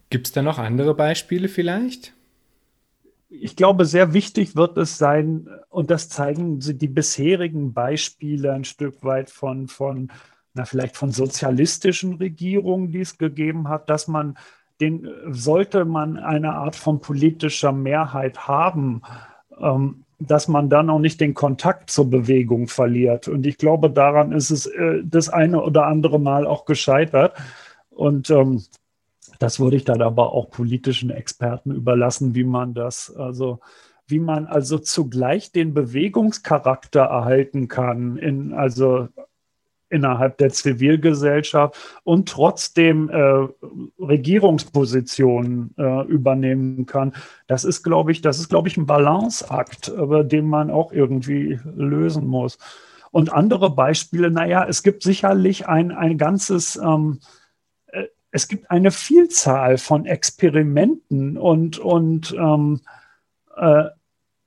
Gibt 0.10 0.28
es 0.28 0.34
da 0.34 0.42
noch 0.42 0.58
andere 0.58 0.96
Beispiele 0.96 1.50
vielleicht? 1.50 2.14
Ich 3.30 3.58
glaube, 3.58 3.84
sehr 3.84 4.14
wichtig 4.14 4.56
wird 4.56 4.78
es 4.78 4.98
sein, 4.98 5.50
und 5.70 5.92
das 5.92 6.08
zeigen 6.08 6.60
die 6.62 6.88
bisherigen 6.88 7.74
Beispiele 7.74 8.54
ein 8.54 8.64
Stück 8.64 9.04
weit 9.04 9.30
von, 9.30 9.68
von 9.68 10.10
na, 10.54 10.64
vielleicht 10.64 10.96
von 10.96 11.12
sozialistischen 11.12 12.16
Regierungen, 12.16 12.92
die 12.92 13.02
es 13.02 13.18
gegeben 13.18 13.68
hat, 13.68 13.90
dass 13.90 14.08
man 14.08 14.38
den, 14.80 15.10
sollte 15.28 15.84
man 15.84 16.18
eine 16.18 16.54
Art 16.54 16.76
von 16.76 17.02
politischer 17.02 17.74
Mehrheit 17.74 18.48
haben, 18.48 19.02
ähm, 19.60 20.06
dass 20.20 20.48
man 20.48 20.70
dann 20.70 20.90
auch 20.90 21.00
nicht 21.00 21.22
den 21.22 21.34
Kontakt 21.34 21.92
zur 21.92 22.10
Bewegung 22.10 22.68
verliert. 22.68 23.28
Und 23.28 23.46
ich 23.46 23.58
glaube, 23.58 23.90
daran 23.90 24.32
ist 24.32 24.50
es 24.50 24.66
äh, 24.66 25.02
das 25.04 25.30
eine 25.30 25.62
oder 25.62 25.86
andere 25.86 26.20
Mal 26.20 26.48
auch 26.48 26.66
gescheitert. 26.66 27.34
Und 27.90 28.30
ähm, 28.30 28.64
das 29.40 29.60
würde 29.60 29.76
ich 29.76 29.86
dann 29.86 30.02
aber 30.02 30.34
auch 30.34 30.50
politischen 30.50 31.12
Experten 31.12 31.72
überlassen, 31.72 32.34
wie 32.34 32.44
man 32.44 32.74
das, 32.74 33.16
also 33.16 33.60
wie 34.08 34.20
man 34.20 34.48
also 34.48 34.80
zugleich 34.80 35.52
den 35.52 35.74
Bewegungscharakter 35.74 37.02
erhalten 37.02 37.68
kann, 37.68 38.18
in, 38.18 38.54
also 38.54 39.10
innerhalb 39.90 40.38
der 40.38 40.50
Zivilgesellschaft 40.50 41.78
und 42.04 42.30
trotzdem 42.30 43.10
äh, 43.10 43.48
Regierungspositionen 44.00 45.74
äh, 45.78 46.06
übernehmen 46.08 46.86
kann. 46.86 47.14
Das 47.48 47.64
ist, 47.64 47.84
glaube 47.84 48.12
ich, 48.12 48.22
das 48.22 48.40
ist, 48.40 48.50
glaube 48.50 48.68
ich, 48.68 48.78
ein 48.78 48.86
Balanceakt, 48.86 49.88
über 49.88 50.24
den 50.24 50.48
man 50.48 50.70
auch 50.72 50.92
irgendwie 50.92 51.60
lösen 51.76 52.28
muss. 52.28 52.58
Und 53.12 53.32
andere 53.32 53.70
Beispiele, 53.70 54.30
naja, 54.30 54.66
es 54.68 54.84
gibt 54.84 55.04
sicherlich 55.04 55.68
ein, 55.68 55.92
ein 55.92 56.18
ganzes, 56.18 56.76
ähm, 56.76 57.20
äh, 57.88 58.04
es 58.32 58.48
gibt 58.48 58.70
eine 58.70 58.92
Vielzahl 58.92 59.78
von 59.78 60.06
Experimenten 60.06 61.38
und, 61.38 61.80
und 61.80 62.36
ähm, 62.38 62.82
äh, 63.56 63.86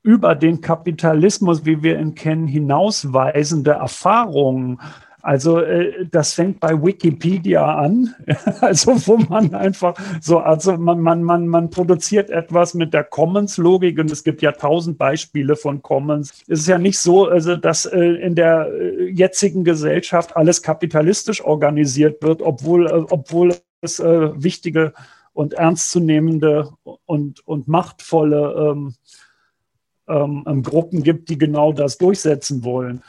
über 0.03 0.35
den 0.35 0.61
Kapitalismus, 0.61 1.65
wie 1.65 1.83
wir 1.83 1.99
ihn 1.99 2.15
kennen, 2.15 2.47
hinausweisende 2.47 3.73
Erfahrungen 3.73 4.81
also 5.23 5.59
äh, 5.61 6.07
das 6.11 6.33
fängt 6.35 6.61
bei 6.61 6.83
Wikipedia 6.83 7.77
an, 7.77 8.15
also 8.61 8.95
wo 9.07 9.17
man 9.17 9.55
einfach 9.55 9.95
so, 10.21 10.39
also 10.39 10.77
man, 10.77 11.01
man, 11.01 11.23
man, 11.23 11.47
man 11.47 11.71
produziert 11.71 12.31
etwas 12.31 12.75
mit 12.75 12.95
der 12.95 13.05
Commons-Logik 13.05 13.99
und 13.99 14.11
es 14.11 14.25
gibt 14.25 14.43
ja 14.43 14.53
tausend 14.53 14.99
Beispiele 14.99 15.57
von 15.57 15.83
Commons. 15.83 16.31
Es 16.49 16.61
ist 16.61 16.69
ja 16.69 16.79
nicht 16.79 16.99
so, 16.99 17.27
also 17.27 17.57
dass 17.57 17.87
äh, 17.87 17.99
in 17.99 18.35
der 18.35 18.69
äh, 18.73 19.11
jetzigen 19.11 19.65
Gesellschaft 19.65 20.37
alles 20.37 20.63
kapitalistisch 20.63 21.45
organisiert 21.45 22.23
wird, 22.23 22.43
obwohl, 22.43 22.87
äh, 22.87 23.05
obwohl 23.11 23.55
es 23.81 23.99
äh, 24.01 24.31
wichtige 24.43 24.93
und 25.33 25.55
ernstzunehmende 25.55 26.71
und, 27.07 27.47
und 27.47 27.69
machtvolle 27.69 28.73
ähm, 28.73 28.95
ähm, 30.11 30.63
Gruppen 30.63 31.03
gibt, 31.03 31.29
die 31.29 31.39
genau 31.39 31.73
das 31.73 31.99
durchsetzen 31.99 32.65
wollen. 32.65 33.03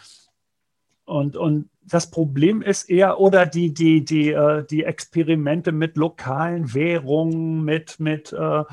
Und, 1.05 1.35
und 1.35 1.70
das 1.83 2.11
Problem 2.11 2.61
ist 2.61 2.89
eher, 2.89 3.19
oder 3.19 3.45
die, 3.45 3.73
die, 3.73 4.05
die, 4.05 4.31
äh, 4.31 4.63
die 4.65 4.83
Experimente 4.83 5.71
mit 5.71 5.97
lokalen 5.97 6.73
Währungen, 6.73 7.63
mit, 7.63 7.99
mit 7.99 8.31
äh, 8.33 8.63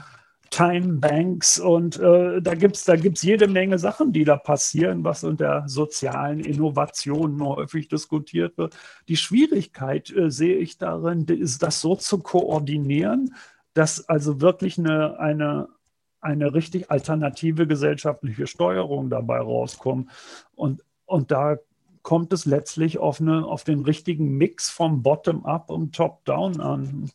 Time 0.51 0.95
Banks 0.95 1.59
und 1.59 1.99
äh, 1.99 2.41
da 2.41 2.55
gibt 2.55 2.77
es 2.77 2.85
da 2.85 2.97
gibt's 2.97 3.23
jede 3.23 3.49
Menge 3.49 3.79
Sachen, 3.79 4.13
die 4.13 4.25
da 4.25 4.37
passieren, 4.37 5.05
was 5.05 5.23
unter 5.23 5.69
sozialen 5.69 6.41
Innovationen 6.41 7.45
häufig 7.45 7.89
diskutiert 7.89 8.57
wird. 8.57 8.75
Die 9.09 9.17
Schwierigkeit 9.17 10.11
äh, 10.11 10.31
sehe 10.31 10.57
ich 10.57 10.79
darin, 10.79 11.27
ist 11.27 11.63
das 11.63 11.81
so 11.81 11.97
zu 11.97 12.19
koordinieren, 12.19 13.35
dass 13.75 14.09
also 14.09 14.41
wirklich 14.41 14.79
eine, 14.79 15.19
eine, 15.21 15.69
eine 16.21 16.55
richtig 16.55 16.91
alternative 16.91 17.67
gesellschaftliche 17.67 18.47
Steuerung 18.47 19.11
dabei 19.11 19.41
rauskommt. 19.41 20.11
Und, 20.55 20.83
und 21.05 21.31
da 21.31 21.59
kommt 22.03 22.33
es 22.33 22.45
letztlich 22.45 22.99
auf, 22.99 23.21
eine, 23.21 23.45
auf 23.45 23.65
den 23.65 23.81
richtigen 23.81 24.37
Mix 24.37 24.69
vom 24.71 25.03
Bottom-up 25.03 25.71
und 25.71 25.95
Top-down 25.95 26.61
an. 26.61 27.11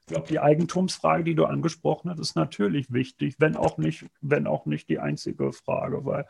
Ich 0.00 0.06
glaube, 0.06 0.28
die 0.28 0.40
Eigentumsfrage, 0.40 1.24
die 1.24 1.34
du 1.34 1.44
angesprochen 1.44 2.10
hast, 2.10 2.18
ist 2.18 2.36
natürlich 2.36 2.92
wichtig, 2.92 3.36
wenn 3.38 3.56
auch 3.56 3.78
nicht, 3.78 4.06
wenn 4.20 4.46
auch 4.46 4.66
nicht 4.66 4.88
die 4.88 4.98
einzige 4.98 5.52
Frage, 5.52 6.04
weil, 6.04 6.26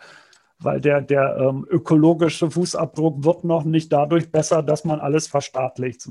weil 0.58 0.80
der, 0.80 1.00
der 1.00 1.36
ähm, 1.38 1.66
ökologische 1.68 2.50
Fußabdruck 2.50 3.24
wird 3.24 3.44
noch 3.44 3.64
nicht 3.64 3.92
dadurch 3.92 4.30
besser, 4.32 4.62
dass 4.62 4.84
man 4.84 5.00
alles 5.00 5.28
verstaatlicht. 5.28 6.08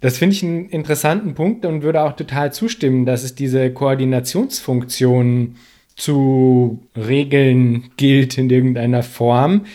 Das 0.00 0.18
finde 0.18 0.36
ich 0.36 0.44
einen 0.44 0.68
interessanten 0.68 1.34
Punkt 1.34 1.66
und 1.66 1.82
würde 1.82 2.02
auch 2.02 2.14
total 2.14 2.52
zustimmen, 2.52 3.04
dass 3.04 3.24
es 3.24 3.34
diese 3.34 3.72
Koordinationsfunktion 3.72 5.46
gibt 5.46 5.73
zu 5.96 6.82
regeln 6.96 7.90
gilt 7.96 8.36
in 8.38 8.50
irgendeiner 8.50 9.02
Form. 9.02 9.66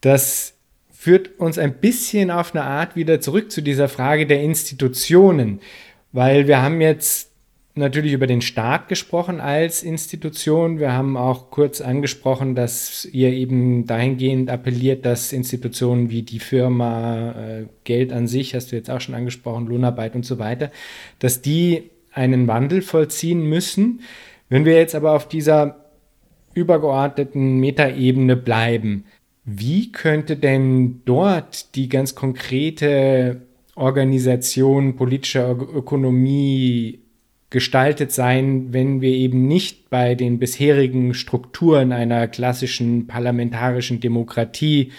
Das 0.00 0.54
führt 0.90 1.38
uns 1.38 1.58
ein 1.58 1.74
bisschen 1.74 2.30
auf 2.30 2.54
eine 2.54 2.64
Art 2.64 2.94
wieder 2.94 3.20
zurück 3.20 3.50
zu 3.50 3.62
dieser 3.62 3.88
Frage 3.88 4.26
der 4.26 4.42
Institutionen, 4.42 5.60
weil 6.12 6.46
wir 6.46 6.62
haben 6.62 6.80
jetzt 6.80 7.30
natürlich 7.74 8.12
über 8.12 8.26
den 8.26 8.42
Staat 8.42 8.88
gesprochen 8.88 9.40
als 9.40 9.82
Institution. 9.82 10.78
Wir 10.78 10.92
haben 10.92 11.16
auch 11.16 11.50
kurz 11.50 11.80
angesprochen, 11.80 12.54
dass 12.54 13.04
ihr 13.06 13.32
eben 13.32 13.86
dahingehend 13.86 14.50
appelliert, 14.50 15.04
dass 15.04 15.32
Institutionen 15.32 16.10
wie 16.10 16.22
die 16.22 16.38
Firma, 16.38 17.32
äh, 17.32 17.66
Geld 17.84 18.12
an 18.12 18.26
sich, 18.26 18.54
hast 18.54 18.72
du 18.72 18.76
jetzt 18.76 18.90
auch 18.90 19.00
schon 19.00 19.14
angesprochen, 19.14 19.66
Lohnarbeit 19.66 20.14
und 20.14 20.24
so 20.24 20.38
weiter, 20.38 20.70
dass 21.18 21.42
die 21.42 21.90
einen 22.12 22.48
Wandel 22.48 22.82
vollziehen 22.82 23.42
müssen. 23.44 24.00
Wenn 24.50 24.66
wir 24.66 24.74
jetzt 24.74 24.94
aber 24.94 25.12
auf 25.12 25.26
dieser 25.26 25.80
übergeordneten 26.54 27.58
Metaebene 27.58 28.36
bleiben. 28.36 29.04
Wie 29.44 29.92
könnte 29.92 30.36
denn 30.36 31.02
dort 31.04 31.74
die 31.74 31.88
ganz 31.88 32.14
konkrete 32.14 33.42
Organisation 33.74 34.96
politischer 34.96 35.50
Ökonomie 35.50 37.00
gestaltet 37.48 38.12
sein, 38.12 38.72
wenn 38.72 39.00
wir 39.00 39.10
eben 39.10 39.48
nicht 39.48 39.90
bei 39.90 40.14
den 40.14 40.38
bisherigen 40.38 41.14
Strukturen 41.14 41.92
einer 41.92 42.28
klassischen 42.28 43.06
parlamentarischen 43.06 44.00
Demokratie 44.00 44.92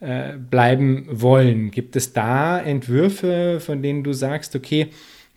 äh, 0.00 0.32
bleiben 0.38 1.06
wollen? 1.10 1.70
Gibt 1.70 1.94
es 1.94 2.12
da 2.12 2.58
Entwürfe, 2.58 3.60
von 3.60 3.82
denen 3.82 4.02
du 4.02 4.12
sagst, 4.12 4.56
okay, 4.56 4.88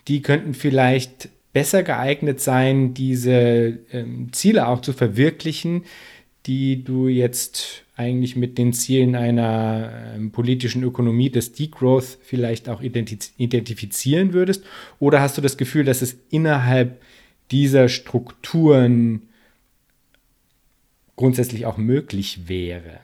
die 0.08 0.22
könnten 0.22 0.54
vielleicht 0.54 1.30
besser 1.54 1.84
geeignet 1.84 2.40
sein, 2.42 2.94
diese 2.94 3.80
ähm, 3.92 4.32
Ziele 4.32 4.68
auch 4.68 4.82
zu 4.82 4.94
verwirklichen, 4.94 5.84
die 6.46 6.84
du 6.84 7.08
jetzt 7.08 7.84
eigentlich 7.96 8.36
mit 8.36 8.58
den 8.58 8.72
Zielen 8.72 9.16
einer 9.16 10.14
ähm, 10.16 10.32
politischen 10.32 10.84
Ökonomie 10.84 11.30
des 11.30 11.52
Degrowth 11.52 12.18
vielleicht 12.22 12.70
auch 12.70 12.82
identif 12.82 13.32
identifizieren 13.38 14.34
würdest? 14.34 14.64
Oder 15.00 15.22
hast 15.22 15.38
du 15.38 15.42
das 15.42 15.58
Gefühl, 15.58 15.84
dass 15.84 16.02
es 16.02 16.18
innerhalb 16.30 17.02
dieser 17.52 17.90
Strukturen 17.90 19.24
grundsätzlich 21.16 21.66
auch 21.66 21.78
möglich 21.78 22.48
wäre? 22.48 23.02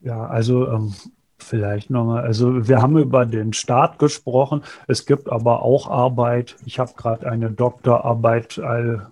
Ja, 0.00 0.26
also 0.26 0.66
ähm, 0.66 0.94
vielleicht 1.42 1.90
nochmal, 1.90 2.22
also 2.22 2.68
wir 2.68 2.82
haben 2.82 2.98
über 2.98 3.26
den 3.26 3.52
Staat 3.52 3.98
gesprochen, 3.98 4.62
es 4.86 5.06
gibt 5.06 5.30
aber 5.30 5.62
auch 5.62 5.88
Arbeit, 5.88 6.56
ich 6.66 6.78
habe 6.78 6.92
gerade 6.96 7.30
eine 7.30 7.50
Doktorarbeit 7.50 8.58
all, 8.58 9.10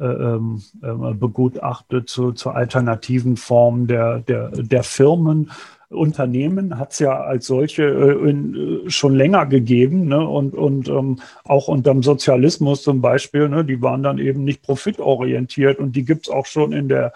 äh, 0.00 0.04
äh, 0.04 1.14
begutachtet 1.14 2.08
zu, 2.08 2.30
zu 2.30 2.50
alternativen 2.50 3.36
Formen 3.36 3.88
der, 3.88 4.20
der, 4.20 4.50
der 4.50 4.84
Firmen. 4.84 5.50
Unternehmen 5.90 6.78
hat 6.78 6.92
es 6.92 7.00
ja 7.00 7.20
als 7.20 7.46
solche 7.46 7.82
äh, 7.82 8.30
in, 8.30 8.84
äh, 8.86 8.90
schon 8.90 9.14
länger 9.14 9.46
gegeben 9.46 10.06
ne? 10.06 10.24
und, 10.24 10.54
und 10.54 10.88
ähm, 10.88 11.18
auch 11.44 11.66
unter 11.68 11.92
dem 11.92 12.02
Sozialismus 12.02 12.82
zum 12.82 13.00
Beispiel, 13.00 13.48
ne? 13.48 13.64
die 13.64 13.82
waren 13.82 14.02
dann 14.02 14.18
eben 14.18 14.44
nicht 14.44 14.62
profitorientiert 14.62 15.78
und 15.78 15.96
die 15.96 16.04
gibt 16.04 16.28
es 16.28 16.32
auch 16.32 16.46
schon 16.46 16.72
in 16.72 16.88
der, 16.88 17.12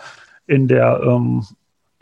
in 0.47 0.67
der 0.67 1.03
ähm, 1.05 1.45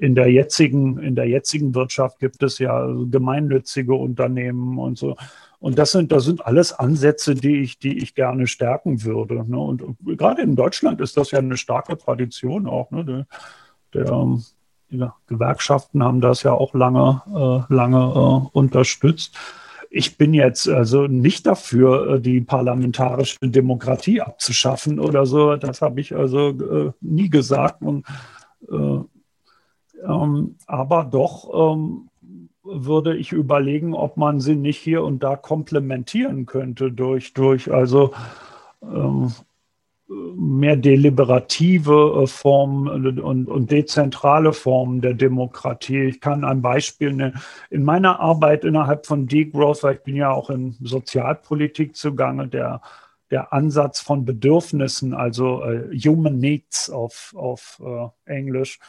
in 0.01 0.15
der 0.15 0.33
jetzigen, 0.33 0.99
in 0.99 1.15
der 1.15 1.29
jetzigen 1.29 1.75
Wirtschaft 1.75 2.21
gibt 2.21 2.43
es 2.43 2.59
ja 2.59 2.87
gemeinnützige 3.11 3.95
Unternehmen 3.95 4.79
und 4.79 4.97
so. 4.97 5.15
Und 5.59 5.79
das 5.79 5.93
sind, 5.93 6.11
das 6.11 6.25
sind 6.25 6.47
alles 6.47 6.73
Ansätze, 6.73 7.35
die 7.35 7.61
ich, 7.61 7.79
die 7.79 7.99
ich 7.99 8.15
gerne 8.15 8.47
stärken 8.47 9.05
würde. 9.05 9.45
Ne? 9.47 9.59
Und 9.59 9.85
gerade 10.03 10.41
in 10.41 10.57
Deutschland 10.57 11.03
ist 11.03 11.19
das 11.19 11.33
ja 11.33 11.41
eine 11.41 11.59
starke 11.59 11.99
Tradition 11.99 12.67
auch. 12.67 12.91
Ne? 12.91 13.05
Der, 13.93 14.05
der, 14.05 14.39
die 14.91 15.07
Gewerkschaften 15.27 16.03
haben 16.03 16.23
das 16.23 16.45
ja 16.45 16.53
auch 16.53 16.73
lange, 16.73 17.21
äh, 17.29 17.75
lange 17.75 17.99
äh, 17.99 18.49
unterstützt. 18.57 19.37
Ich 19.91 20.17
bin 20.17 20.33
jetzt 20.33 20.67
also 20.67 21.09
nicht 21.09 21.47
dafür, 21.47 22.15
äh, 22.15 22.21
die 22.23 22.41
parlamentarische 22.41 23.37
Demokratie 23.43 24.23
abzuschaffen 24.23 24.99
oder 24.99 25.27
so. 25.27 25.57
Das 25.57 25.83
habe 25.83 26.01
ich 26.01 26.17
also 26.17 26.49
äh, 26.49 26.93
nie 27.03 27.29
gesagt. 27.29 27.83
Und, 27.83 28.07
äh, 28.67 29.01
ähm, 30.05 30.57
aber 30.67 31.05
doch 31.05 31.75
ähm, 31.75 32.09
würde 32.63 33.17
ich 33.17 33.33
überlegen, 33.33 33.95
ob 33.95 34.17
man 34.17 34.41
sie 34.41 34.57
nicht 34.57 34.79
hier 34.79 35.03
und 35.05 35.23
da 35.23 35.37
komplementieren 35.37 36.47
könnte 36.47 36.93
durch, 36.93 37.33
durch 37.33 37.73
also 37.73 38.13
ähm, 38.83 39.33
mehr 40.11 40.77
deliberative 40.77 42.23
äh, 42.23 42.27
Formen 42.27 43.21
und, 43.21 43.47
und, 43.49 43.71
dezentrale 43.71 44.53
Formen 44.53 45.01
der 45.01 45.15
Demokratie. 45.15 46.03
Ich 46.03 46.21
kann 46.21 46.45
ein 46.45 46.63
Beispiel 46.63 47.13
nennen. 47.13 47.41
In 47.71 47.85
meiner 47.85 48.19
Arbeit 48.19 48.65
innerhalb 48.65 49.07
von 49.07 49.27
Degrowth, 49.27 49.83
weil 49.85 49.95
ich 49.95 50.03
bin 50.03 50.17
ja 50.17 50.33
auch 50.33 50.51
in 50.51 50.77
Sozialpolitik 50.81 51.95
zugange, 51.97 52.49
der, 52.49 52.81
der 53.31 53.53
Ansatz 53.53 54.01
von 54.01 54.25
Bedürfnissen, 54.25 55.15
also 55.15 55.63
uh, 55.63 55.91
Human 55.93 56.39
Needs 56.39 56.91
auf, 56.91 57.33
auf 57.37 57.81
uh, 57.81 58.09
Englisch, 58.25 58.81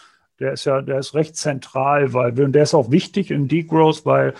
der 0.41 0.53
ist 0.53 0.65
ja, 0.65 0.81
der 0.81 0.99
ist 0.99 1.13
recht 1.13 1.35
zentral, 1.37 2.13
weil 2.13 2.33
der 2.33 2.63
ist 2.63 2.73
auch 2.73 2.91
wichtig 2.91 3.31
in 3.31 3.47
Degrowth, 3.47 4.05
weil 4.05 4.33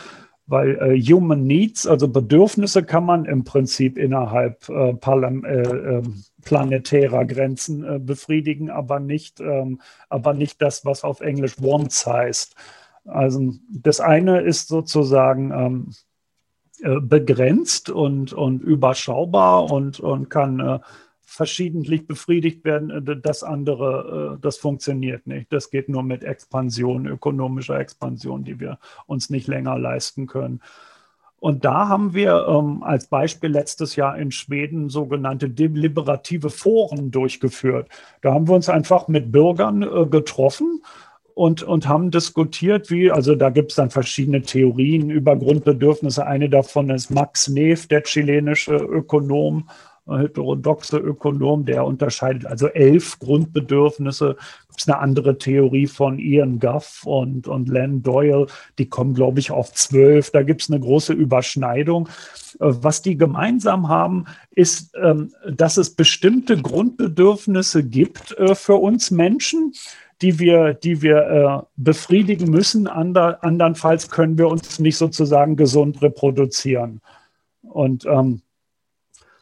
weil 0.47 0.75
äh, 0.81 1.01
Human 1.01 1.45
Needs, 1.47 1.87
also 1.87 2.09
Bedürfnisse, 2.09 2.83
kann 2.83 3.05
man 3.05 3.23
im 3.23 3.45
Prinzip 3.45 3.97
innerhalb 3.97 4.67
äh, 4.67 4.91
äh, 4.91 5.61
ähm, 5.61 6.23
planetärer 6.43 7.23
Grenzen 7.23 7.85
äh, 7.85 7.99
befriedigen, 7.99 8.69
aber 8.69 8.99
nicht, 8.99 9.39
ähm, 9.39 9.79
aber 10.09 10.33
nicht 10.33 10.61
das, 10.61 10.83
was 10.83 11.05
auf 11.05 11.21
Englisch 11.21 11.61
Wants 11.61 12.05
heißt. 12.05 12.55
Also 13.05 13.53
das 13.69 14.01
eine 14.01 14.41
ist 14.41 14.67
sozusagen 14.67 15.51
ähm, 15.51 15.91
äh, 16.81 16.99
begrenzt 16.99 17.89
und, 17.89 18.33
und 18.33 18.61
überschaubar 18.61 19.71
und, 19.71 20.01
und 20.01 20.29
kann 20.29 20.59
äh, 20.59 20.79
verschiedentlich 21.31 22.07
befriedigt 22.07 22.65
werden. 22.65 22.89
Äh, 22.89 23.17
das 23.21 23.41
andere, 23.43 24.35
äh, 24.35 24.41
das 24.41 24.57
funktioniert 24.57 25.27
nicht. 25.27 25.51
Das 25.51 25.69
geht 25.69 25.87
nur 25.87 26.03
mit 26.03 26.23
Expansion, 26.23 27.07
ökonomischer 27.07 27.79
Expansion, 27.79 28.43
die 28.43 28.59
wir 28.59 28.79
uns 29.07 29.29
nicht 29.29 29.47
länger 29.47 29.79
leisten 29.79 30.27
können. 30.27 30.61
Und 31.39 31.65
da 31.65 31.87
haben 31.87 32.13
wir 32.13 32.45
ähm, 32.47 32.83
als 32.83 33.07
Beispiel 33.07 33.49
letztes 33.49 33.95
Jahr 33.95 34.17
in 34.17 34.31
Schweden 34.31 34.89
sogenannte 34.89 35.49
deliberative 35.49 36.49
Foren 36.49 37.09
durchgeführt. 37.11 37.87
Da 38.21 38.33
haben 38.33 38.47
wir 38.47 38.53
uns 38.53 38.69
einfach 38.69 39.07
mit 39.07 39.31
Bürgern 39.31 39.81
äh, 39.81 40.05
getroffen 40.05 40.83
und, 41.33 41.63
und 41.63 41.87
haben 41.87 42.11
diskutiert, 42.11 42.91
wie, 42.91 43.09
also 43.09 43.35
da 43.35 43.49
gibt 43.49 43.71
es 43.71 43.77
dann 43.77 43.89
verschiedene 43.89 44.41
Theorien 44.41 45.09
über 45.09 45.35
Grundbedürfnisse. 45.37 46.27
Eine 46.27 46.49
davon 46.49 46.89
ist 46.89 47.09
Max 47.09 47.47
Neef, 47.47 47.87
der 47.87 48.03
chilenische 48.03 48.75
Ökonom, 48.75 49.69
heterodoxe 50.07 50.97
Ökonom, 50.97 51.65
der 51.65 51.85
unterscheidet 51.85 52.45
also 52.45 52.67
elf 52.67 53.19
Grundbedürfnisse. 53.19 54.35
Gibt 54.67 54.81
es 54.81 54.87
eine 54.87 54.99
andere 54.99 55.37
Theorie 55.37 55.87
von 55.87 56.19
Ian 56.19 56.59
Guff 56.59 57.03
und, 57.05 57.47
und 57.47 57.69
Len 57.69 58.01
Doyle, 58.01 58.47
die 58.77 58.89
kommen, 58.89 59.13
glaube 59.13 59.39
ich, 59.39 59.51
auf 59.51 59.73
zwölf. 59.73 60.31
Da 60.31 60.43
gibt 60.43 60.61
es 60.61 60.69
eine 60.69 60.79
große 60.79 61.13
Überschneidung. 61.13 62.07
Äh, 62.59 62.71
was 62.81 63.01
die 63.01 63.17
gemeinsam 63.17 63.89
haben, 63.89 64.25
ist, 64.51 64.95
ähm, 65.01 65.33
dass 65.49 65.77
es 65.77 65.95
bestimmte 65.95 66.57
Grundbedürfnisse 66.57 67.83
gibt 67.83 68.37
äh, 68.37 68.55
für 68.55 68.75
uns 68.75 69.11
Menschen, 69.11 69.73
die 70.21 70.39
wir, 70.39 70.73
die 70.73 71.01
wir 71.01 71.17
äh, 71.17 71.65
befriedigen 71.77 72.49
müssen. 72.49 72.87
Ander, 72.87 73.43
andernfalls 73.43 74.09
können 74.09 74.37
wir 74.37 74.47
uns 74.47 74.79
nicht 74.79 74.97
sozusagen 74.97 75.55
gesund 75.55 76.01
reproduzieren. 76.01 77.01
Und 77.61 78.05
ähm, 78.05 78.41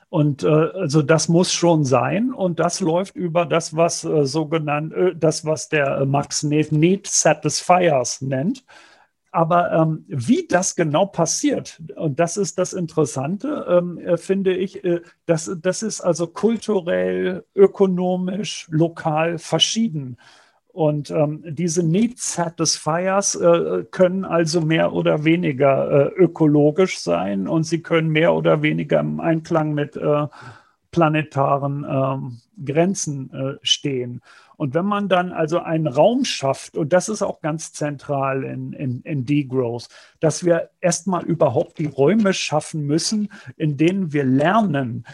und 0.10 0.43
äh, 0.43 0.47
also 0.47 1.03
das 1.03 1.30
muss 1.30 1.53
schon 1.53 1.86
sein 1.86 2.34
und 2.34 2.60
das 2.60 2.80
läuft 2.80 3.16
über 3.16 3.45
das, 3.45 3.76
was 3.76 4.03
äh, 4.03 4.26
sogenannt, 4.26 4.93
äh, 4.93 5.16
das, 5.16 5.45
was 5.45 5.70
der 5.70 5.99
äh, 5.99 6.05
Max 6.05 6.43
Neff 6.43 6.72
Need 6.72 7.05
Satisfiers 7.07 8.22
nennt. 8.22 8.66
Aber 9.32 9.72
ähm, 9.72 10.05
wie 10.07 10.47
das 10.47 10.76
genau 10.76 11.05
passiert, 11.05 11.80
und 11.95 12.20
das 12.20 12.36
ist 12.38 12.57
das 12.57 12.74
Interessante, 12.74 13.68
ähm, 13.70 13.99
äh, 13.99 14.18
finde 14.18 14.55
ich, 14.55 14.84
äh, 14.84 15.01
das, 15.28 15.51
das 15.62 15.84
ist 15.84 16.01
also 16.01 16.26
kulturell, 16.26 17.45
ökonomisch, 17.53 18.68
lokal 18.72 19.38
verschieden. 19.38 20.18
Und 20.72 21.09
ähm, 21.09 21.43
diese 21.45 21.84
Need 21.84 22.20
Satisfiers 22.20 23.36
äh, 23.36 23.86
können 23.89 24.24
also 24.24 24.61
mehr 24.61 24.93
oder 24.93 25.24
weniger 25.24 26.11
äh, 26.11 26.13
ökologisch 26.15 26.99
sein 26.99 27.47
und 27.47 27.63
sie 27.63 27.82
können 27.82 28.09
mehr 28.09 28.34
oder 28.34 28.61
weniger 28.61 28.99
im 28.99 29.20
Einklang 29.20 29.74
mit 29.74 29.97
äh, 29.97 30.28
planetaren 30.91 31.86
ähm, 31.89 32.41
Grenzen 32.63 33.32
äh, 33.34 33.59
stehen. 33.61 34.22
Und 34.57 34.74
wenn 34.74 34.86
man 34.86 35.07
dann 35.07 35.32
also 35.32 35.59
einen 35.59 35.88
Raum 35.88 36.26
schafft, 36.26 36.76
und 36.76 36.91
das 36.91 37.07
ist 37.07 37.22
auch 37.22 37.39
ganz 37.39 37.72
zentral 37.72 38.43
in, 38.43 38.74
in, 38.74 39.01
in 39.03 39.26
Degrowth, 39.26 39.88
dass 40.20 40.43
wir 40.43 40.70
erstmal 40.82 41.24
überhaupt 41.24 41.80
die 41.80 41.86
Räume 41.86 42.34
schaffen 42.34 42.86
müssen, 42.86 43.30
in 43.55 43.78
denen 43.78 44.11
wir 44.11 44.26
lernen, 44.26 45.05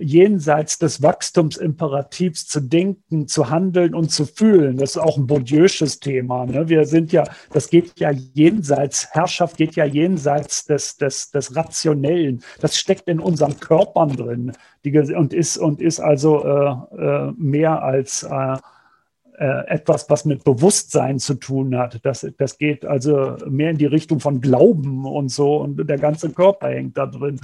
jenseits 0.00 0.78
des 0.78 1.02
Wachstumsimperativs 1.02 2.46
zu 2.46 2.60
denken, 2.60 3.28
zu 3.28 3.50
handeln 3.50 3.94
und 3.94 4.10
zu 4.10 4.24
fühlen. 4.24 4.78
Das 4.78 4.90
ist 4.90 4.98
auch 4.98 5.18
ein 5.18 5.26
Bourdieu'sches 5.26 6.00
Thema. 6.00 6.46
Ne? 6.46 6.68
Wir 6.68 6.86
sind 6.86 7.12
ja, 7.12 7.24
das 7.52 7.68
geht 7.68 8.00
ja 8.00 8.10
jenseits, 8.10 9.08
Herrschaft 9.12 9.56
geht 9.56 9.76
ja 9.76 9.84
jenseits 9.84 10.64
des, 10.64 10.96
des, 10.96 11.30
des 11.30 11.54
Rationellen. 11.54 12.42
Das 12.60 12.76
steckt 12.76 13.08
in 13.08 13.20
unseren 13.20 13.60
Körpern 13.60 14.16
drin 14.16 14.52
die, 14.84 14.96
und, 15.14 15.34
ist, 15.34 15.58
und 15.58 15.80
ist 15.80 16.00
also 16.00 16.44
äh, 16.44 17.02
äh, 17.02 17.32
mehr 17.36 17.82
als 17.82 18.22
äh, 18.22 18.56
äh, 19.38 19.66
etwas, 19.68 20.08
was 20.10 20.24
mit 20.24 20.44
Bewusstsein 20.44 21.18
zu 21.18 21.34
tun 21.34 21.76
hat. 21.76 22.00
Das, 22.04 22.26
das 22.38 22.58
geht 22.58 22.84
also 22.84 23.36
mehr 23.48 23.70
in 23.70 23.78
die 23.78 23.86
Richtung 23.86 24.20
von 24.20 24.40
Glauben 24.40 25.04
und 25.06 25.28
so 25.30 25.58
und 25.58 25.88
der 25.88 25.98
ganze 25.98 26.30
Körper 26.30 26.68
hängt 26.68 26.96
da 26.96 27.06
drin. 27.06 27.40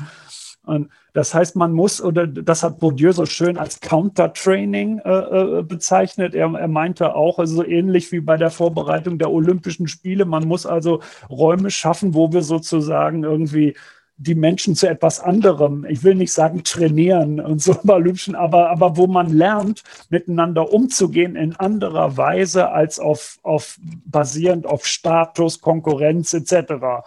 Und 0.65 0.89
das 1.13 1.35
heißt, 1.35 1.57
man 1.57 1.73
muss, 1.73 2.03
oder 2.03 2.27
das 2.27 2.63
hat 2.63 2.81
Bourdieu 2.81 3.13
so 3.13 3.27
schön 3.27 3.59
als 3.59 3.81
Counter-Training 3.81 5.01
äh, 5.01 5.11
äh, 5.11 5.63
bezeichnet. 5.63 6.35
Er, 6.35 6.53
er 6.55 6.69
meinte 6.69 7.15
auch, 7.15 7.39
also 7.39 7.57
so 7.57 7.65
ähnlich 7.65 8.11
wie 8.13 8.21
bei 8.21 8.37
der 8.37 8.51
Vorbereitung 8.51 9.19
der 9.19 9.31
Olympischen 9.31 9.89
Spiele, 9.89 10.25
man 10.25 10.49
muss 10.49 10.65
also 10.65 11.01
Räume 11.29 11.71
schaffen, 11.71 12.15
wo 12.15 12.33
wir 12.33 12.43
sozusagen 12.43 13.25
irgendwie 13.25 13.75
die 14.17 14.35
Menschen 14.35 14.77
zu 14.77 14.89
etwas 14.89 15.19
anderem, 15.19 15.85
ich 15.89 16.05
will 16.05 16.15
nicht 16.15 16.33
sagen 16.33 16.63
trainieren 16.63 17.41
und 17.41 17.61
so 17.61 17.77
Olympischen, 17.89 18.37
aber, 18.37 18.71
aber 18.71 18.97
wo 18.97 19.07
man 19.07 19.33
lernt, 19.33 19.83
miteinander 20.09 20.73
umzugehen 20.73 21.37
in 21.37 21.57
anderer 21.57 22.17
Weise 22.17 22.71
als 22.71 23.01
auf, 23.01 23.39
auf 23.43 23.79
basierend 24.07 24.67
auf 24.67 24.87
Status, 24.87 25.61
Konkurrenz 25.61 26.33
etc. 26.33 27.05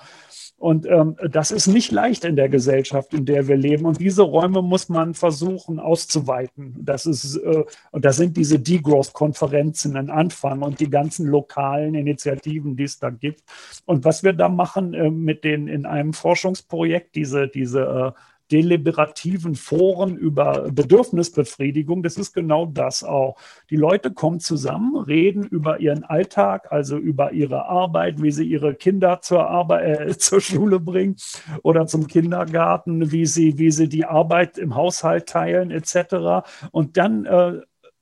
Und 0.58 0.88
ähm, 0.88 1.16
das 1.30 1.52
ist 1.52 1.68
nicht 1.68 1.92
leicht 1.92 2.26
in 2.26 2.36
der 2.36 2.50
Gesellschaft, 2.50 3.14
in 3.14 3.26
der 3.26 3.48
wir 3.48 3.56
leben. 3.56 3.86
Und 3.86 4.00
diese 4.00 4.24
Räume 4.24 4.64
muss 4.64 4.90
man 4.90 5.14
versuchen 5.14 5.80
auszuweiten. 5.80 6.76
Das 6.80 7.06
ist, 7.06 7.36
äh, 7.36 7.64
und 7.92 8.04
da 8.04 8.12
sind 8.12 8.38
diese 8.38 8.60
Degrowth-Konferenzen 8.60 9.96
ein 9.96 10.10
Anfang 10.10 10.64
und 10.64 10.80
die 10.80 10.90
ganzen 10.90 11.28
lokalen 11.28 11.94
Initiativen, 11.94 12.76
die 12.76 12.86
es 12.86 12.98
da 12.98 13.12
gibt. 13.12 13.44
Und 13.86 14.04
was 14.04 14.24
wir 14.24 14.34
da 14.34 14.50
machen 14.50 14.96
äh, 14.96 15.12
mit 15.12 15.44
den 15.44 15.68
in 15.68 15.86
einem 15.86 16.14
Forschungsprojekt, 16.14 17.14
diese, 17.14 17.48
diese 17.48 18.16
äh, 18.16 18.20
deliberativen 18.52 19.56
Foren 19.56 20.18
über 20.18 20.70
Bedürfnisbefriedigung, 20.72 22.04
das 22.04 22.18
ist 22.18 22.34
genau 22.34 22.66
das 22.66 23.04
auch. 23.04 23.38
Die 23.70 23.76
Leute 23.76 24.12
kommen 24.12 24.40
zusammen, 24.40 24.96
reden 24.96 25.44
über 25.44 25.80
ihren 25.80 26.04
Alltag, 26.04 26.72
also 26.72 26.98
über 26.98 27.34
ihre 27.34 27.66
Arbeit, 27.66 28.22
wie 28.22 28.32
sie 28.32 28.46
ihre 28.46 28.76
Kinder 28.76 29.20
zur 29.22 29.50
Arbeit, 29.50 30.00
äh, 30.00 30.18
zur 30.18 30.42
Schule 30.42 30.80
bringen 30.80 31.18
oder 31.64 31.88
zum 31.88 32.08
Kindergarten, 32.08 33.12
wie 33.12 33.26
sie, 33.26 33.58
wie 33.58 33.72
sie 33.72 33.90
die 33.90 34.06
Arbeit 34.06 34.58
im 34.58 34.76
Haushalt 34.76 35.28
teilen, 35.28 35.72
etc. 35.72 36.48
Und 36.72 36.98
dann, 36.98 37.26
äh, 37.26 37.62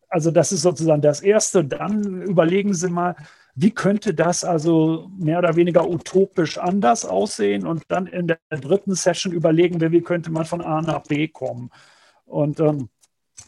also 0.09 0.31
das 0.31 0.51
ist 0.51 0.61
sozusagen 0.61 1.01
das 1.01 1.21
Erste, 1.21 1.65
dann 1.65 2.21
überlegen 2.21 2.73
Sie 2.73 2.89
mal, 2.89 3.15
wie 3.55 3.71
könnte 3.71 4.13
das 4.13 4.43
also 4.43 5.09
mehr 5.17 5.39
oder 5.39 5.55
weniger 5.55 5.89
utopisch 5.89 6.57
anders 6.57 7.05
aussehen? 7.05 7.65
Und 7.65 7.83
dann 7.87 8.05
in 8.07 8.27
der 8.27 8.37
dritten 8.49 8.95
Session 8.95 9.31
überlegen 9.31 9.79
wir, 9.79 9.91
wie 9.91 10.01
könnte 10.01 10.29
man 10.29 10.45
von 10.45 10.61
A 10.61 10.81
nach 10.81 11.03
B 11.03 11.29
kommen? 11.29 11.71
Und 12.25 12.59
ähm, 12.59 12.89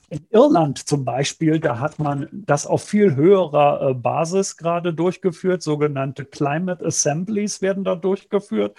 in 0.10 0.26
Irland 0.30 0.88
zum 0.88 1.03
Beispiel, 1.03 1.60
da 1.60 1.80
hat 1.80 1.99
man 1.99 2.30
das 2.32 2.66
auf 2.66 2.84
viel 2.84 3.16
höherer 3.16 3.89
äh, 3.89 3.93
Basis 3.93 4.55
gerade 4.55 4.93
durchgeführt. 4.93 5.62
Sogenannte 5.62 6.24
Climate 6.24 6.86
Assemblies 6.86 7.62
werden 7.62 7.84
da 7.84 7.95
durchgeführt. 7.95 8.78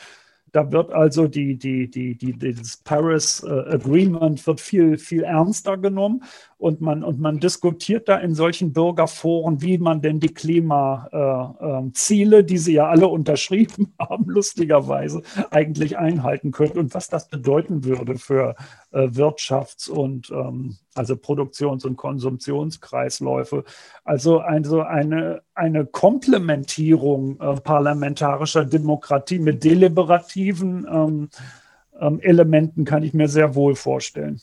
Da 0.53 0.73
wird 0.73 0.93
also 0.93 1.29
die, 1.29 1.59
die, 1.59 1.91
die, 1.91 2.17
die, 2.17 2.55
das 2.55 2.79
Paris 2.79 3.43
äh, 3.43 3.51
Agreement 3.51 4.47
wird 4.47 4.61
viel, 4.63 4.97
viel 4.97 5.25
ernster 5.25 5.77
genommen 5.77 6.23
und 6.59 6.81
man, 6.81 7.05
und 7.05 7.21
man 7.21 7.39
diskutiert 7.39 8.09
da 8.09 8.17
in 8.17 8.35
solchen 8.35 8.73
Bürgerforen, 8.73 9.63
wie 9.63 9.79
man 9.79 10.03
denn 10.03 10.19
die 10.19 10.35
Klimaziele, 10.35 12.37
äh, 12.37 12.41
äh, 12.41 12.45
die 12.45 12.59
sie 12.59 12.75
ja 12.75 12.89
alle 12.89 13.07
unterschrieben 13.07 13.95
haben, 14.01 14.25
lustigerweise 14.27 15.23
eigentlich 15.51 15.99
einhalten 15.99 16.51
könnte 16.51 16.81
und 16.81 16.95
was 16.95 17.09
das 17.09 17.29
bedeuten 17.29 17.85
würde 17.85 18.19
für 18.19 18.57
äh, 18.91 19.07
Wirtschafts- 19.07 19.89
und 19.89 20.31
ähm, 20.31 20.77
also 20.97 21.15
Produktions- 21.15 21.85
und 21.85 21.97
Konsumptionskreisläufe. 21.97 23.63
Also, 24.03 24.41
eine, 24.41 25.43
eine 25.55 25.87
Komplementierung 25.87 27.41
äh, 27.41 27.61
parlamentarischer 27.61 28.65
Demokratie 28.65 29.39
mit 29.39 29.63
deliberativen 29.63 30.89
ähm, 30.91 31.29
ähm, 32.01 32.19
Elementen 32.21 32.85
kann 32.85 33.05
ich 33.05 33.15
mir 33.15 33.29
sehr 33.29 33.55
wohl 33.55 33.77
vorstellen. 33.77 34.41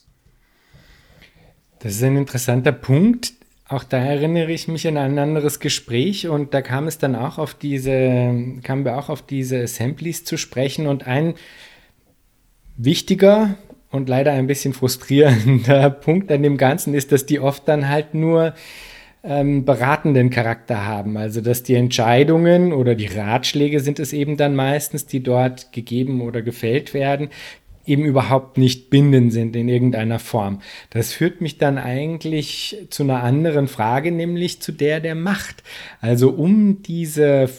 Das 1.79 1.93
ist 1.93 2.03
ein 2.03 2.17
interessanter 2.17 2.71
Punkt. 2.71 3.33
Auch 3.67 3.83
da 3.83 3.97
erinnere 3.97 4.51
ich 4.51 4.67
mich 4.67 4.87
an 4.87 4.97
ein 4.97 5.17
anderes 5.17 5.59
Gespräch 5.59 6.27
und 6.27 6.53
da 6.53 6.61
kam 6.61 6.87
es 6.87 6.99
dann 6.99 7.15
auch 7.15 7.39
auf 7.39 7.55
diese, 7.55 8.33
kamen 8.63 8.85
wir 8.85 8.97
auch 8.97 9.09
auf 9.09 9.23
diese 9.23 9.61
Assemblies 9.63 10.23
zu 10.23 10.37
sprechen 10.37 10.85
und 10.85 11.07
ein 11.07 11.33
wichtiger 12.77 13.55
und 13.89 14.07
leider 14.07 14.33
ein 14.33 14.45
bisschen 14.45 14.73
frustrierender 14.73 15.89
Punkt 16.01 16.31
an 16.31 16.43
dem 16.43 16.57
Ganzen 16.57 16.93
ist, 16.93 17.11
dass 17.11 17.25
die 17.25 17.39
oft 17.39 17.67
dann 17.67 17.89
halt 17.89 18.13
nur 18.13 18.53
ähm, 19.23 19.65
beratenden 19.65 20.29
Charakter 20.29 20.85
haben. 20.85 21.17
Also 21.17 21.41
dass 21.41 21.63
die 21.63 21.75
Entscheidungen 21.75 22.71
oder 22.71 22.93
die 22.93 23.07
Ratschläge 23.07 23.79
sind 23.79 23.99
es 23.99 24.13
eben 24.13 24.37
dann 24.37 24.55
meistens, 24.55 25.07
die 25.07 25.23
dort 25.23 25.71
gegeben 25.71 26.21
oder 26.21 26.43
gefällt 26.43 26.93
werden, 26.93 27.29
eben 27.85 28.03
überhaupt 28.05 28.57
nicht 28.57 28.89
bindend 28.89 29.33
sind 29.33 29.55
in 29.55 29.69
irgendeiner 29.69 30.19
Form. 30.19 30.61
Das 30.89 31.13
führt 31.13 31.41
mich 31.41 31.57
dann 31.57 31.77
eigentlich 31.77 32.77
zu 32.89 33.03
einer 33.03 33.23
anderen 33.23 33.67
Frage, 33.67 34.11
nämlich 34.11 34.61
zu 34.61 34.71
der 34.71 34.99
der 34.99 35.15
Macht. 35.15 35.63
Also 36.01 36.29
um 36.29 36.81
diese 36.81 37.49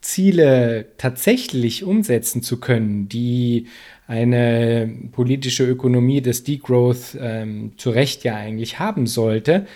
Ziele 0.00 0.86
tatsächlich 0.96 1.84
umsetzen 1.84 2.42
zu 2.42 2.60
können, 2.60 3.08
die 3.08 3.66
eine 4.06 4.90
politische 5.12 5.66
Ökonomie 5.66 6.22
des 6.22 6.44
Degrowth 6.44 7.16
ähm, 7.20 7.72
zu 7.76 7.90
Recht 7.90 8.24
ja 8.24 8.36
eigentlich 8.36 8.78
haben 8.78 9.06
sollte, 9.06 9.66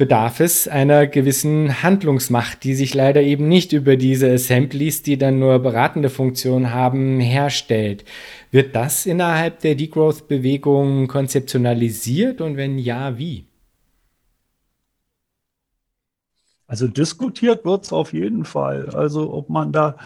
bedarf 0.00 0.40
es 0.40 0.66
einer 0.66 1.06
gewissen 1.06 1.82
Handlungsmacht, 1.82 2.64
die 2.64 2.74
sich 2.74 2.94
leider 2.94 3.20
eben 3.20 3.48
nicht 3.48 3.74
über 3.74 3.98
diese 3.98 4.32
Assemblies, 4.32 5.02
die 5.02 5.18
dann 5.18 5.38
nur 5.38 5.58
beratende 5.58 6.08
Funktion 6.08 6.72
haben, 6.72 7.20
herstellt. 7.20 8.06
Wird 8.50 8.74
das 8.74 9.04
innerhalb 9.04 9.60
der 9.60 9.74
Degrowth-Bewegung 9.74 11.06
konzeptionalisiert 11.06 12.40
und 12.40 12.56
wenn 12.56 12.78
ja, 12.78 13.18
wie? 13.18 13.44
Also 16.66 16.88
diskutiert 16.88 17.66
wird 17.66 17.84
es 17.84 17.92
auf 17.92 18.14
jeden 18.14 18.46
Fall. 18.46 18.88
Also 18.94 19.34
ob 19.34 19.50
man 19.50 19.70
da 19.70 19.98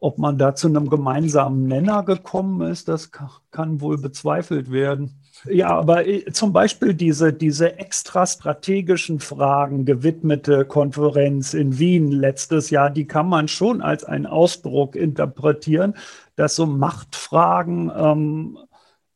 ob 0.00 0.18
man 0.18 0.38
da 0.38 0.56
zu 0.56 0.66
einem 0.66 0.90
gemeinsamen 0.90 1.68
Nenner 1.68 2.02
gekommen 2.02 2.68
ist, 2.68 2.88
das 2.88 3.12
kann 3.52 3.80
wohl 3.80 3.96
bezweifelt 3.96 4.72
werden. 4.72 5.20
Ja, 5.46 5.68
aber 5.68 6.06
äh, 6.06 6.24
zum 6.32 6.52
Beispiel 6.52 6.94
diese, 6.94 7.32
diese 7.32 7.78
extra 7.78 8.26
strategischen 8.26 9.20
Fragen 9.20 9.84
gewidmete 9.84 10.64
Konferenz 10.64 11.54
in 11.54 11.78
Wien 11.78 12.10
letztes 12.10 12.70
Jahr, 12.70 12.90
die 12.90 13.06
kann 13.06 13.28
man 13.28 13.48
schon 13.48 13.82
als 13.82 14.04
einen 14.04 14.26
Ausdruck 14.26 14.96
interpretieren, 14.96 15.94
dass 16.36 16.56
so 16.56 16.66
Machtfragen 16.66 17.92
ähm, 17.94 18.58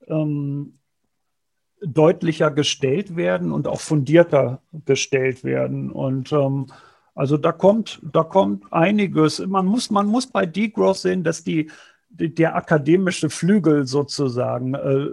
ähm, 0.06 0.78
deutlicher 1.80 2.50
gestellt 2.50 3.16
werden 3.16 3.52
und 3.52 3.66
auch 3.66 3.80
fundierter 3.80 4.60
gestellt 4.84 5.44
werden. 5.44 5.90
Und 5.90 6.32
ähm, 6.32 6.66
also 7.14 7.36
da 7.36 7.52
kommt, 7.52 8.00
da 8.02 8.22
kommt 8.22 8.70
einiges. 8.72 9.44
Man 9.46 9.66
muss, 9.66 9.90
man 9.90 10.06
muss 10.06 10.26
bei 10.26 10.44
Degrowth 10.44 10.98
sehen, 10.98 11.24
dass 11.24 11.42
die, 11.42 11.70
die 12.10 12.34
der 12.34 12.54
akademische 12.56 13.30
Flügel 13.30 13.86
sozusagen 13.86 14.74
äh, 14.74 15.08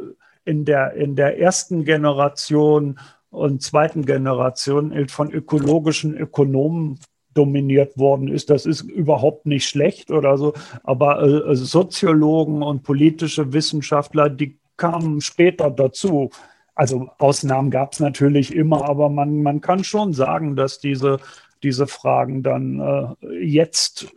in, 0.46 0.66
der, 0.66 0.94
in 0.94 1.16
der 1.16 1.40
ersten 1.40 1.84
Generation 1.84 3.00
und 3.30 3.62
zweiten 3.62 4.06
Generation 4.06 5.08
von 5.10 5.32
ökologischen 5.32 6.16
Ökonomen 6.16 7.00
dominiert 7.34 7.98
worden 7.98 8.30
ist. 8.30 8.50
Das 8.50 8.66
ist 8.66 8.82
überhaupt 8.82 9.46
nicht 9.46 9.68
schlecht 9.68 10.10
oder 10.10 10.38
so, 10.38 10.54
aber 10.84 11.22
äh, 11.22 11.56
Soziologen 11.56 12.64
und 12.64 12.84
politische 12.84 13.52
Wissenschaftler, 13.52 14.30
die 14.30 14.58
kamen 14.78 15.20
später 15.20 15.70
dazu. 15.70 16.30
Also 16.76 17.10
Ausnahmen 17.18 17.72
gab 17.72 17.94
es 17.94 18.00
natürlich 18.00 18.56
immer, 18.56 18.88
aber 18.88 19.10
man, 19.10 19.44
man 19.44 19.60
kann 19.60 19.84
schon 19.84 20.14
sagen, 20.14 20.56
dass 20.56 20.80
diese 20.80 21.20
diese 21.66 21.88
Fragen 21.88 22.44
dann 22.44 22.80
äh, 22.80 23.44
jetzt 23.44 24.08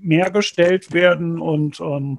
mehr 0.00 0.30
gestellt 0.30 0.92
werden 0.92 1.40
und 1.40 1.80
ähm, 1.80 2.18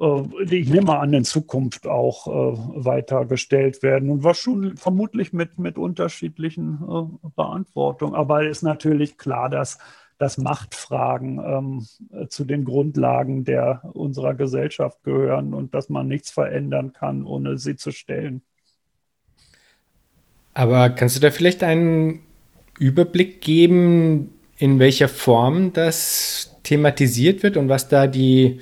äh, 0.00 0.54
ich 0.54 0.68
nehme 0.68 0.98
an, 0.98 1.12
in 1.12 1.24
Zukunft 1.24 1.86
auch 1.86 2.26
äh, 2.26 2.84
weiter 2.84 3.24
gestellt 3.26 3.82
werden 3.82 4.10
und 4.10 4.24
was 4.24 4.38
schon 4.38 4.76
vermutlich 4.76 5.32
mit, 5.32 5.58
mit 5.58 5.78
unterschiedlichen 5.78 6.80
äh, 6.82 7.28
Beantwortungen. 7.36 8.14
Aber 8.14 8.46
ist 8.46 8.62
natürlich 8.62 9.18
klar, 9.18 9.50
dass, 9.50 9.78
dass 10.18 10.38
Machtfragen 10.38 11.38
ähm, 11.38 12.28
zu 12.28 12.44
den 12.44 12.64
Grundlagen 12.64 13.44
der, 13.44 13.82
unserer 13.92 14.34
Gesellschaft 14.34 15.02
gehören 15.02 15.54
und 15.54 15.74
dass 15.74 15.88
man 15.88 16.08
nichts 16.08 16.30
verändern 16.30 16.92
kann, 16.92 17.24
ohne 17.24 17.58
sie 17.58 17.76
zu 17.76 17.90
stellen. 17.90 18.42
Aber 20.52 20.90
kannst 20.90 21.16
du 21.16 21.20
da 21.20 21.30
vielleicht 21.30 21.62
einen 21.62 22.20
Überblick 22.78 23.40
geben, 23.40 24.34
in 24.56 24.78
welcher 24.78 25.08
Form 25.08 25.72
das 25.72 26.58
thematisiert 26.64 27.42
wird 27.42 27.56
und 27.56 27.68
was 27.68 27.88
da 27.88 28.06
die 28.06 28.60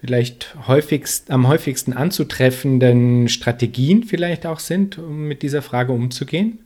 vielleicht 0.00 0.56
häufigst, 0.68 1.30
am 1.30 1.48
häufigsten 1.48 1.92
anzutreffenden 1.92 3.28
Strategien 3.28 4.04
vielleicht 4.04 4.46
auch 4.46 4.60
sind, 4.60 4.98
um 4.98 5.26
mit 5.26 5.42
dieser 5.42 5.62
Frage 5.62 5.92
umzugehen? 5.92 6.60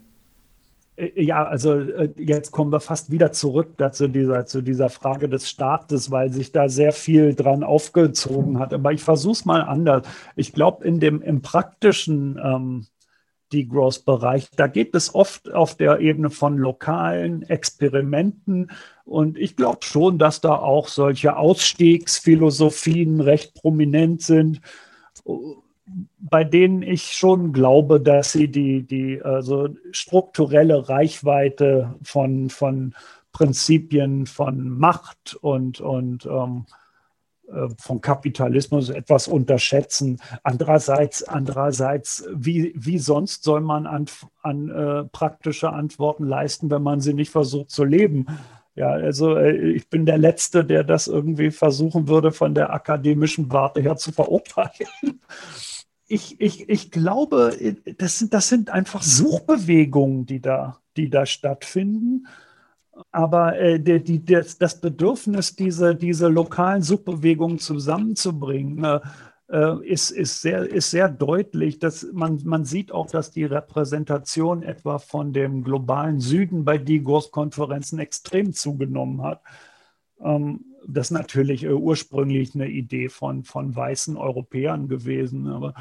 Äh, 0.95 1.23
ja, 1.23 1.43
also 1.45 1.79
äh, 1.79 2.09
jetzt 2.17 2.51
kommen 2.51 2.71
wir 2.71 2.79
fast 2.79 3.11
wieder 3.11 3.31
zurück 3.31 3.75
zu 3.93 4.07
dieser, 4.07 4.45
zu 4.45 4.61
dieser 4.61 4.89
Frage 4.89 5.29
des 5.29 5.49
Staates, 5.49 6.11
weil 6.11 6.31
sich 6.31 6.51
da 6.51 6.69
sehr 6.69 6.91
viel 6.91 7.33
dran 7.35 7.63
aufgezogen 7.63 8.59
hat. 8.59 8.73
Aber 8.73 8.91
ich 8.91 9.03
versuche 9.03 9.33
es 9.33 9.45
mal 9.45 9.61
anders. 9.61 10.07
Ich 10.35 10.53
glaube, 10.53 10.85
in 10.85 10.99
dem 10.99 11.21
im 11.21 11.41
praktischen 11.41 12.39
ähm, 12.43 12.87
Degrowth-Bereich, 13.51 14.49
da 14.55 14.67
geht 14.67 14.95
es 14.95 15.13
oft 15.13 15.51
auf 15.53 15.75
der 15.75 15.99
Ebene 15.99 16.29
von 16.29 16.57
lokalen 16.57 17.43
Experimenten. 17.43 18.71
Und 19.05 19.37
ich 19.37 19.55
glaube 19.55 19.79
schon, 19.81 20.17
dass 20.17 20.41
da 20.41 20.55
auch 20.55 20.87
solche 20.87 21.37
Ausstiegsphilosophien 21.37 23.21
recht 23.21 23.53
prominent 23.55 24.21
sind 24.21 24.61
bei 26.19 26.43
denen 26.43 26.81
ich 26.81 27.13
schon 27.13 27.53
glaube, 27.53 27.99
dass 27.99 28.31
sie 28.31 28.47
die, 28.47 28.83
die 28.83 29.21
also 29.21 29.69
strukturelle 29.91 30.89
Reichweite 30.89 31.95
von, 32.03 32.49
von 32.49 32.93
Prinzipien 33.31 34.25
von 34.25 34.69
Macht 34.69 35.35
und, 35.41 35.79
und 35.81 36.25
ähm, 36.25 36.65
äh, 36.67 36.80
von 37.77 38.01
Kapitalismus 38.01 38.89
etwas 38.89 39.27
unterschätzen. 39.27 40.19
Andererseits, 40.43 41.23
andererseits 41.23 42.25
wie, 42.33 42.73
wie 42.75 42.99
sonst 42.99 43.43
soll 43.43 43.61
man 43.61 43.85
an, 43.87 44.05
an 44.41 44.69
äh, 44.69 45.03
praktische 45.05 45.71
Antworten 45.71 46.25
leisten, 46.25 46.69
wenn 46.69 46.83
man 46.83 47.01
sie 47.01 47.13
nicht 47.13 47.31
versucht 47.31 47.69
zu 47.69 47.83
leben? 47.83 48.27
Ja, 48.75 48.89
also 48.91 49.35
äh, 49.35 49.55
ich 49.71 49.89
bin 49.89 50.05
der 50.05 50.17
Letzte, 50.17 50.63
der 50.63 50.83
das 50.83 51.07
irgendwie 51.07 51.51
versuchen 51.51 52.07
würde, 52.07 52.31
von 52.31 52.55
der 52.55 52.73
akademischen 52.73 53.51
Warte 53.51 53.81
her 53.81 53.97
zu 53.97 54.11
verurteilen 54.11 55.19
ich, 56.11 56.41
ich, 56.41 56.67
ich 56.67 56.91
glaube, 56.91 57.57
das 57.97 58.19
sind, 58.19 58.33
das 58.33 58.49
sind 58.49 58.69
einfach 58.69 59.01
Suchbewegungen, 59.01 60.25
die 60.25 60.41
da, 60.41 60.81
die 60.97 61.09
da 61.09 61.25
stattfinden. 61.25 62.27
Aber 63.11 63.57
äh, 63.57 63.79
die, 63.79 64.03
die, 64.03 64.23
das, 64.23 64.57
das, 64.57 64.79
Bedürfnis, 64.79 65.55
diese, 65.55 65.95
diese 65.95 66.27
lokalen 66.27 66.81
Suchbewegungen 66.81 67.59
zusammenzubringen, 67.59 68.83
äh, 68.83 68.99
äh, 69.51 69.85
ist, 69.85 70.11
ist, 70.11 70.41
sehr, 70.41 70.69
ist 70.69 70.91
sehr 70.91 71.09
deutlich. 71.09 71.79
Dass 71.79 72.07
man, 72.13 72.39
man 72.45 72.65
sieht 72.65 72.91
auch, 72.91 73.07
dass 73.07 73.31
die 73.31 73.45
Repräsentation 73.45 74.63
etwa 74.63 74.97
von 74.97 75.33
dem 75.33 75.63
globalen 75.63 76.19
Süden 76.19 76.63
bei 76.63 76.77
Digos-Konferenzen 76.77 77.99
extrem 77.99 78.53
zugenommen 78.53 79.21
hat. 79.23 79.41
Ähm, 80.21 80.65
das 80.87 81.07
ist 81.07 81.11
natürlich 81.11 81.63
äh, 81.63 81.73
ursprünglich 81.73 82.55
eine 82.55 82.69
Idee 82.69 83.09
von, 83.09 83.43
von 83.43 83.75
weißen 83.75 84.17
Europäern 84.17 84.87
gewesen, 84.87 85.47
aber 85.47 85.73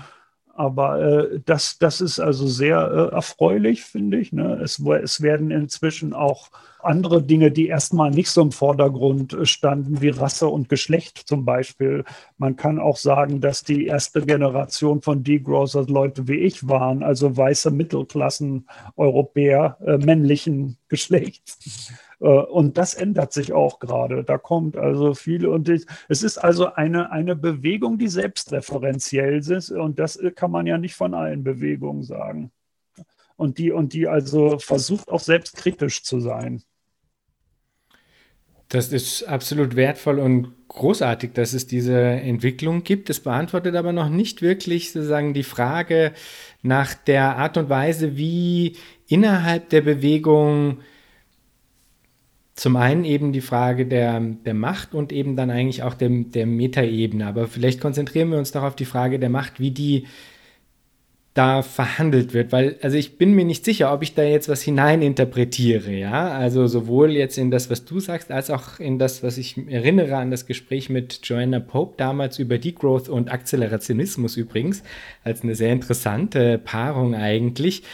aber 0.61 1.01
äh, 1.01 1.41
das, 1.47 1.79
das 1.79 2.03
ist 2.03 2.21
also 2.21 2.47
sehr 2.47 2.77
äh, 2.77 3.15
erfreulich, 3.15 3.83
finde 3.83 4.19
ich. 4.21 4.31
Ne? 4.31 4.61
Es, 4.63 4.79
es 4.79 5.23
werden 5.23 5.51
inzwischen 5.51 6.13
auch 6.13 6.51
andere 6.83 7.23
Dinge, 7.23 7.51
die 7.51 7.69
erstmal 7.69 8.11
nicht 8.11 8.29
so 8.29 8.43
im 8.43 8.53
Vordergrund 8.53 9.33
äh, 9.33 9.47
standen, 9.47 10.03
wie 10.03 10.11
Rasse 10.11 10.49
und 10.49 10.69
Geschlecht 10.69 11.17
zum 11.17 11.47
Beispiel. 11.47 12.05
Man 12.37 12.57
kann 12.57 12.79
auch 12.79 12.99
sagen, 12.99 13.41
dass 13.41 13.65
die 13.65 13.87
erste 13.87 14.21
Generation 14.21 15.01
von 15.01 15.25
Degrowthers 15.25 15.89
Leute 15.89 16.29
wie 16.29 16.41
ich 16.41 16.69
waren, 16.69 17.03
also 17.03 17.35
weiße 17.35 17.71
Mittelklassen 17.71 18.69
Europäer 18.97 19.79
äh, 19.87 19.97
männlichen 19.97 20.77
Geschlechts. 20.89 21.91
Äh, 22.21 22.27
und 22.27 22.79
das 22.79 22.95
ändert 22.95 23.33
sich 23.33 23.53
auch 23.53 23.79
gerade. 23.79 24.25
Da 24.25 24.39
kommt 24.39 24.77
also 24.77 25.15
viel 25.15 25.47
und 25.47 25.69
ich, 25.69 25.87
es 26.09 26.23
ist 26.23 26.39
also 26.39 26.73
eine, 26.75 27.11
eine 27.11 27.37
Bewegung, 27.37 27.99
die 27.99 28.09
selbstreferenziell 28.09 29.39
ist 29.39 29.71
und 29.71 29.99
das 29.99 30.19
kann 30.37 30.51
man 30.51 30.67
ja 30.67 30.79
nicht 30.79 30.95
von 30.95 31.15
allen 31.15 31.43
Bewegungen 31.43 32.03
sagen. 32.03 32.53
Und 33.37 33.59
die, 33.59 33.73
und 33.73 33.95
die 33.95 34.07
also 34.07 34.59
versucht 34.59 35.09
auch 35.09 35.21
selbstkritisch 35.21 36.03
zu 36.03 36.21
sein. 36.21 36.63
Das 38.69 38.93
ist 38.93 39.25
absolut 39.25 39.75
wertvoll 39.75 40.21
und 40.21 40.53
großartig, 40.69 41.33
dass 41.33 41.55
es 41.55 41.67
diese 41.67 41.99
Entwicklung 41.99 42.85
gibt. 42.85 43.11
Es 43.11 43.19
beantwortet 43.19 43.75
aber 43.75 43.93
noch 43.93 44.09
nicht 44.09 44.43
wirklich 44.43 44.93
sozusagen 44.93 45.35
die 45.35 45.43
Frage 45.43 46.13
nach 46.63 46.95
der 46.95 47.37
Art 47.37 47.57
und 47.57 47.69
Weise, 47.69 48.17
wie 48.17 48.77
innerhalb 49.09 49.71
der 49.71 49.81
Bewegung 49.81 50.83
zum 52.61 52.77
einen 52.77 53.07
eben 53.07 53.33
die 53.33 53.41
Frage 53.41 53.87
der, 53.87 54.21
der 54.21 54.53
Macht 54.53 54.93
und 54.93 55.13
eben 55.13 55.35
dann 55.35 55.51
eigentlich 55.51 55.83
auch 55.83 55.95
der, 55.95 56.11
der 56.11 56.45
Metaebene. 56.45 57.27
Aber 57.27 57.47
vielleicht 57.47 57.81
konzentrieren 57.81 58.31
wir 58.31 58.37
uns 58.37 58.53
doch 58.53 58.65
auf 58.65 58.77
die 58.77 58.85
Frage 58.85 59.19
der 59.19 59.31
Macht, 59.31 59.61
wie 59.61 59.71
die 59.71 60.05
da 61.33 61.63
verhandelt 61.63 62.35
wird, 62.35 62.53
weil 62.53 62.77
also 62.83 62.99
ich 62.99 63.17
bin 63.17 63.33
mir 63.33 63.47
nicht 63.47 63.65
sicher, 63.65 63.91
ob 63.95 64.03
ich 64.03 64.15
da 64.15 64.25
jetzt 64.25 64.51
was 64.51 64.61
hineininterpretiere, 64.61 65.93
ja, 65.93 66.33
also 66.33 66.67
sowohl 66.67 67.13
jetzt 67.13 67.39
in 67.39 67.51
das, 67.51 67.71
was 67.71 67.87
du 67.87 67.99
sagst, 67.99 68.31
als 68.31 68.51
auch 68.51 68.79
in 68.79 68.99
das, 68.99 69.23
was 69.23 69.39
ich 69.39 69.57
erinnere 69.57 70.17
an 70.17 70.31
das 70.31 70.45
Gespräch 70.45 70.91
mit 70.91 71.21
Joanna 71.23 71.61
Pope 71.61 71.95
damals 71.97 72.39
über 72.39 72.59
Degrowth 72.59 73.09
und 73.09 73.33
Akzelerationismus 73.33 74.37
übrigens, 74.37 74.83
als 75.25 75.43
eine 75.45 75.55
sehr 75.55 75.73
interessante 75.73 76.59
Paarung 76.59 77.15
eigentlich, 77.15 77.85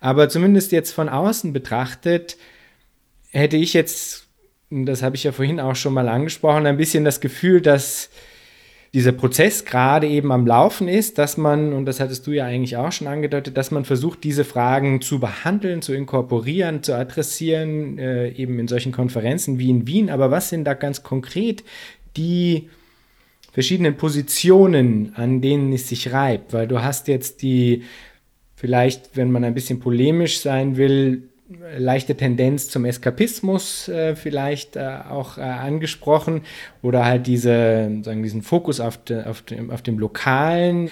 aber 0.00 0.30
zumindest 0.30 0.72
jetzt 0.72 0.92
von 0.92 1.10
außen 1.10 1.52
betrachtet, 1.52 2.38
hätte 3.34 3.56
ich 3.56 3.74
jetzt, 3.74 4.28
das 4.70 5.02
habe 5.02 5.16
ich 5.16 5.24
ja 5.24 5.32
vorhin 5.32 5.60
auch 5.60 5.76
schon 5.76 5.92
mal 5.92 6.08
angesprochen, 6.08 6.66
ein 6.66 6.76
bisschen 6.76 7.04
das 7.04 7.20
Gefühl, 7.20 7.60
dass 7.60 8.08
dieser 8.94 9.10
Prozess 9.10 9.64
gerade 9.64 10.06
eben 10.06 10.30
am 10.30 10.46
Laufen 10.46 10.86
ist, 10.86 11.18
dass 11.18 11.36
man, 11.36 11.72
und 11.72 11.84
das 11.84 11.98
hattest 11.98 12.28
du 12.28 12.30
ja 12.30 12.44
eigentlich 12.44 12.76
auch 12.76 12.92
schon 12.92 13.08
angedeutet, 13.08 13.56
dass 13.56 13.72
man 13.72 13.84
versucht, 13.84 14.22
diese 14.22 14.44
Fragen 14.44 15.00
zu 15.00 15.18
behandeln, 15.18 15.82
zu 15.82 15.92
inkorporieren, 15.92 16.84
zu 16.84 16.94
adressieren, 16.94 17.98
äh, 17.98 18.28
eben 18.30 18.60
in 18.60 18.68
solchen 18.68 18.92
Konferenzen 18.92 19.58
wie 19.58 19.68
in 19.68 19.88
Wien. 19.88 20.10
Aber 20.10 20.30
was 20.30 20.48
sind 20.48 20.64
da 20.64 20.74
ganz 20.74 21.02
konkret 21.02 21.64
die 22.16 22.68
verschiedenen 23.52 23.96
Positionen, 23.96 25.12
an 25.16 25.40
denen 25.40 25.72
es 25.72 25.88
sich 25.88 26.12
reibt? 26.12 26.52
Weil 26.52 26.68
du 26.68 26.80
hast 26.80 27.08
jetzt 27.08 27.42
die, 27.42 27.82
vielleicht, 28.54 29.16
wenn 29.16 29.32
man 29.32 29.42
ein 29.42 29.54
bisschen 29.54 29.80
polemisch 29.80 30.38
sein 30.38 30.76
will, 30.76 31.30
leichte 31.78 32.16
Tendenz 32.16 32.68
zum 32.68 32.84
Eskapismus 32.84 33.88
äh, 33.88 34.16
vielleicht 34.16 34.76
äh, 34.76 34.98
auch 35.08 35.38
äh, 35.38 35.42
angesprochen 35.42 36.42
oder 36.82 37.04
halt 37.04 37.26
diese, 37.26 37.90
sagen, 38.02 38.22
diesen 38.22 38.42
Fokus 38.42 38.80
auf, 38.80 38.98
de, 38.98 39.24
auf, 39.24 39.42
dem, 39.42 39.70
auf 39.70 39.82
dem 39.82 39.98
Lokalen. 39.98 40.90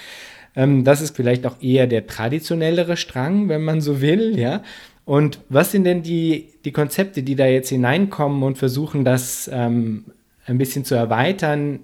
Ähm, 0.57 0.85
das 0.85 1.01
ist 1.01 1.17
vielleicht 1.17 1.47
auch 1.47 1.61
eher 1.61 1.87
der 1.87 2.07
traditionellere 2.07 2.97
Strang, 2.97 3.49
wenn 3.49 3.63
man 3.63 3.81
so 3.81 4.01
will, 4.01 4.39
ja. 4.39 4.63
Und 5.05 5.41
was 5.49 5.73
sind 5.73 5.85
denn 5.85 6.03
die, 6.03 6.51
die 6.65 6.73
Konzepte, 6.73 7.23
die 7.23 7.35
da 7.35 7.47
jetzt 7.47 7.71
hineinkommen 7.71 8.43
und 8.43 8.57
versuchen, 8.57 9.05
das 9.05 9.51
ähm, 9.53 10.05
ein 10.47 10.59
bisschen 10.59 10.85
zu 10.85 10.95
erweitern 10.95 11.81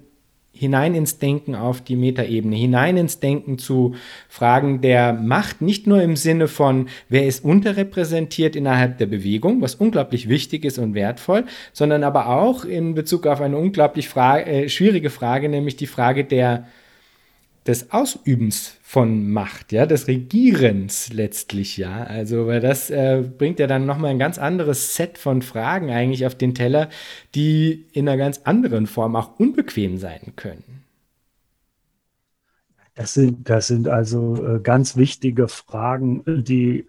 hinein 0.59 0.93
ins 0.93 1.19
Denken 1.19 1.55
auf 1.55 1.79
die 1.79 1.95
Metaebene, 1.95 2.57
hinein 2.57 2.97
ins 2.97 3.21
Denken 3.21 3.57
zu 3.57 3.95
Fragen 4.27 4.81
der 4.81 5.13
Macht, 5.13 5.61
nicht 5.61 5.87
nur 5.87 6.01
im 6.01 6.17
Sinne 6.17 6.49
von, 6.49 6.89
wer 7.07 7.25
ist 7.25 7.45
unterrepräsentiert 7.45 8.57
innerhalb 8.57 8.97
der 8.97 9.05
Bewegung, 9.05 9.61
was 9.61 9.75
unglaublich 9.75 10.27
wichtig 10.27 10.65
ist 10.65 10.77
und 10.77 10.95
wertvoll, 10.95 11.45
sondern 11.71 12.03
aber 12.03 12.27
auch 12.27 12.65
in 12.65 12.93
Bezug 12.93 13.25
auf 13.25 13.39
eine 13.39 13.57
unglaublich 13.57 14.09
Frage, 14.09 14.45
äh, 14.45 14.69
schwierige 14.69 15.09
Frage, 15.09 15.47
nämlich 15.47 15.77
die 15.77 15.87
Frage 15.87 16.25
der 16.25 16.67
des 17.65 17.91
Ausübens 17.91 18.78
von 18.89 19.29
Macht, 19.29 19.71
ja, 19.71 19.85
des 19.85 20.07
Regierens 20.07 21.13
letztlich, 21.13 21.77
ja. 21.77 22.05
Also, 22.05 22.47
weil 22.47 22.59
das 22.59 22.89
äh, 22.89 23.23
bringt 23.37 23.59
ja 23.59 23.67
dann 23.67 23.85
nochmal 23.85 24.09
ein 24.09 24.17
ganz 24.17 24.39
anderes 24.39 24.95
Set 24.95 25.19
von 25.19 25.43
Fragen 25.43 25.91
eigentlich 25.91 26.25
auf 26.25 26.33
den 26.33 26.55
Teller, 26.55 26.89
die 27.35 27.85
in 27.91 28.09
einer 28.09 28.17
ganz 28.17 28.41
anderen 28.45 28.87
Form 28.87 29.15
auch 29.15 29.39
unbequem 29.39 29.99
sein 29.99 30.33
können. 30.35 30.85
Das 32.95 33.13
sind, 33.13 33.47
das 33.47 33.67
sind 33.67 33.87
also 33.87 34.43
äh, 34.43 34.59
ganz 34.59 34.97
wichtige 34.97 35.49
Fragen, 35.49 36.23
die 36.25 36.87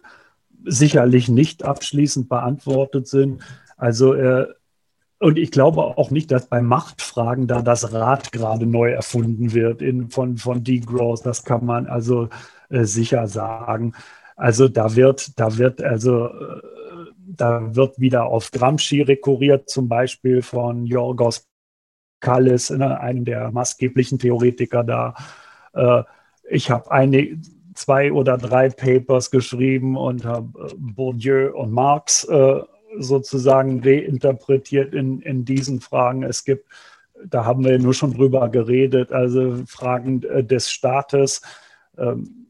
sicherlich 0.64 1.28
nicht 1.28 1.64
abschließend 1.64 2.30
beantwortet 2.30 3.08
sind. 3.08 3.42
Also 3.76 4.14
äh, 4.14 4.46
und 5.20 5.38
ich 5.38 5.50
glaube 5.50 5.82
auch 5.82 6.10
nicht, 6.10 6.30
dass 6.30 6.46
bei 6.46 6.62
Machtfragen 6.62 7.46
da 7.46 7.60
das 7.60 7.92
Rad 7.92 8.32
gerade 8.32 8.66
neu 8.66 8.90
erfunden 8.90 9.52
wird 9.52 9.82
in, 9.82 10.08
von, 10.10 10.38
von 10.38 10.64
Degrowth. 10.64 11.26
Das 11.26 11.44
kann 11.44 11.66
man 11.66 11.86
also 11.86 12.30
äh, 12.70 12.84
sicher 12.84 13.28
sagen. 13.28 13.92
Also 14.34 14.68
da 14.68 14.96
wird, 14.96 15.38
da 15.38 15.58
wird 15.58 15.82
also 15.82 16.28
äh, 16.28 16.62
da 17.36 17.74
wird 17.76 18.00
wieder 18.00 18.26
auf 18.26 18.50
Gramsci 18.50 19.02
rekurriert, 19.02 19.68
zum 19.68 19.88
Beispiel 19.88 20.40
von 20.42 20.86
Jorgos 20.86 21.46
Kallis, 22.20 22.70
ne, 22.70 22.98
einem 22.98 23.24
der 23.26 23.50
maßgeblichen 23.50 24.18
Theoretiker 24.18 24.84
da. 24.84 25.14
Äh, 25.74 26.02
ich 26.48 26.70
habe 26.70 26.90
eine, 26.90 27.38
zwei 27.74 28.10
oder 28.10 28.38
drei 28.38 28.70
Papers 28.70 29.30
geschrieben 29.30 29.96
und 29.98 30.24
habe 30.24 30.70
äh, 30.70 30.74
Bourdieu 30.78 31.52
und 31.54 31.72
Marx 31.72 32.24
äh, 32.24 32.60
sozusagen 32.98 33.82
reinterpretiert 33.82 34.94
in, 34.94 35.20
in 35.20 35.44
diesen 35.44 35.80
Fragen. 35.80 36.22
Es 36.22 36.44
gibt, 36.44 36.66
da 37.24 37.44
haben 37.44 37.64
wir 37.64 37.78
nur 37.78 37.94
schon 37.94 38.14
drüber 38.14 38.48
geredet, 38.48 39.12
also 39.12 39.62
Fragen 39.66 40.22
äh, 40.24 40.44
des 40.44 40.70
Staates. 40.70 41.42
Ähm, 41.96 42.48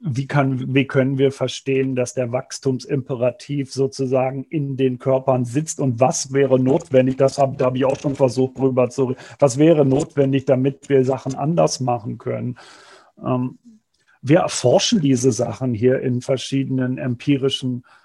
wie, 0.00 0.28
kann, 0.28 0.74
wie 0.74 0.86
können 0.86 1.18
wir 1.18 1.32
verstehen, 1.32 1.96
dass 1.96 2.14
der 2.14 2.30
Wachstumsimperativ 2.30 3.72
sozusagen 3.72 4.44
in 4.44 4.76
den 4.76 4.98
Körpern 4.98 5.44
sitzt 5.44 5.80
und 5.80 5.98
was 5.98 6.32
wäre 6.32 6.60
notwendig, 6.60 7.16
das 7.16 7.38
habe 7.38 7.56
da 7.56 7.66
hab 7.66 7.74
ich 7.74 7.84
auch 7.84 7.98
schon 7.98 8.14
versucht 8.14 8.58
drüber 8.58 8.90
zu 8.90 9.06
reden, 9.06 9.20
was 9.40 9.58
wäre 9.58 9.84
notwendig, 9.84 10.44
damit 10.44 10.88
wir 10.88 11.04
Sachen 11.04 11.34
anders 11.34 11.80
machen 11.80 12.18
können. 12.18 12.58
Ähm, 13.24 13.58
wir 14.22 14.40
erforschen 14.40 15.00
diese 15.00 15.32
Sachen 15.32 15.74
hier 15.74 16.00
in 16.00 16.20
verschiedenen 16.20 16.98
empirischen 16.98 17.82
äh, 17.84 17.97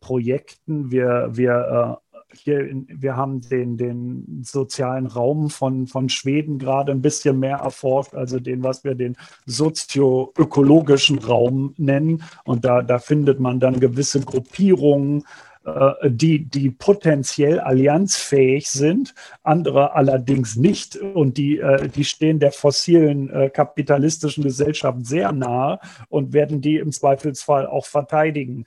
Projekten. 0.00 0.90
Wir, 0.90 1.30
wir 1.32 2.00
äh, 2.00 2.12
hier 2.34 2.68
wir 2.88 3.16
haben 3.16 3.40
den, 3.40 3.76
den 3.76 4.42
sozialen 4.42 5.06
Raum 5.06 5.50
von, 5.50 5.86
von 5.86 6.08
Schweden 6.08 6.58
gerade 6.58 6.92
ein 6.92 7.02
bisschen 7.02 7.38
mehr 7.38 7.58
erforscht, 7.58 8.14
also 8.14 8.40
den, 8.40 8.62
was 8.62 8.84
wir 8.84 8.94
den 8.94 9.16
sozioökologischen 9.46 11.18
Raum 11.18 11.74
nennen. 11.76 12.22
Und 12.44 12.64
da, 12.64 12.82
da 12.82 12.98
findet 12.98 13.40
man 13.40 13.60
dann 13.60 13.80
gewisse 13.80 14.20
Gruppierungen, 14.20 15.24
äh, 15.64 16.10
die, 16.10 16.44
die 16.44 16.70
potenziell 16.70 17.60
allianzfähig 17.60 18.70
sind, 18.70 19.14
andere 19.42 19.94
allerdings 19.94 20.56
nicht. 20.56 20.96
Und 20.96 21.36
die, 21.36 21.58
äh, 21.58 21.88
die 21.88 22.04
stehen 22.04 22.40
der 22.40 22.52
fossilen 22.52 23.30
äh, 23.30 23.50
kapitalistischen 23.50 24.42
Gesellschaft 24.42 25.06
sehr 25.06 25.32
nahe 25.32 25.78
und 26.08 26.32
werden 26.32 26.60
die 26.60 26.76
im 26.76 26.92
Zweifelsfall 26.92 27.66
auch 27.66 27.86
verteidigen. 27.86 28.64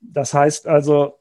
Das 0.00 0.34
heißt 0.34 0.66
also, 0.66 1.18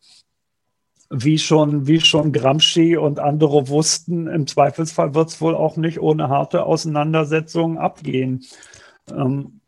wie 1.10 1.38
schon, 1.38 1.88
wie 1.88 2.02
schon 2.02 2.34
Gramsci 2.34 2.98
und 2.98 3.20
andere 3.20 3.70
wussten, 3.70 4.28
im 4.28 4.46
Zweifelsfall 4.46 5.16
wird 5.16 5.30
es 5.30 5.42
wohl 5.42 5.56
auch 5.56 5.78
nicht 5.78 6.02
ohne 6.02 6.30
harte 6.30 6.64
Auseinandersetzungen 6.64 7.78
abgehen. 7.78 8.44
Ähm, 9.10 9.62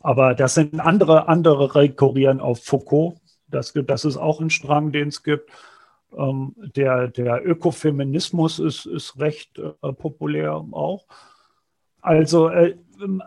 aber 0.00 0.34
das 0.34 0.54
sind 0.54 0.78
andere, 0.80 1.28
andere 1.28 1.74
rekurrieren 1.74 2.40
auf 2.40 2.62
Foucault. 2.64 3.16
Das, 3.48 3.72
das 3.74 4.04
ist 4.04 4.16
auch 4.16 4.40
ein 4.40 4.50
Strang, 4.50 4.92
den 4.92 5.08
es 5.08 5.22
gibt. 5.22 5.50
Ähm, 6.16 6.54
der, 6.76 7.08
der 7.08 7.46
Ökofeminismus 7.46 8.58
ist, 8.58 8.86
ist 8.86 9.18
recht 9.18 9.58
äh, 9.58 9.92
populär 9.92 10.54
auch. 10.72 11.06
Also 12.02 12.48
äh, 12.48 12.76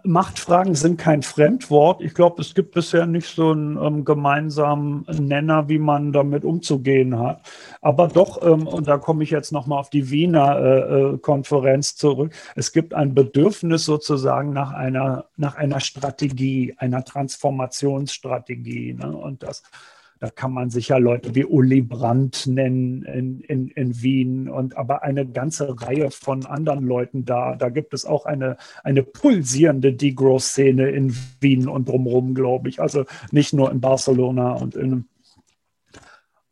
Machtfragen 0.03 0.75
sind 0.75 0.97
kein 0.99 1.21
Fremdwort. 1.21 2.01
Ich 2.01 2.13
glaube, 2.13 2.41
es 2.41 2.53
gibt 2.53 2.73
bisher 2.73 3.05
nicht 3.05 3.27
so 3.27 3.51
einen 3.51 3.77
ähm, 3.77 4.05
gemeinsamen 4.05 5.05
Nenner, 5.07 5.67
wie 5.69 5.79
man 5.79 6.13
damit 6.13 6.43
umzugehen 6.43 7.19
hat. 7.19 7.41
Aber 7.81 8.07
doch, 8.07 8.41
ähm, 8.45 8.67
und 8.67 8.87
da 8.87 8.97
komme 8.97 9.23
ich 9.23 9.31
jetzt 9.31 9.51
nochmal 9.51 9.79
auf 9.79 9.89
die 9.89 10.09
Wiener 10.09 10.57
äh, 10.59 10.79
äh, 10.79 11.17
Konferenz 11.17 11.95
zurück, 11.95 12.31
es 12.55 12.71
gibt 12.71 12.93
ein 12.93 13.13
Bedürfnis 13.13 13.85
sozusagen 13.85 14.53
nach 14.53 14.71
einer, 14.71 15.25
nach 15.37 15.55
einer 15.55 15.79
Strategie, 15.79 16.75
einer 16.77 17.03
Transformationsstrategie. 17.03 18.93
Ne? 18.93 19.15
Und 19.15 19.43
das 19.43 19.63
da 20.25 20.31
kann 20.31 20.53
man 20.53 20.71
sicher 20.71 20.99
Leute 20.99 21.35
wie 21.35 21.45
Uli 21.45 21.83
Brandt 21.83 22.47
nennen 22.47 23.03
in, 23.03 23.41
in, 23.41 23.67
in 23.67 24.01
Wien 24.01 24.49
und 24.49 24.75
aber 24.75 25.03
eine 25.03 25.23
ganze 25.27 25.79
Reihe 25.79 26.09
von 26.09 26.47
anderen 26.47 26.83
Leuten 26.83 27.25
da. 27.25 27.55
Da 27.55 27.69
gibt 27.69 27.93
es 27.93 28.05
auch 28.05 28.25
eine, 28.25 28.57
eine 28.83 29.03
pulsierende 29.03 29.93
Degrowth-Szene 29.93 30.89
in 30.89 31.15
Wien 31.41 31.67
und 31.67 31.89
drumherum, 31.89 32.33
glaube 32.33 32.69
ich. 32.69 32.81
Also 32.81 33.05
nicht 33.29 33.53
nur 33.53 33.71
in 33.71 33.81
Barcelona 33.81 34.53
und 34.53 34.75
in. 34.75 35.05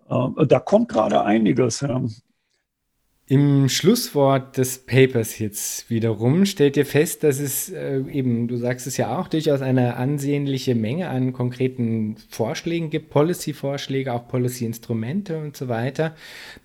Äh, 0.07 0.45
da 0.45 0.59
kommt 0.59 0.89
gerade 0.89 1.23
einiges. 1.23 1.81
Ja. 1.81 1.99
Im 3.25 3.69
Schlusswort 3.69 4.57
des 4.57 4.79
Papers 4.79 5.39
jetzt 5.39 5.89
wiederum 5.89 6.45
stellt 6.45 6.75
ihr 6.75 6.85
fest, 6.85 7.23
dass 7.23 7.39
es 7.39 7.69
äh, 7.69 8.03
eben, 8.11 8.49
du 8.49 8.57
sagst 8.57 8.85
es 8.85 8.97
ja 8.97 9.17
auch, 9.17 9.29
durchaus 9.29 9.61
eine 9.61 9.95
ansehnliche 9.95 10.75
Menge 10.75 11.07
an 11.07 11.31
konkreten 11.31 12.17
Vorschlägen 12.29 12.89
gibt, 12.89 13.09
Policy-Vorschläge, 13.09 14.11
auch 14.11 14.27
Policy-Instrumente 14.27 15.37
und 15.37 15.55
so 15.55 15.69
weiter. 15.69 16.15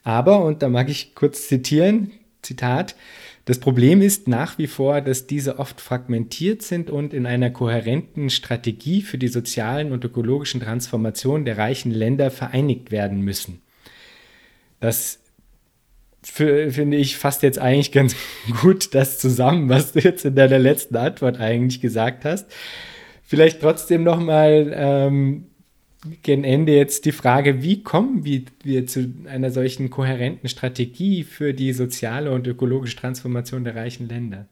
Aber, 0.03 0.45
und 0.45 0.63
da 0.63 0.69
mag 0.69 0.89
ich 0.89 1.15
kurz 1.15 1.47
zitieren, 1.47 2.11
Zitat, 2.43 2.97
das 3.45 3.61
Problem 3.61 4.03
ist 4.03 4.27
nach 4.27 4.59
wie 4.59 4.67
vor, 4.67 5.01
dass 5.01 5.29
diese 5.29 5.61
oft 5.61 5.81
fragmentiert 5.81 6.63
sind 6.63 6.91
und 6.91 7.15
in 7.15 7.25
einer 7.25 7.51
kohärenten 7.51 8.31
Strategie 8.31 9.03
für 9.03 9.17
die 9.17 9.29
sozialen 9.29 9.93
und 9.93 10.05
ökologischen 10.05 10.61
Transformationen 10.61 11.45
der 11.45 11.57
reichen 11.57 11.93
Länder 11.93 12.33
vereinigt 12.33 12.91
werden 12.91 13.21
müssen. 13.21 13.61
Das 14.81 15.21
finde 16.23 16.97
ich, 16.97 17.17
fasst 17.17 17.43
jetzt 17.43 17.59
eigentlich 17.59 17.93
ganz 17.93 18.17
gut 18.61 18.95
das 18.95 19.19
zusammen, 19.19 19.69
was 19.69 19.93
du 19.93 20.01
jetzt 20.01 20.25
in 20.25 20.35
deiner 20.35 20.59
letzten 20.59 20.97
Antwort 20.97 21.39
eigentlich 21.39 21.81
gesagt 21.81 22.25
hast. 22.25 22.51
Vielleicht 23.23 23.61
trotzdem 23.61 24.05
nochmal 24.05 24.73
ähm, 24.75 25.49
gegen 26.23 26.45
Ende 26.45 26.73
jetzt 26.73 27.05
die 27.05 27.13
Frage, 27.13 27.63
wie 27.63 27.83
kommen 27.83 28.25
wir 28.25 28.87
zu 28.87 29.15
einer 29.27 29.51
solchen 29.51 29.91
kohärenten 29.91 30.49
Strategie 30.49 31.25
für 31.25 31.53
die 31.53 31.73
soziale 31.73 32.33
und 32.33 32.47
ökologische 32.47 32.97
Transformation 32.97 33.65
der 33.65 33.77
reichen 33.77 34.09
Länder? 34.09 34.49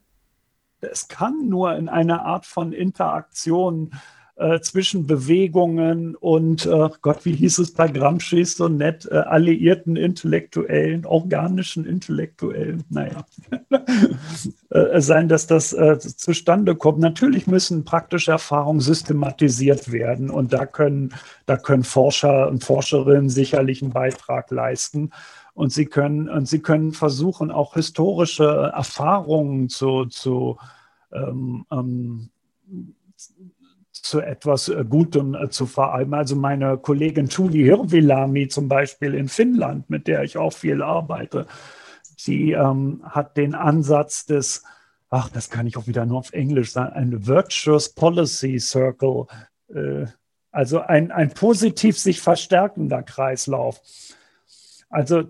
Es 0.80 1.08
kann 1.08 1.48
nur 1.48 1.74
in 1.76 1.88
einer 1.88 2.24
Art 2.24 2.46
von 2.46 2.72
Interaktion 2.72 3.90
äh, 3.92 4.15
zwischen 4.60 5.06
Bewegungen 5.06 6.14
und, 6.14 6.66
äh, 6.66 6.90
Gott, 7.00 7.24
wie 7.24 7.32
hieß 7.32 7.58
es 7.58 7.72
bei 7.72 7.88
Gramsci 7.88 8.44
so 8.44 8.68
nett, 8.68 9.08
äh, 9.10 9.16
alliierten 9.16 9.96
Intellektuellen, 9.96 11.06
organischen 11.06 11.86
Intellektuellen, 11.86 12.84
naja, 12.90 13.24
äh, 14.70 15.00
sein, 15.00 15.28
dass 15.28 15.46
das 15.46 15.72
äh, 15.72 15.98
zustande 15.98 16.74
kommt. 16.74 16.98
Natürlich 16.98 17.46
müssen 17.46 17.84
praktische 17.84 18.32
Erfahrungen 18.32 18.80
systematisiert 18.80 19.90
werden 19.90 20.28
und 20.28 20.52
da 20.52 20.66
können, 20.66 21.14
da 21.46 21.56
können 21.56 21.84
Forscher 21.84 22.48
und 22.48 22.62
Forscherinnen 22.62 23.30
sicherlich 23.30 23.80
einen 23.82 23.92
Beitrag 23.92 24.50
leisten. 24.50 25.12
Und 25.54 25.72
sie 25.72 25.86
können, 25.86 26.28
und 26.28 26.46
sie 26.46 26.60
können 26.60 26.92
versuchen, 26.92 27.50
auch 27.50 27.72
historische 27.72 28.70
Erfahrungen 28.74 29.70
zu, 29.70 30.04
zu 30.04 30.58
ähm, 31.10 31.64
ähm, 31.72 32.28
zu 34.08 34.20
etwas 34.20 34.68
äh, 34.68 34.84
Gutem 34.88 35.34
äh, 35.34 35.50
zu 35.50 35.66
vereinbaren. 35.66 36.22
Also 36.22 36.36
meine 36.36 36.78
Kollegin 36.78 37.28
Tuli 37.28 37.64
Hirvilami 37.64 38.48
zum 38.48 38.68
Beispiel 38.68 39.14
in 39.14 39.28
Finnland, 39.28 39.90
mit 39.90 40.06
der 40.06 40.22
ich 40.22 40.36
auch 40.36 40.52
viel 40.52 40.82
arbeite, 40.82 41.46
sie 42.16 42.52
ähm, 42.52 43.02
hat 43.04 43.36
den 43.36 43.54
Ansatz 43.54 44.26
des, 44.26 44.64
ach, 45.10 45.28
das 45.30 45.50
kann 45.50 45.66
ich 45.66 45.76
auch 45.76 45.86
wieder 45.86 46.06
nur 46.06 46.18
auf 46.18 46.32
Englisch 46.32 46.72
sagen, 46.72 46.94
ein 46.94 47.26
Virtuous 47.26 47.94
Policy 47.94 48.58
Circle, 48.58 49.26
äh, 49.68 50.06
also 50.50 50.80
ein, 50.80 51.10
ein 51.10 51.34
positiv 51.34 51.98
sich 51.98 52.20
verstärkender 52.20 53.02
Kreislauf. 53.02 53.80
Also 54.96 55.24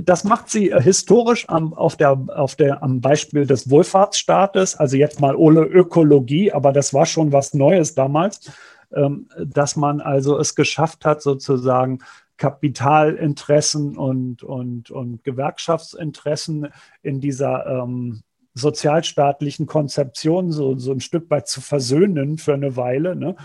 das 0.00 0.24
macht 0.24 0.48
sie 0.48 0.70
äh, 0.70 0.80
historisch 0.80 1.46
am, 1.50 1.74
auf 1.74 1.94
der, 1.94 2.18
auf 2.34 2.56
der, 2.56 2.82
am 2.82 3.02
Beispiel 3.02 3.44
des 3.44 3.68
Wohlfahrtsstaates, 3.68 4.76
also 4.76 4.96
jetzt 4.96 5.20
mal 5.20 5.36
ohne 5.36 5.60
Ökologie, 5.60 6.52
aber 6.52 6.72
das 6.72 6.94
war 6.94 7.04
schon 7.04 7.30
was 7.30 7.52
Neues 7.52 7.94
damals, 7.94 8.50
ähm, 8.94 9.28
dass 9.38 9.76
man 9.76 10.00
also 10.00 10.38
es 10.38 10.54
geschafft 10.54 11.04
hat, 11.04 11.20
sozusagen 11.20 11.98
Kapitalinteressen 12.38 13.98
und, 13.98 14.42
und, 14.42 14.90
und 14.90 15.22
Gewerkschaftsinteressen 15.22 16.68
in 17.02 17.20
dieser 17.20 17.66
ähm, 17.66 18.22
sozialstaatlichen 18.54 19.66
Konzeption 19.66 20.50
so, 20.50 20.78
so 20.78 20.92
ein 20.92 21.00
Stück 21.00 21.28
weit 21.28 21.46
zu 21.46 21.60
versöhnen 21.60 22.38
für 22.38 22.54
eine 22.54 22.74
Weile. 22.76 23.14
Ne? 23.16 23.36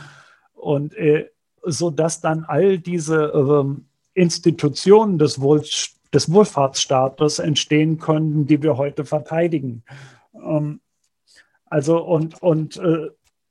Und 0.53 0.95
äh, 0.95 1.29
so 1.63 1.89
dass 1.89 2.21
dann 2.21 2.45
all 2.45 2.77
diese 2.77 3.33
ähm, 3.35 3.87
Institutionen 4.15 5.19
des, 5.19 5.39
Wohl, 5.39 5.63
des 6.13 6.31
Wohlfahrtsstaates 6.31 7.39
entstehen 7.39 7.99
können, 7.99 8.47
die 8.47 8.63
wir 8.63 8.77
heute 8.77 9.05
verteidigen. 9.05 9.83
Ähm, 10.33 10.79
also 11.65 12.01
und, 12.03 12.41
und 12.41 12.77
äh, 12.77 13.09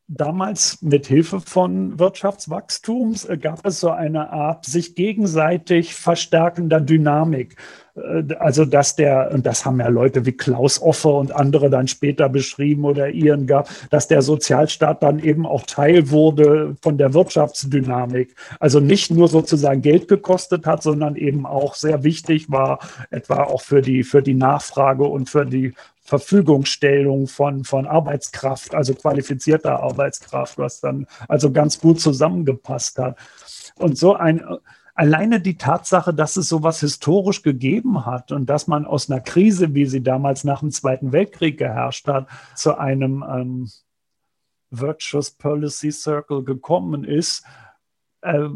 damals 0.08 0.82
mit 0.82 1.06
Hilfe 1.06 1.40
von 1.40 1.98
Wirtschaftswachstums 1.98 3.28
gab 3.40 3.64
es 3.66 3.80
so 3.80 3.90
eine 3.90 4.30
Art 4.30 4.64
sich 4.64 4.94
gegenseitig 4.94 5.94
verstärkender 5.94 6.80
Dynamik. 6.80 7.56
Äh, 7.97 8.34
also 8.38 8.64
dass 8.64 8.97
der, 8.97 9.30
und 9.32 9.47
das 9.47 9.64
haben 9.64 9.80
ja 9.80 9.88
Leute 9.88 10.26
wie 10.26 10.32
Klaus 10.32 10.80
Offe 10.80 11.09
und 11.09 11.32
andere 11.32 11.70
dann 11.70 11.88
später 11.88 12.28
beschrieben 12.28 12.84
oder 12.84 13.11
Ihren 13.11 13.47
gab, 13.47 13.68
dass 13.90 14.09
der 14.09 14.22
Sozialstaat 14.22 15.03
dann 15.03 15.18
eben 15.18 15.47
auch 15.47 15.62
Teil 15.66 16.11
wurde 16.11 16.76
von 16.82 16.99
der 16.99 17.14
Wirtschaftsdynamik. 17.14 18.34
Also 18.61 18.80
nicht 18.80 19.11
nur 19.11 19.28
sozusagen 19.28 19.82
Geld 19.82 20.09
gekostet 20.09 20.66
hat, 20.66 20.82
sondern 20.82 21.16
eben 21.16 21.47
auch 21.47 21.74
sehr 21.74 22.05
wichtig 22.05 22.51
war, 22.51 22.78
etwa 23.11 23.45
auch 23.45 23.62
für 23.62 23.82
die, 23.82 24.05
für 24.05 24.22
die 24.22 24.34
Nachfrage 24.34 25.05
und 25.05 25.30
für 25.30 25.47
die 25.47 25.74
Verfügungstellung 26.05 27.28
von, 27.28 27.64
von 27.64 27.86
Arbeitskraft, 27.86 28.74
also 28.74 28.95
qualifizierter 28.95 29.82
Arbeitskraft, 29.82 30.59
was 30.59 30.80
dann 30.80 31.07
also 31.28 31.51
ganz 31.51 31.80
gut 31.80 31.99
zusammengepasst 31.99 32.99
hat. 32.99 33.16
Und 33.76 33.97
so 33.97 34.14
ein, 34.14 34.45
alleine 34.95 35.40
die 35.40 35.57
Tatsache, 35.57 36.14
dass 36.14 36.36
es 36.36 36.49
sowas 36.49 36.80
historisch 36.80 37.42
gegeben 37.42 38.07
hat 38.07 38.32
und 38.32 38.47
dass 38.47 38.66
man 38.66 38.86
aus 38.86 39.11
einer 39.11 39.20
Krise, 39.20 39.74
wie 39.74 39.86
sie 39.86 40.03
damals 40.03 40.45
nach 40.45 40.61
dem 40.61 40.70
Zweiten 40.70 41.12
Weltkrieg 41.12 41.59
geherrscht 41.59 42.07
hat, 42.09 42.28
zu 42.55 42.78
einem 42.78 43.24
ähm, 43.28 43.70
Virtuous 44.70 45.32
Policy 45.32 45.90
Circle 45.92 46.45
gekommen 46.45 47.05
ist, 47.05 47.45
äh, 48.22 48.49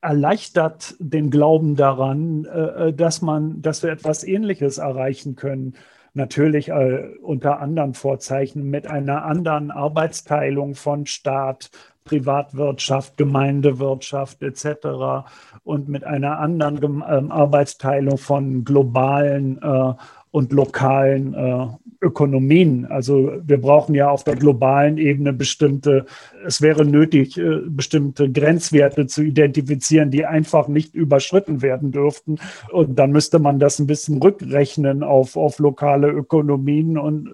erleichtert 0.00 0.94
den 0.98 1.30
Glauben 1.30 1.76
daran, 1.76 2.44
äh, 2.44 2.92
dass 2.92 3.22
man, 3.22 3.62
dass 3.62 3.82
wir 3.82 3.90
etwas 3.90 4.22
Ähnliches 4.22 4.78
erreichen 4.78 5.34
können. 5.34 5.74
Natürlich 6.12 6.68
äh, 6.68 7.08
unter 7.22 7.58
anderen 7.58 7.94
Vorzeichen 7.94 8.70
mit 8.70 8.86
einer 8.86 9.24
anderen 9.24 9.72
Arbeitsteilung 9.72 10.76
von 10.76 11.06
Staat, 11.06 11.70
Privatwirtschaft, 12.04 13.16
Gemeindewirtschaft 13.16 14.42
etc. 14.42 15.26
und 15.64 15.88
mit 15.88 16.04
einer 16.04 16.38
anderen 16.38 17.02
ähm, 17.08 17.32
Arbeitsteilung 17.32 18.18
von 18.18 18.64
globalen 18.64 19.60
äh, 19.62 19.94
und 20.30 20.52
lokalen 20.52 21.32
äh, 21.32 21.66
Ökonomien. 22.02 22.84
Also 22.86 23.32
wir 23.42 23.58
brauchen 23.58 23.94
ja 23.94 24.10
auf 24.10 24.22
der 24.22 24.36
globalen 24.36 24.98
Ebene 24.98 25.32
bestimmte, 25.32 26.04
es 26.44 26.60
wäre 26.60 26.84
nötig, 26.84 27.38
äh, 27.38 27.60
bestimmte 27.68 28.30
Grenzwerte 28.30 29.06
zu 29.06 29.22
identifizieren, 29.22 30.10
die 30.10 30.26
einfach 30.26 30.68
nicht 30.68 30.94
überschritten 30.94 31.62
werden 31.62 31.90
dürften. 31.90 32.38
Und 32.70 32.98
dann 32.98 33.12
müsste 33.12 33.38
man 33.38 33.58
das 33.58 33.78
ein 33.78 33.86
bisschen 33.86 34.20
rückrechnen 34.20 35.02
auf, 35.02 35.36
auf 35.36 35.58
lokale 35.58 36.08
Ökonomien 36.08 36.98
und 36.98 37.28
äh, 37.28 37.30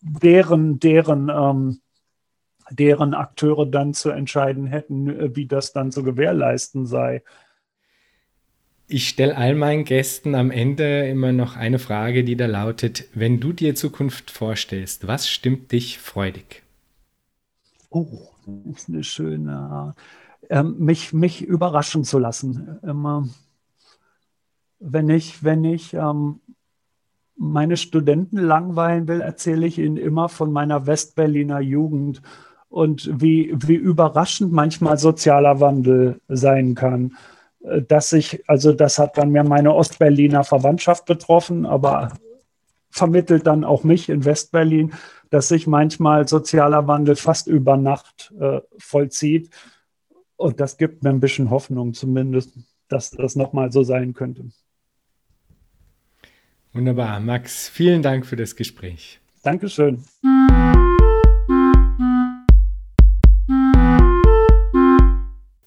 deren, 0.00 0.80
deren 0.80 1.28
ähm, 1.28 1.80
deren 2.70 3.14
Akteure 3.14 3.66
dann 3.66 3.94
zu 3.94 4.10
entscheiden 4.10 4.66
hätten, 4.66 5.08
äh, 5.08 5.36
wie 5.36 5.46
das 5.46 5.72
dann 5.72 5.92
zu 5.92 6.02
gewährleisten 6.02 6.86
sei. 6.86 7.22
Ich 8.86 9.08
stelle 9.08 9.36
all 9.36 9.54
meinen 9.54 9.84
Gästen 9.84 10.34
am 10.34 10.50
Ende 10.50 11.06
immer 11.06 11.30
noch 11.30 11.56
eine 11.56 11.78
Frage, 11.78 12.24
die 12.24 12.36
da 12.36 12.46
lautet, 12.46 13.04
wenn 13.14 13.38
du 13.38 13.52
dir 13.52 13.76
Zukunft 13.76 14.32
vorstellst, 14.32 15.06
was 15.06 15.28
stimmt 15.28 15.70
dich 15.70 16.00
freudig? 16.00 16.64
Oh, 17.88 18.30
das 18.46 18.82
ist 18.82 18.88
eine 18.88 19.04
schöne, 19.04 19.94
ähm, 20.48 20.76
mich, 20.78 21.12
mich 21.12 21.42
überraschen 21.42 22.02
zu 22.02 22.18
lassen. 22.18 22.80
Immer, 22.82 23.28
wenn 24.80 25.08
ich, 25.08 25.44
wenn 25.44 25.64
ich 25.64 25.94
ähm, 25.94 26.40
meine 27.36 27.76
Studenten 27.76 28.38
langweilen 28.38 29.06
will, 29.06 29.20
erzähle 29.20 29.66
ich 29.66 29.78
ihnen 29.78 29.96
immer 29.96 30.28
von 30.28 30.52
meiner 30.52 30.86
Westberliner 30.86 31.60
Jugend 31.60 32.22
und 32.70 33.10
wie, 33.20 33.52
wie 33.54 33.74
überraschend 33.74 34.52
manchmal 34.52 34.96
sozialer 34.96 35.60
Wandel 35.60 36.20
sein 36.28 36.74
kann. 36.74 37.16
Äh, 37.62 37.82
dass 37.82 38.12
ich, 38.12 38.48
also 38.48 38.72
das 38.72 38.98
hat 38.98 39.18
dann 39.18 39.30
mir 39.30 39.44
meine 39.44 39.74
Ostberliner 39.74 40.44
Verwandtschaft 40.44 41.04
betroffen, 41.04 41.66
aber 41.66 42.12
vermittelt 42.90 43.46
dann 43.46 43.64
auch 43.64 43.84
mich 43.84 44.08
in 44.08 44.24
Westberlin, 44.24 44.92
dass 45.30 45.48
sich 45.48 45.66
manchmal 45.66 46.26
sozialer 46.26 46.88
Wandel 46.88 47.16
fast 47.16 47.46
über 47.46 47.76
Nacht 47.76 48.32
äh, 48.40 48.60
vollzieht. 48.78 49.50
Und 50.36 50.58
das 50.58 50.76
gibt 50.76 51.02
mir 51.04 51.10
ein 51.10 51.20
bisschen 51.20 51.50
Hoffnung 51.50 51.92
zumindest, 51.92 52.56
dass 52.88 53.10
das 53.10 53.36
nochmal 53.36 53.70
so 53.70 53.82
sein 53.82 54.14
könnte. 54.14 54.50
Wunderbar. 56.72 57.20
Max, 57.20 57.68
vielen 57.68 58.00
Dank 58.02 58.26
für 58.26 58.36
das 58.36 58.56
Gespräch. 58.56 59.20
Dankeschön. 59.42 60.04